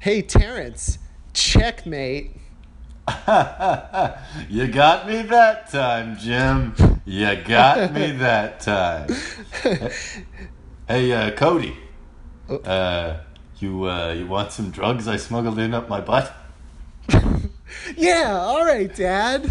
[0.00, 0.98] hey, Terrence.
[1.32, 2.32] Checkmate.
[4.48, 6.74] you got me that time, Jim.
[7.04, 9.08] You got me that time.
[10.88, 11.76] hey, uh, Cody.
[12.48, 13.18] Uh,
[13.60, 16.34] you uh, you want some drugs I smuggled in up my butt?
[17.96, 19.46] Yeah, all right, Dad.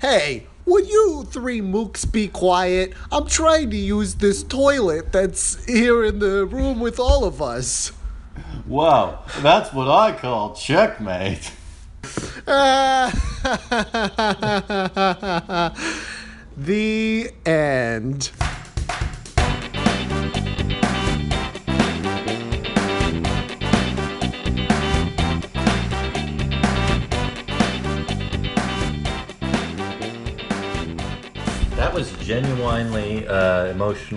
[0.00, 2.92] hey, would you three mooks be quiet?
[3.10, 7.92] I'm trying to use this toilet that's here in the room with all of us.
[8.66, 11.52] Wow, that's what I call checkmate.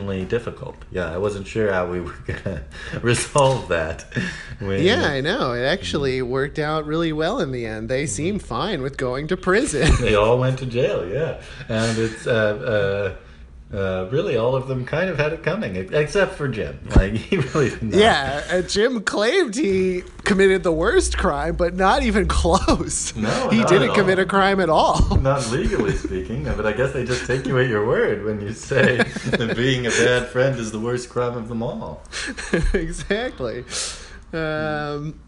[0.09, 0.75] emotionally difficult.
[0.91, 2.63] Yeah, I wasn't sure how we were gonna
[3.01, 4.05] resolve that.
[4.59, 5.53] When- Yeah, I know.
[5.53, 7.89] It actually worked out really well in the end.
[7.89, 9.91] They seem fine with going to prison.
[10.01, 11.07] they all went to jail.
[11.07, 13.15] Yeah, and it's uh, uh,
[13.73, 16.79] uh, really all of them kind of had it coming, except for Jim.
[16.95, 17.99] Like he really did not.
[17.99, 23.15] yeah, uh, Jim claimed he committed the worst crime, but not even close.
[23.15, 25.15] No, he not didn't at commit a crime at all.
[25.21, 28.53] Not legally speaking, but I guess they just take you at your word when you
[28.53, 32.03] say that being a bad friend is the worst crime of them all.
[32.73, 33.63] exactly.
[34.33, 35.19] Um,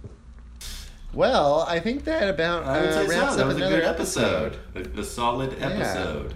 [1.14, 3.38] well, I think that about I would uh, say wraps so.
[3.38, 4.58] That up was a another good episode.
[4.76, 5.68] A, a solid Yeah.
[5.70, 6.34] episode.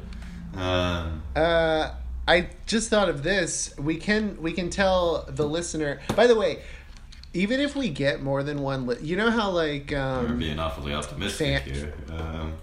[0.56, 1.94] Um, Uh,
[2.28, 3.76] I just thought of this.
[3.78, 6.00] We can we can tell the listener.
[6.16, 6.62] By the way,
[7.34, 10.58] even if we get more than one, li- you know how like we're um, being
[10.60, 11.94] awfully optimistic Fan- here.
[12.12, 12.54] Um,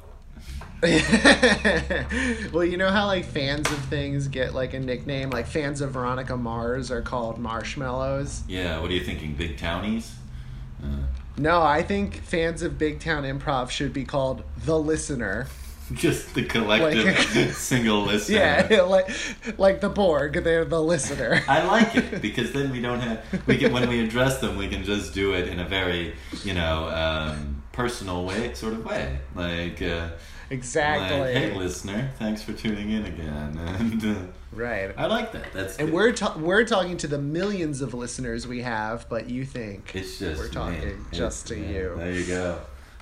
[2.52, 5.30] well, you know how like fans of things get like a nickname.
[5.30, 8.42] Like fans of Veronica Mars are called marshmallows.
[8.48, 9.34] yeah, what are you thinking?
[9.34, 10.14] Big townies?
[10.82, 10.86] Uh,
[11.36, 15.46] No, I think fans of Big Town Improv should be called the listener.
[15.94, 18.36] Just the collective Like- single listener.
[18.70, 19.10] Yeah, like
[19.58, 21.42] like the Borg, they're the listener.
[21.48, 24.68] I like it because then we don't have we can when we address them we
[24.68, 26.14] can just do it in a very
[26.44, 30.08] you know um, personal way sort of way like uh,
[30.50, 31.18] Exactly.
[31.18, 34.14] like, hey listener thanks for tuning in again and uh,
[34.52, 34.92] Right.
[34.98, 35.94] I like that that's And good.
[35.94, 40.18] we're ta- we're talking to the millions of listeners we have, but you think it's
[40.18, 40.94] just we're talking me.
[41.10, 41.94] just to It's- yeah, you.
[41.96, 42.58] there you go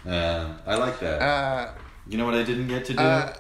[0.07, 1.73] um, I like that Uh,
[2.11, 3.33] you know what I didn't get to do uh,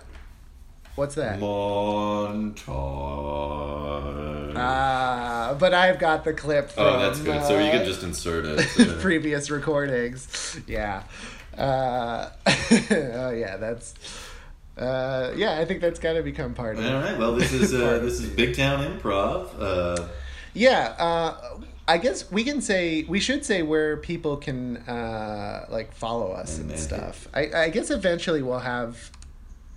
[0.95, 1.41] what's that?
[1.41, 2.63] montage
[4.57, 8.03] Ah, but I've got the clip from oh that's good so you uh, can just
[8.03, 10.61] insert it uh, previous recordings.
[10.67, 11.03] Yeah.
[11.57, 13.95] Uh, oh yeah, that's.
[14.79, 17.75] Uh, yeah, I think that's got to become part of all right well this is
[17.75, 20.09] uh, this is Big Town Improv uh,
[20.55, 21.59] Yeah, uh,
[21.91, 26.59] I guess we can say we should say where people can uh, like follow us
[26.59, 27.27] and, And- stuff.
[27.35, 29.11] I, I guess eventually we'll have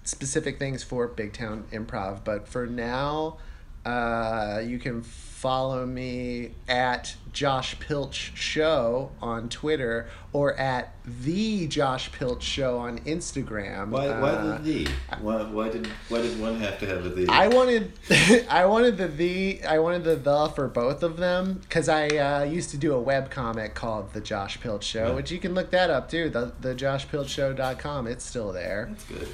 [0.03, 3.38] specific things for Big Town Improv, but for now,
[3.85, 5.02] uh, you can
[5.48, 12.99] follow me at Josh Pilch Show on Twitter or at the Josh Pilch Show on
[12.99, 13.90] Instagram.
[13.90, 14.91] Why, why Uh, the the?
[15.20, 17.28] Why, why did why did one have to have a the?
[17.28, 17.91] I wanted,
[18.49, 22.44] I wanted the the, I wanted the the for both of them because I uh,
[22.44, 25.14] used to do a web comic called The Josh Pilch Show, Yeah.
[25.14, 26.30] which you can look that up too.
[26.30, 28.07] The the joshpilchshow.com.
[28.07, 28.88] It's still there.
[28.91, 29.28] That's good.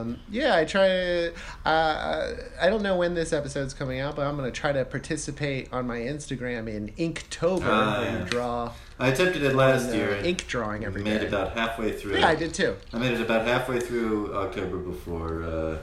[0.00, 1.32] Um, yeah, I try to.
[1.64, 5.72] Uh, I don't know when this episode's coming out, but I'm gonna try to participate
[5.72, 8.18] on my Instagram in Inktober, Ah, where yeah.
[8.18, 10.14] you draw I attempted it last uh, year.
[10.14, 11.24] and ink drawing every made day.
[11.26, 12.18] it about halfway through.
[12.18, 12.76] Yeah, I did too.
[12.92, 15.78] I made it about halfway through October before uh,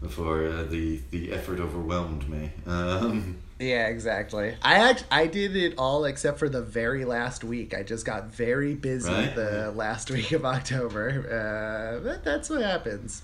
[0.00, 2.50] before uh, the the effort overwhelmed me.
[2.66, 4.54] Um, Yeah, exactly.
[4.60, 7.72] I act- I did it all except for the very last week.
[7.74, 9.34] I just got very busy Right.
[9.34, 11.06] the last week of October.
[11.24, 13.22] Uh, but that's what happens.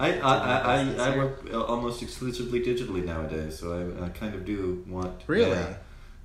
[0.00, 4.34] I I, I, I, I work uh, almost exclusively digitally nowadays, so I, I kind
[4.34, 5.50] of do want Really?
[5.50, 5.74] yeah.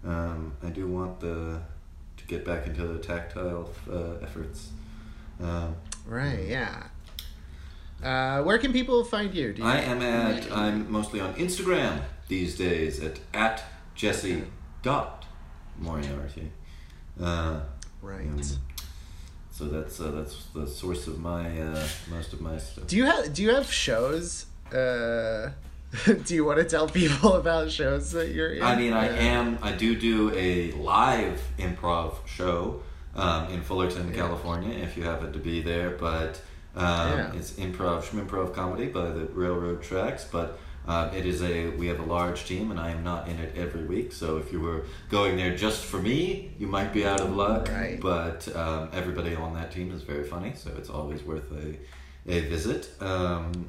[0.05, 1.59] um, I do want the
[2.17, 4.69] to get back into the tactile uh, efforts.
[5.41, 5.75] Um,
[6.05, 6.45] Right.
[6.47, 6.83] Yeah.
[8.03, 9.53] Uh, where can people find you?
[9.53, 13.63] Do you I am at I'm mostly on Instagram these days at at
[13.95, 14.43] Jesse
[14.83, 15.25] dot
[15.79, 16.51] Moriarty.
[17.19, 17.61] Uh,
[18.01, 18.27] right.
[18.27, 18.41] um,
[19.57, 22.87] so that's uh, that's the source of my uh, most of my stuff.
[22.87, 24.47] Do you have Do you have shows?
[24.73, 25.51] Uh,
[26.25, 28.63] do you want to tell people about shows that you're in?
[28.63, 29.57] I mean, I am.
[29.61, 32.81] I do do a live improv show
[33.15, 34.15] um, in Fullerton, Yeah.
[34.15, 34.77] California.
[34.77, 36.41] If you happen to be there, but
[36.75, 37.33] um, Yeah.
[37.35, 40.25] it's improv schmimprov comedy by the Railroad Tracks.
[40.29, 43.37] But uh, it is a we have a large team, and I am not in
[43.39, 44.11] it every week.
[44.11, 47.67] So if you were going there just for me, you might be out of luck.
[47.69, 47.99] Right.
[47.99, 51.77] But um, everybody on that team is very funny, so it's always worth a
[52.31, 52.89] a visit.
[53.01, 53.67] Um,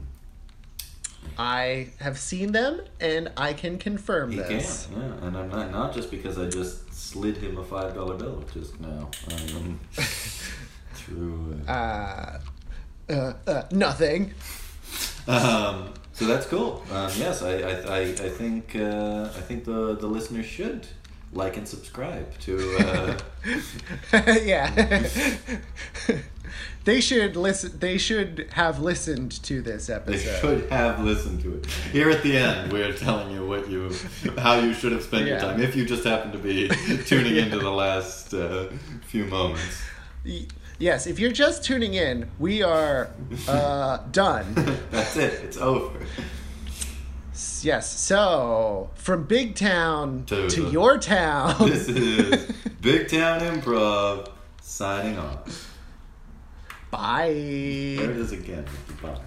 [1.38, 4.86] I have seen them, and I can confirm He this.
[4.86, 8.14] can, yeah, and I'm not not just because I just slid him a five dollar
[8.14, 9.10] bill just now.
[9.32, 9.80] Um,
[10.94, 11.60] through.
[11.68, 12.38] Uh,
[13.08, 14.34] Uh, uh, uh, nothing.
[15.28, 16.82] um, so that's cool.
[16.90, 20.86] Um, yes, I I, I, I think uh, I think the the listeners should
[21.32, 22.76] like and subscribe to.
[22.80, 23.18] Uh,
[24.42, 25.06] yeah.
[26.84, 27.78] they should listen.
[27.78, 30.16] They should have listened to this episode.
[30.16, 31.66] they should have listened to it.
[31.92, 33.92] Here at the end, we're telling you what you,
[34.38, 36.68] how you should have spent your time if you just happen to be
[37.06, 38.68] tuning into the last uh,
[39.06, 39.82] few moments.
[40.78, 43.08] Yes, if you're just tuning in, we are
[43.48, 44.52] uh, done.
[44.90, 45.32] That's it.
[45.44, 45.98] It's over.
[47.62, 51.54] Yes, so from big town To to, your town.
[51.70, 54.30] This is Big Town Improv
[54.60, 55.74] signing off.
[56.90, 57.32] Bye.
[57.98, 58.64] There it is again.
[59.02, 59.20] Bye.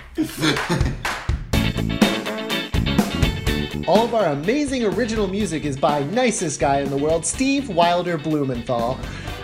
[3.88, 8.17] All of our amazing original music is by nicest guy in the world, Steve Wilder
[8.17, 8.99] Blumenthal.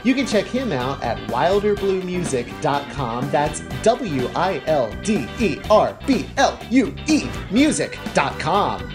[0.06, 3.32] You can check him out at wilderbluemusic.com.
[3.32, 8.94] That's W I L D E R B L U E music.com.